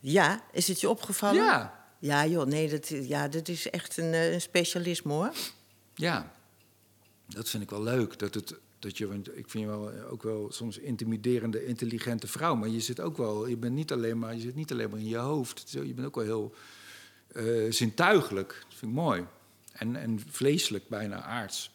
Ja, 0.00 0.42
is 0.52 0.68
het 0.68 0.80
je 0.80 0.88
opgevallen? 0.88 1.44
Ja. 1.44 1.78
Ja, 1.98 2.26
joh, 2.26 2.46
nee, 2.46 2.68
dat, 2.68 2.88
ja, 2.88 3.28
dat 3.28 3.48
is 3.48 3.70
echt 3.70 3.96
een, 3.96 4.12
eh, 4.12 4.32
een 4.32 4.40
specialisme, 4.40 5.12
hoor. 5.12 5.32
Ja, 5.94 6.32
dat 7.26 7.48
vind 7.48 7.62
ik 7.62 7.70
wel 7.70 7.82
leuk. 7.82 8.18
Dat 8.18 8.34
het, 8.34 8.54
dat 8.78 8.98
je, 8.98 9.08
want 9.08 9.36
ik 9.36 9.50
vind 9.50 9.64
je 9.64 9.70
wel, 9.70 9.92
eh, 9.92 10.12
ook 10.12 10.22
wel 10.22 10.52
soms 10.52 10.78
intimiderende, 10.78 11.66
intelligente 11.66 12.26
vrouw. 12.26 12.54
Maar 12.54 12.68
je 12.68 12.80
zit 12.80 13.00
ook 13.00 13.16
wel, 13.16 13.46
je 13.46 13.56
bent 13.56 13.74
niet 13.74 13.92
alleen 13.92 14.18
maar, 14.18 14.34
je 14.34 14.40
zit 14.40 14.54
niet 14.54 14.72
alleen 14.72 14.90
maar 14.90 14.98
in 14.98 15.08
je 15.08 15.16
hoofd. 15.16 15.70
Je 15.70 15.94
bent 15.94 16.06
ook 16.06 16.14
wel 16.14 16.24
heel 16.24 16.54
eh, 17.32 17.72
zintuigelijk. 17.72 18.48
Dat 18.68 18.78
vind 18.78 18.90
ik 18.92 18.98
mooi. 18.98 19.26
En, 19.78 19.96
en 19.96 20.20
vleeselijk, 20.30 20.88
bijna 20.88 21.22
aards. 21.22 21.70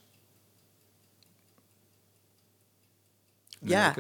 Ja. 3.60 3.95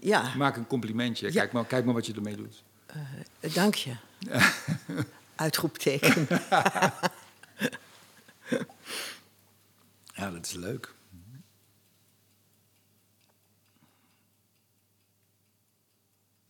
Ja, 0.00 0.34
Maak 0.36 0.56
een 0.56 0.66
complimentje. 0.66 1.26
Ja. 1.26 1.32
Kijk, 1.32 1.52
maar, 1.52 1.66
kijk 1.66 1.84
maar 1.84 1.94
wat 1.94 2.06
je 2.06 2.14
ermee 2.14 2.36
doet. 2.36 2.62
eh, 2.86 3.54
dank 3.54 3.74
je. 3.74 3.96
Uitroepteken. 5.34 6.26
Ja, 10.14 10.30
dat 10.30 10.46
is 10.46 10.52
leuk. 10.52 10.94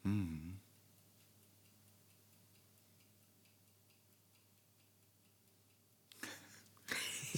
Hmm. 0.01 0.42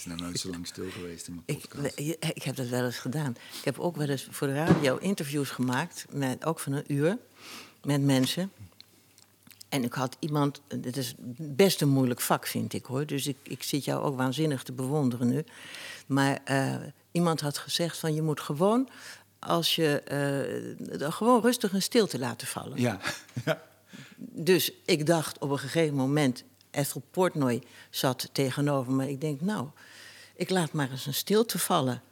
Nou 0.06 0.20
nooit 0.20 0.38
zo 0.38 0.50
lang 0.50 0.66
stil 0.66 0.90
geweest 0.90 1.26
in 1.26 1.34
mijn 1.34 1.58
Ik, 1.58 1.68
podcast. 1.68 1.98
ik 2.36 2.42
heb 2.42 2.56
dat 2.56 2.68
wel 2.68 2.84
eens 2.84 2.98
gedaan. 2.98 3.36
Ik 3.58 3.64
heb 3.64 3.78
ook 3.78 3.96
wel 3.96 4.08
eens 4.08 4.26
voor 4.30 4.46
de 4.46 4.54
radio 4.54 4.96
interviews 4.96 5.50
gemaakt, 5.50 6.06
met, 6.10 6.44
ook 6.44 6.58
van 6.58 6.72
een 6.72 6.92
uur, 6.92 7.18
met 7.82 8.02
mensen. 8.02 8.52
En 9.68 9.84
ik 9.84 9.92
had 9.92 10.16
iemand, 10.18 10.60
dit 10.68 10.96
is 10.96 11.14
best 11.36 11.80
een 11.80 11.88
moeilijk 11.88 12.20
vak, 12.20 12.46
vind 12.46 12.72
ik 12.72 12.84
hoor. 12.84 13.06
Dus 13.06 13.26
ik, 13.26 13.36
ik 13.42 13.62
zit 13.62 13.84
jou 13.84 14.02
ook 14.02 14.16
waanzinnig 14.16 14.62
te 14.62 14.72
bewonderen 14.72 15.28
nu. 15.28 15.44
Maar 16.06 16.40
eh, 16.44 16.74
iemand 17.12 17.40
had 17.40 17.58
gezegd 17.58 17.98
van 17.98 18.14
je 18.14 18.22
moet 18.22 18.40
gewoon, 18.40 18.88
als 19.38 19.74
je 19.74 20.00
eh, 20.00 21.12
gewoon 21.12 21.40
rustig 21.40 21.72
een 21.72 21.82
stilte 21.82 22.18
laten 22.18 22.46
vallen. 22.46 22.80
Ja, 22.80 23.00
ja. 23.44 23.62
Dus 24.16 24.72
ik 24.84 25.06
dacht 25.06 25.38
op 25.38 25.50
een 25.50 25.58
gegeven 25.58 25.94
moment, 25.94 26.44
Ethel 26.70 27.02
Portnoy 27.10 27.62
zat 27.90 28.28
tegenover 28.32 28.92
me. 28.92 29.10
Ik 29.10 29.20
denk, 29.20 29.40
nou, 29.40 29.68
ik 30.36 30.50
laat 30.50 30.72
maar 30.72 30.90
eens 30.90 31.06
een 31.06 31.14
stilte 31.14 31.58
vallen. 31.58 32.02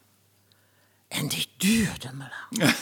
En 1.09 1.29
die 1.29 1.49
duurde 1.57 2.11
me 2.13 2.25
lang. 2.59 2.75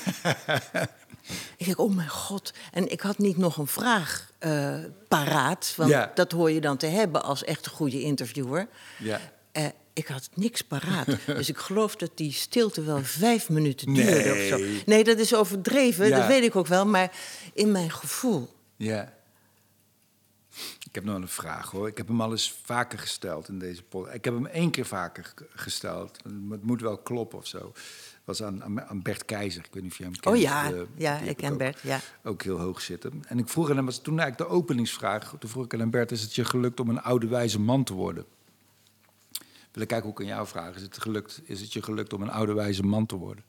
ik 1.57 1.64
denk, 1.66 1.78
oh 1.78 1.95
mijn 1.95 2.09
god. 2.09 2.53
En 2.72 2.91
ik 2.93 3.01
had 3.01 3.18
niet 3.18 3.36
nog 3.36 3.57
een 3.57 3.66
vraag 3.66 4.30
eh, 4.38 4.78
paraat. 5.09 5.72
Want 5.76 5.91
Ja. 5.91 6.11
dat 6.14 6.32
hoor 6.32 6.51
je 6.51 6.61
dan 6.61 6.76
te 6.76 6.86
hebben 6.86 7.22
als 7.22 7.45
echt 7.45 7.66
een 7.66 7.72
goede 7.72 8.03
interviewer. 8.03 8.68
ja. 8.99 9.20
Eh, 9.53 9.66
ik 9.93 10.07
had 10.07 10.28
niks 10.34 10.62
paraat. 10.62 11.07
dus 11.26 11.49
ik 11.49 11.59
geloof 11.59 11.97
dat 11.97 12.11
die 12.14 12.32
stilte 12.32 12.82
wel 12.82 13.03
vijf 13.05 13.49
minuten 13.49 13.95
duurde 13.95 14.30
of 14.32 14.38
zo. 14.49 14.57
Nee. 14.57 14.82
Nee, 14.86 15.05
dat 15.05 15.18
is 15.18 15.34
overdreven, 15.34 16.09
Ja. 16.09 16.18
dat 16.18 16.26
weet 16.26 16.43
ik 16.43 16.57
ook 16.57 16.66
wel. 16.66 16.86
Maar 16.86 17.11
in 17.53 17.72
mijn 17.72 17.91
gevoel... 17.91 18.55
Ja. 18.76 19.12
Ik 20.88 20.94
heb 20.94 21.05
nog 21.05 21.16
een 21.16 21.28
vraag 21.28 21.70
hoor. 21.70 21.88
Ik 21.88 21.96
heb 21.96 22.09
hem 22.09 22.20
al 22.20 22.30
eens 22.30 22.53
vaker 22.64 22.98
gesteld 22.98 23.48
in 23.48 23.59
deze 23.59 23.82
podcast. 23.82 24.14
Ik 24.14 24.24
heb 24.24 24.34
hem 24.34 24.46
één 24.46 24.70
keer 24.70 24.86
vaker 24.86 25.34
gesteld. 25.55 26.18
Het 26.48 26.62
moet 26.64 26.80
wel 26.80 26.98
kloppen 26.98 27.38
of 27.38 27.46
zo. 27.46 27.72
was 28.24 28.42
aan, 28.42 28.64
aan- 28.88 29.03
Bert 29.03 29.24
Keizer. 29.24 29.64
Ik 29.64 29.72
weet 29.74 29.82
niet 29.82 29.92
of 29.92 29.98
je 29.98 30.05
hem 30.05 30.12
kent. 30.12 30.34
Oh 30.36 30.40
ja, 30.40 30.72
Eh, 30.72 30.80
ja, 30.96 31.18
ik 31.18 31.36
ken 31.36 31.53
ook- 31.53 31.59
Bert, 31.59 31.80
ja. 31.82 32.01
Ook 32.24 32.42
heel 32.42 32.59
hoog 32.61 32.80
zitten. 32.80 33.22
En 33.26 33.38
ik 33.38 33.48
vroeg 33.48 33.70
aan 33.70 33.76
hem, 33.76 33.84
was 33.84 33.98
toen 34.03 34.18
eigenlijk 34.18 34.51
de 34.51 34.57
openingsvraag. 34.57 35.34
Toen 35.38 35.51
vroeg 35.51 35.64
ik 35.64 35.80
aan 35.80 35.90
Bert, 35.90 36.11
is 36.12 36.22
het 36.22 36.34
je 36.34 36.44
gelukt 36.44 36.80
om 36.80 36.88
een 36.88 37.01
oude 37.03 37.26
wijze 37.28 37.61
man 37.61 37.84
te 37.84 37.94
worden? 37.94 38.24
Wil 39.72 39.82
ik 39.82 39.88
kijken 39.88 40.03
hoe 40.03 40.12
ik 40.12 40.20
aan 40.20 40.26
jou 40.34 40.46
vraag. 40.46 40.74
Is 40.76 40.82
het, 40.82 41.01
gelukt, 41.03 41.40
is 41.44 41.61
het 41.61 41.72
je 41.72 41.82
gelukt 41.82 42.12
om 42.12 42.22
een 42.22 42.30
oude 42.30 42.53
wijze 42.53 42.82
man 42.82 43.07
te 43.07 43.16
worden? 43.16 43.44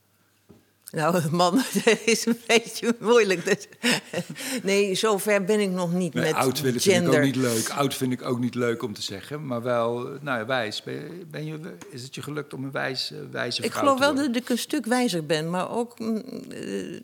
Nou, 0.92 1.30
man, 1.30 1.54
dat 1.84 1.98
is 2.04 2.26
een 2.26 2.40
beetje 2.46 2.96
moeilijk. 3.00 3.44
Dus, 3.44 3.66
nee, 4.62 4.94
zover 4.94 5.44
ben 5.44 5.60
ik 5.60 5.70
nog 5.70 5.92
niet 5.92 6.14
Nee, 6.14 6.24
met 6.24 6.34
oud 6.34 6.60
willen 6.60 6.80
vind 6.80 6.96
ik 6.96 7.02
gender. 7.02 7.18
ook 7.20 7.24
niet 7.26 7.36
leuk. 7.36 7.68
Oud 7.68 7.94
vind 7.94 8.12
ik 8.12 8.22
ook 8.22 8.38
niet 8.38 8.54
leuk 8.54 8.82
om 8.82 8.94
te 8.94 9.02
zeggen. 9.02 9.46
Maar 9.46 9.62
wel, 9.62 9.98
nou 10.20 10.38
ja, 10.38 10.46
wijs. 10.46 10.82
Ben, 10.82 10.94
je- 10.94 11.24
ben 11.30 11.44
je, 11.46 11.76
is 11.90 12.02
het 12.02 12.14
je 12.14 12.22
gelukt 12.22 12.54
om 12.54 12.64
een 12.64 12.70
wijs, 12.70 13.10
eh, 13.12 13.18
wijze 13.30 13.56
vrouw 13.62 13.70
Ik 13.70 13.76
geloof 13.76 13.94
te 13.94 14.00
wel 14.00 14.12
worden? 14.14 14.32
dat 14.32 14.42
ik 14.42 14.48
een 14.48 14.58
stuk 14.58 14.86
wijzer 14.86 15.26
ben, 15.26 15.50
maar 15.50 15.70
ook 15.70 15.98
mm, 15.98 16.22
eh, 16.50 17.00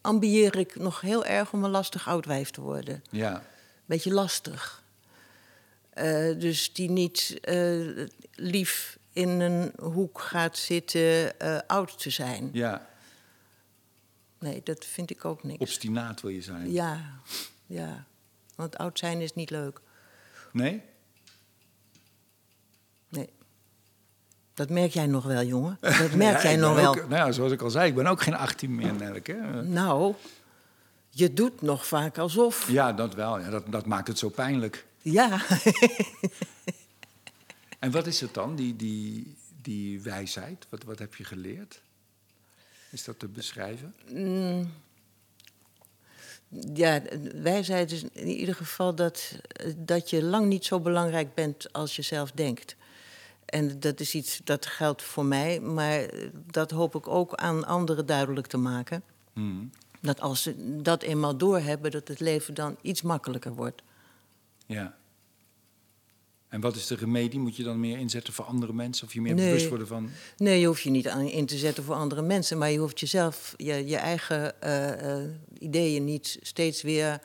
ambieer 0.00 0.56
ik 0.58 0.76
nog 0.78 1.00
heel 1.00 1.24
erg 1.24 1.52
om 1.52 1.64
een 1.64 1.70
lastig 1.70 2.08
oud 2.08 2.26
wijf 2.26 2.50
te 2.50 2.60
worden. 2.60 3.02
Ja, 3.10 3.42
Beetje 3.84 4.12
lastig. 4.12 4.82
Eh, 5.90 6.38
dus 6.38 6.72
die 6.72 6.90
niet 6.90 7.38
lief 8.34 8.98
in 9.12 9.28
een 9.28 9.72
hoek 9.80 10.20
gaat 10.20 10.56
zitten 10.58 11.32
oud 11.66 11.98
te 11.98 12.10
zijn. 12.10 12.50
ja. 12.52 12.86
Nee, 14.38 14.60
dat 14.64 14.84
vind 14.84 15.10
ik 15.10 15.24
ook 15.24 15.42
niks. 15.44 15.58
Obstinaat 15.60 16.20
wil 16.20 16.30
je 16.30 16.42
zijn. 16.42 16.72
Ja, 16.72 17.20
ja. 17.66 18.04
Want 18.54 18.76
oud 18.78 18.98
zijn 18.98 19.20
is 19.20 19.34
niet 19.34 19.50
leuk. 19.50 19.80
Nee? 20.52 20.82
Nee. 23.08 23.28
Dat 24.54 24.70
merk 24.70 24.92
jij 24.92 25.06
nog 25.06 25.24
wel, 25.24 25.42
jongen. 25.44 25.78
Dat 26.02 26.12
merk 26.14 26.36
Ja, 26.36 26.42
jij 26.42 26.56
nog 26.56 26.74
wel. 26.74 26.88
ook- 26.88 27.08
nou 27.08 27.14
ja, 27.26 27.32
zoals 27.32 27.52
ik 27.52 27.62
al 27.62 27.70
zei, 27.70 27.88
ik 27.88 27.94
ben 27.94 28.06
ook 28.06 28.22
geen 28.22 28.34
18 28.34 28.74
meer, 28.74 28.94
hè. 29.24 29.62
Nou, 29.62 30.14
je 31.10 31.32
doet 31.32 31.62
nog 31.62 31.86
vaak 31.86 32.18
alsof. 32.18 32.68
Ja, 32.70 32.92
dat 32.92 33.14
wel. 33.14 33.38
Ja, 33.40 33.50
dat, 33.50 33.64
dat 33.72 33.86
maakt 33.86 34.08
het 34.08 34.18
zo 34.18 34.28
pijnlijk. 34.28 34.86
Ja. 35.02 35.40
En 37.78 37.90
wat 37.90 38.06
is 38.06 38.20
het 38.20 38.34
dan, 38.34 38.56
die, 38.56 38.76
die, 38.76 39.36
die 39.62 40.00
wijsheid? 40.02 40.66
Wat, 40.70 40.82
wat 40.82 40.98
heb 40.98 41.14
je 41.14 41.24
geleerd? 41.24 41.80
Is 42.96 43.04
dat 43.04 43.18
te 43.18 43.28
beschrijven? 43.28 43.94
ja, 46.74 47.02
wijsheid 47.42 47.92
is 47.92 48.02
in 48.12 48.26
ieder 48.26 48.54
geval 48.54 48.94
dat, 48.94 49.38
dat 49.76 50.10
je 50.10 50.22
lang 50.22 50.46
niet 50.46 50.64
zo 50.64 50.80
belangrijk 50.80 51.34
bent 51.34 51.72
als 51.72 51.96
je 51.96 52.02
zelf 52.02 52.30
denkt. 52.30 52.76
En 53.44 53.80
dat 53.80 54.00
is 54.00 54.14
iets 54.14 54.40
dat 54.44 54.66
geldt 54.66 55.02
voor 55.02 55.24
mij, 55.24 55.60
maar 55.60 56.10
dat 56.50 56.70
hoop 56.70 56.94
ik 56.94 57.08
ook 57.08 57.34
aan 57.34 57.66
anderen 57.66 58.06
duidelijk 58.06 58.46
te 58.46 58.56
maken. 58.56 59.02
Hmm. 59.32 59.70
Dat 60.00 60.20
als 60.20 60.42
ze 60.42 60.80
dat 60.82 61.02
eenmaal 61.02 61.36
doorhebben, 61.36 61.90
dat 61.90 62.08
het 62.08 62.20
leven 62.20 62.54
dan 62.54 62.76
iets 62.82 63.02
makkelijker 63.02 63.54
wordt. 63.54 63.82
Ja. 64.66 64.96
En 66.48 66.60
wat 66.60 66.76
is 66.76 66.86
de 66.86 66.94
remedie? 66.94 67.40
Moet 67.40 67.56
je 67.56 67.62
dan 67.62 67.80
meer 67.80 67.98
inzetten 67.98 68.32
voor 68.32 68.44
andere 68.44 68.72
mensen? 68.72 69.06
Of 69.06 69.12
je 69.12 69.20
meer 69.20 69.34
Nee. 69.34 69.46
bewust 69.46 69.68
worden 69.68 69.86
van... 69.86 70.10
Nee, 70.36 70.60
je 70.60 70.66
hoeft 70.66 70.82
je 70.82 70.90
niet 70.90 71.08
aan 71.08 71.28
in 71.28 71.46
te 71.46 71.58
zetten 71.58 71.84
voor 71.84 71.94
andere 71.94 72.22
mensen, 72.22 72.58
maar 72.58 72.70
je 72.70 72.78
hoeft 72.78 73.00
jezelf, 73.00 73.54
je, 73.56 73.86
je 73.86 73.96
eigen 73.96 74.60
eh, 74.60 75.22
eh, 75.22 75.30
ideeën 75.58 76.04
niet 76.04 76.38
steeds 76.42 76.82
weer 76.82 77.20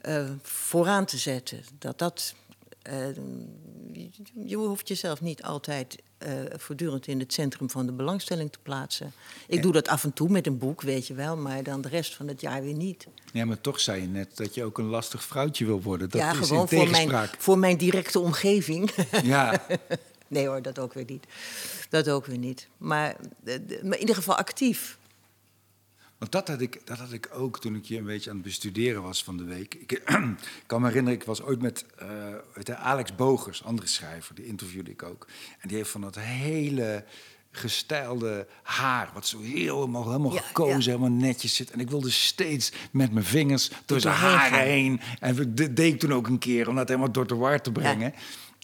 eh, 0.00 0.30
vooraan 0.42 1.04
te 1.04 1.16
zetten. 1.16 1.62
Dat 1.78 1.98
dat. 1.98 2.34
je 4.46 4.56
hoeft 4.56 4.88
jezelf 4.88 5.20
niet 5.20 5.42
altijd 5.42 5.96
eh, 6.20 6.32
voortdurend 6.56 7.06
in 7.06 7.18
het 7.18 7.32
centrum 7.32 7.70
van 7.70 7.86
de 7.86 7.92
belangstelling 7.92 8.52
te 8.52 8.58
plaatsen. 8.62 9.12
Ik 9.46 9.62
doe 9.62 9.72
dat 9.72 9.88
af 9.88 10.04
en 10.04 10.12
toe 10.12 10.28
met 10.28 10.46
een 10.46 10.58
boek, 10.58 10.82
weet 10.82 11.06
je 11.06 11.14
wel, 11.14 11.36
maar 11.36 11.62
dan 11.62 11.80
de 11.80 11.88
rest 11.88 12.14
van 12.14 12.28
het 12.28 12.40
jaar 12.40 12.62
weer 12.62 12.74
niet. 12.74 13.06
Ja, 13.32 13.44
maar 13.44 13.60
toch 13.60 13.80
zei 13.80 14.00
je 14.02 14.08
net 14.08 14.36
dat 14.36 14.54
je 14.54 14.64
ook 14.64 14.78
een 14.78 14.88
lastig 14.88 15.24
vrouwtje 15.24 15.64
wil 15.64 15.82
worden. 15.82 16.10
Dat 16.10 16.20
ja, 16.20 16.30
is 16.30 16.38
gewoon 16.48 16.68
in 16.70 16.78
voor 16.78 16.90
mijn, 16.90 17.28
voor 17.38 17.58
mijn 17.58 17.76
directe 17.76 18.20
omgeving. 18.20 18.90
Ja, 19.22 19.62
Nee 20.30 20.46
hoor, 20.46 20.62
dat 20.62 20.78
ook 20.78 20.94
weer 20.94 21.04
niet. 21.06 21.26
Dat 21.88 22.08
ook 22.08 22.26
weer 22.26 22.38
niet. 22.38 22.68
Maar, 22.76 23.16
eh, 23.44 23.54
maar 23.82 23.94
in 23.94 24.00
ieder 24.00 24.14
geval 24.14 24.36
actief. 24.36 24.98
Want 26.20 26.32
dat 26.32 26.48
had, 26.48 26.60
ik, 26.60 26.80
dat 26.84 26.98
had 26.98 27.12
ik 27.12 27.28
ook 27.32 27.60
toen 27.60 27.74
ik 27.74 27.86
hier 27.86 27.98
een 27.98 28.04
beetje 28.04 28.30
aan 28.30 28.36
het 28.36 28.44
bestuderen 28.44 29.02
was 29.02 29.24
van 29.24 29.36
de 29.36 29.44
week. 29.44 29.74
Ik 29.74 30.02
kan 30.66 30.80
me 30.80 30.86
herinneren, 30.86 31.18
ik 31.18 31.26
was 31.26 31.42
ooit 31.42 31.62
met 31.62 31.84
je, 32.64 32.76
Alex 32.76 33.14
Bogers, 33.14 33.64
andere 33.64 33.88
schrijver, 33.88 34.34
die 34.34 34.46
interviewde 34.46 34.90
ik 34.90 35.02
ook. 35.02 35.26
En 35.58 35.68
die 35.68 35.76
heeft 35.76 35.90
van 35.90 36.00
dat 36.00 36.18
hele 36.18 37.04
gestijlde 37.50 38.46
haar, 38.62 39.10
wat 39.14 39.26
zo 39.26 39.40
helemaal, 39.40 40.04
helemaal 40.04 40.32
Ja, 40.32 40.40
gekozen, 40.40 40.92
ja. 40.92 40.98
helemaal 40.98 41.18
netjes 41.18 41.54
zit. 41.54 41.70
En 41.70 41.80
ik 41.80 41.90
wilde 41.90 42.10
steeds 42.10 42.72
met 42.90 43.12
mijn 43.12 43.24
vingers 43.24 43.70
door 43.84 44.00
zijn 44.00 44.14
haren 44.14 44.58
gaan. 44.58 44.66
heen. 44.66 45.00
En 45.20 45.36
dat 45.36 45.56
deed 45.56 45.78
ik 45.78 45.98
toen 45.98 46.12
ook 46.12 46.26
een 46.26 46.38
keer, 46.38 46.68
om 46.68 46.74
dat 46.74 46.88
helemaal 46.88 47.12
door 47.12 47.26
de 47.26 47.34
war 47.34 47.60
te 47.60 47.72
brengen. 47.72 48.14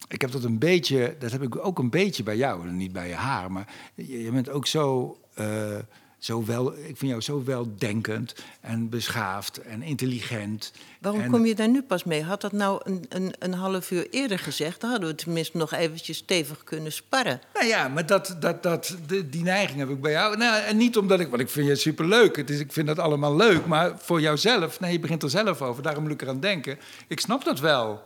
Ik 0.08 0.20
heb 0.20 0.30
dat 0.30 0.44
een 0.44 0.58
beetje, 0.58 1.16
dat 1.18 1.32
heb 1.32 1.42
ik 1.42 1.56
ook 1.66 1.78
een 1.78 1.90
beetje 1.90 2.22
bij 2.22 2.36
jou. 2.36 2.70
Niet 2.70 2.92
bij 2.92 3.08
je 3.08 3.14
haar, 3.14 3.52
maar 3.52 3.74
je, 3.94 4.22
je 4.22 4.30
bent 4.30 4.48
ook 4.48 4.66
zo, 4.66 5.18
eh, 5.34 5.78
zo 6.18 6.44
wel, 6.44 6.72
ik 6.72 6.96
vind 6.96 7.10
jou 7.10 7.20
zo 7.20 7.44
weldenkend 7.44 8.34
en 8.60 8.88
beschaafd 8.88 9.58
en 9.62 9.82
intelligent. 9.82 10.72
Waarom 11.00 11.20
En- 11.20 11.30
kom 11.30 11.46
je 11.46 11.54
daar 11.54 11.68
nu 11.68 11.82
pas 11.82 12.04
mee? 12.04 12.22
Had 12.22 12.40
dat 12.40 12.52
nou 12.52 12.80
een, 12.84 13.04
een, 13.08 13.34
een 13.38 13.54
half 13.54 13.90
uur 13.90 14.06
eerder 14.10 14.38
gezegd? 14.38 14.80
Dan 14.80 14.90
hadden 14.90 15.08
we 15.08 15.14
tenminste 15.14 15.56
nog 15.56 15.72
eventjes 15.72 16.16
stevig 16.16 16.64
kunnen 16.64 16.92
sparren. 16.92 17.40
Nou 17.54 17.66
ja, 17.66 17.88
maar 17.88 18.06
dat, 18.06 18.36
dat, 18.40 18.62
dat, 18.62 18.96
die 19.26 19.42
neiging 19.42 19.78
heb 19.78 19.88
ik 19.90 20.00
bij 20.00 20.12
jou. 20.12 20.36
Nou, 20.36 20.62
en 20.62 20.76
niet 20.76 20.96
omdat 20.96 21.20
ik, 21.20 21.28
want 21.28 21.42
ik 21.42 21.48
vind 21.50 21.66
je 21.66 21.76
superleuk. 21.76 22.36
Het 22.36 22.50
is, 22.50 22.60
ik 22.60 22.72
vind 22.72 22.86
dat 22.86 22.98
allemaal 22.98 23.36
leuk. 23.36 23.66
Maar 23.66 23.92
voor 23.98 24.20
jouzelf, 24.20 24.80
nee, 24.80 24.92
je 24.92 25.00
begint 25.00 25.22
er 25.22 25.30
zelf 25.30 25.62
over. 25.62 25.82
Daarom 25.82 26.02
moet 26.02 26.12
ik 26.12 26.22
eraan 26.22 26.40
denken. 26.40 26.78
Ik 27.08 27.20
snap 27.20 27.44
dat 27.44 27.60
wel. 27.60 28.02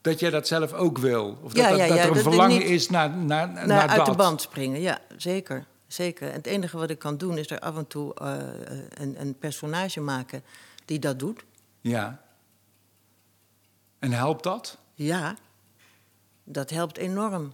Dat 0.00 0.20
jij 0.20 0.30
dat 0.30 0.46
zelf 0.46 0.72
ook 0.72 0.98
wil. 0.98 1.38
Of 1.42 1.52
dat, 1.52 1.62
Ja, 1.64 1.68
dat, 1.70 1.78
ja, 1.78 1.86
dat 1.86 1.96
ja, 1.96 2.02
er 2.02 2.10
een 2.10 2.16
er 2.16 2.22
verlangen 2.22 2.62
is 2.62 2.88
naar, 2.90 3.10
naar, 3.10 3.48
naar, 3.48 3.66
Naar 3.66 3.88
uit 3.88 3.96
dat. 3.96 4.06
de 4.06 4.14
band 4.14 4.40
springen, 4.40 4.80
ja, 4.80 4.98
zeker. 5.16 5.64
Zeker. 5.94 6.28
En 6.28 6.34
het 6.34 6.46
enige 6.46 6.76
wat 6.76 6.90
ik 6.90 6.98
kan 6.98 7.16
doen 7.16 7.38
is 7.38 7.50
er 7.50 7.58
af 7.58 7.76
en 7.76 7.86
toe 7.86 8.14
eh, 8.14 8.38
een, 8.88 9.20
een 9.20 9.38
personage 9.38 10.00
maken 10.00 10.42
die 10.84 10.98
dat 10.98 11.18
doet. 11.18 11.44
Ja. 11.80 12.24
En 13.98 14.12
helpt 14.12 14.42
dat? 14.42 14.78
Ja, 14.94 15.36
dat 16.44 16.70
helpt 16.70 16.96
enorm. 16.96 17.52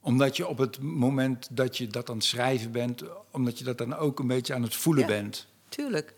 Omdat 0.00 0.36
je 0.36 0.46
op 0.46 0.58
het 0.58 0.80
moment 0.80 1.56
dat 1.56 1.76
je 1.76 1.86
dat 1.86 2.08
aan 2.10 2.16
het 2.16 2.24
schrijven 2.24 2.72
bent... 2.72 3.02
omdat 3.30 3.58
je 3.58 3.64
dat 3.64 3.78
dan 3.78 3.94
ook 3.94 4.18
een 4.18 4.26
beetje 4.26 4.54
aan 4.54 4.62
het 4.62 4.76
voelen 4.76 5.02
Ja. 5.02 5.08
bent. 5.08 5.46
Tuurlijk, 5.68 6.14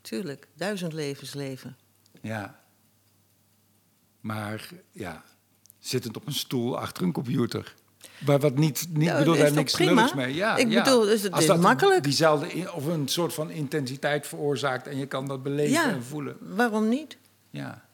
tuurlijk. 0.00 0.48
Duizend 0.54 0.92
levens 0.92 1.34
leven. 1.34 1.76
Ja. 2.20 2.60
Maar 4.20 4.70
ja, 4.90 5.24
zittend 5.78 6.16
op 6.16 6.26
een 6.26 6.32
stoel 6.32 6.78
achter 6.78 7.02
een 7.02 7.12
computer. 7.12 7.74
Maar 8.26 8.38
wat 8.40 8.54
niet, 8.56 8.86
niet 8.90 9.06
Nou, 9.06 9.18
bedoel 9.18 9.36
daar 9.36 9.52
niks 9.52 9.72
prima? 9.72 10.10
mee. 10.14 10.34
Ja, 10.34 10.56
Ik 10.56 10.68
ja. 10.70 10.82
bedoel, 10.82 11.00
dus 11.00 11.22
het 11.22 11.32
Als 11.32 11.40
is 11.40 11.46
dat 11.46 11.60
makkelijk. 11.60 12.02
Diezelfde 12.02 12.72
of 12.72 12.86
een 12.86 13.08
soort 13.08 13.34
van 13.34 13.50
intensiteit 13.50 14.26
veroorzaakt 14.26 14.86
en 14.86 14.96
je 14.98 15.06
kan 15.06 15.26
dat 15.26 15.42
beleven 15.42 15.72
Ja, 15.72 15.90
en 15.90 16.04
voelen. 16.04 16.36
waarom 16.40 16.88
niet? 16.88 17.16
Ja. 17.50 17.84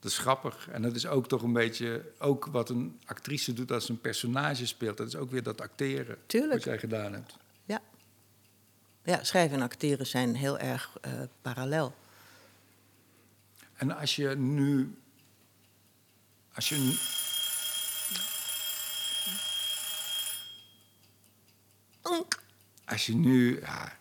Dat 0.00 0.10
is 0.12 0.18
grappig. 0.18 0.68
En 0.72 0.82
dat 0.82 0.94
is 0.94 1.06
ook 1.06 1.28
toch 1.28 1.42
een 1.42 1.52
beetje 1.52 2.02
ook 2.18 2.46
wat 2.46 2.68
een 2.70 2.98
actrice 3.04 3.52
doet 3.52 3.72
als 3.72 3.86
ze 3.86 3.90
een 3.92 4.00
personage 4.00 4.66
speelt. 4.66 4.96
Dat 4.96 5.06
is 5.06 5.16
ook 5.16 5.30
weer 5.30 5.42
dat 5.42 5.60
acteren. 5.60 6.16
Tuurlijk. 6.26 6.52
Wat 6.52 6.64
jij 6.64 6.78
gedaan 6.78 7.12
hebt. 7.12 7.36
Ja. 7.64 7.80
Ja, 9.04 9.24
schrijven 9.24 9.56
en 9.56 9.62
acteren 9.62 10.06
zijn 10.06 10.34
heel 10.34 10.58
erg 10.58 10.90
eh, 11.00 11.12
parallel. 11.42 11.94
En 13.74 13.96
als 13.96 14.16
je 14.16 14.28
nu. 14.36 14.94
Als 16.54 16.68
je. 16.68 17.22
Als 22.84 23.06
je 23.06 23.14
nu. 23.14 23.60
Ja, 23.60 23.92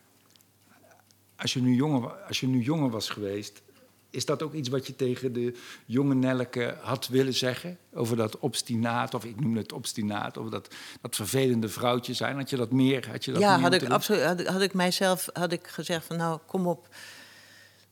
als 1.35 1.53
je 1.53 1.61
nu, 1.61 1.75
jonger, 1.75 2.09
als 2.11 2.39
je 2.39 2.47
nu 2.47 2.61
jonger 2.61 2.89
was 2.89 3.09
geweest. 3.09 3.61
Is 4.09 4.25
dat 4.25 4.41
ook 4.43 4.53
iets 4.53 4.69
wat 4.69 4.87
je 4.87 4.95
tegen 4.95 5.33
de 5.33 5.55
jonge 5.85 6.15
Nelke 6.15 6.77
had 6.81 7.07
willen 7.07 7.33
zeggen? 7.33 7.77
Over 7.93 8.17
dat 8.17 8.39
obstinaat, 8.39 9.13
of 9.13 9.25
ik 9.25 9.39
noem 9.39 9.57
het 9.57 9.71
obstinaat, 9.71 10.37
over 10.37 10.51
dat, 10.51 10.75
dat 11.01 11.15
vervelende 11.15 11.69
vrouwtje 11.69 12.13
zijn. 12.13 12.35
Had 12.35 12.49
je 12.49 12.55
dat 12.57 12.71
meer? 12.71 13.09
Had 13.11 13.25
je 13.25 13.31
dat 13.31 13.41
ja, 13.41 13.59
had 13.59 13.73
ik 13.73 13.89
absoluut. 13.89 14.23
Had, 14.23 14.39
ik- 14.39 14.47
had 14.47 14.61
ik 14.61 14.73
mijzelf 14.73 15.29
had 15.33 15.51
ik 15.51 15.67
gezegd 15.67 16.05
van 16.05 16.17
nou, 16.17 16.39
kom 16.45 16.67
op. 16.67 16.87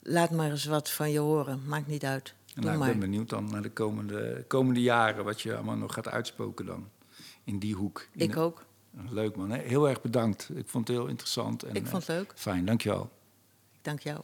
Laat 0.04 0.32
maar 0.32 0.50
eens 0.52 0.66
wat 0.66 0.90
van 0.90 1.12
je 1.12 1.20
horen. 1.20 1.62
Maakt 1.66 1.88
niet 1.88 2.04
uit. 2.06 2.34
Doe 2.54 2.64
Nou, 2.64 2.74
ik 2.74 2.80
maar. 2.80 2.90
ben 2.90 3.00
benieuwd 3.00 3.30
dan 3.30 3.50
naar 3.52 3.62
de 3.62 3.72
komende, 3.72 4.46
komende 4.48 4.82
jaren 4.82 5.24
wat 5.24 5.42
je 5.42 5.56
allemaal 5.56 5.76
nog 5.78 5.94
gaat 5.94 6.08
uitspoken 6.08 6.66
dan. 6.66 6.90
In 7.44 7.60
die 7.60 7.76
hoek. 7.76 8.08
In 8.14 8.20
Ik 8.22 8.32
de- 8.34 8.40
ook. 8.40 8.66
Leuk 9.10 9.36
man, 9.36 9.50
hè? 9.50 9.58
heel 9.58 9.90
erg 9.90 10.02
bedankt. 10.02 10.50
Ik 10.56 10.70
vond 10.70 10.88
het 10.88 10.98
heel 10.98 11.08
interessant. 11.08 11.64
En, 11.64 11.76
Ik 11.76 11.88
vond 11.88 12.08
het 12.08 12.12
eh, 12.12 12.16
leuk. 12.16 12.34
Fijn, 12.36 12.66
dankjewel. 12.66 13.10
Dank 13.82 14.00
jou. 14.00 14.22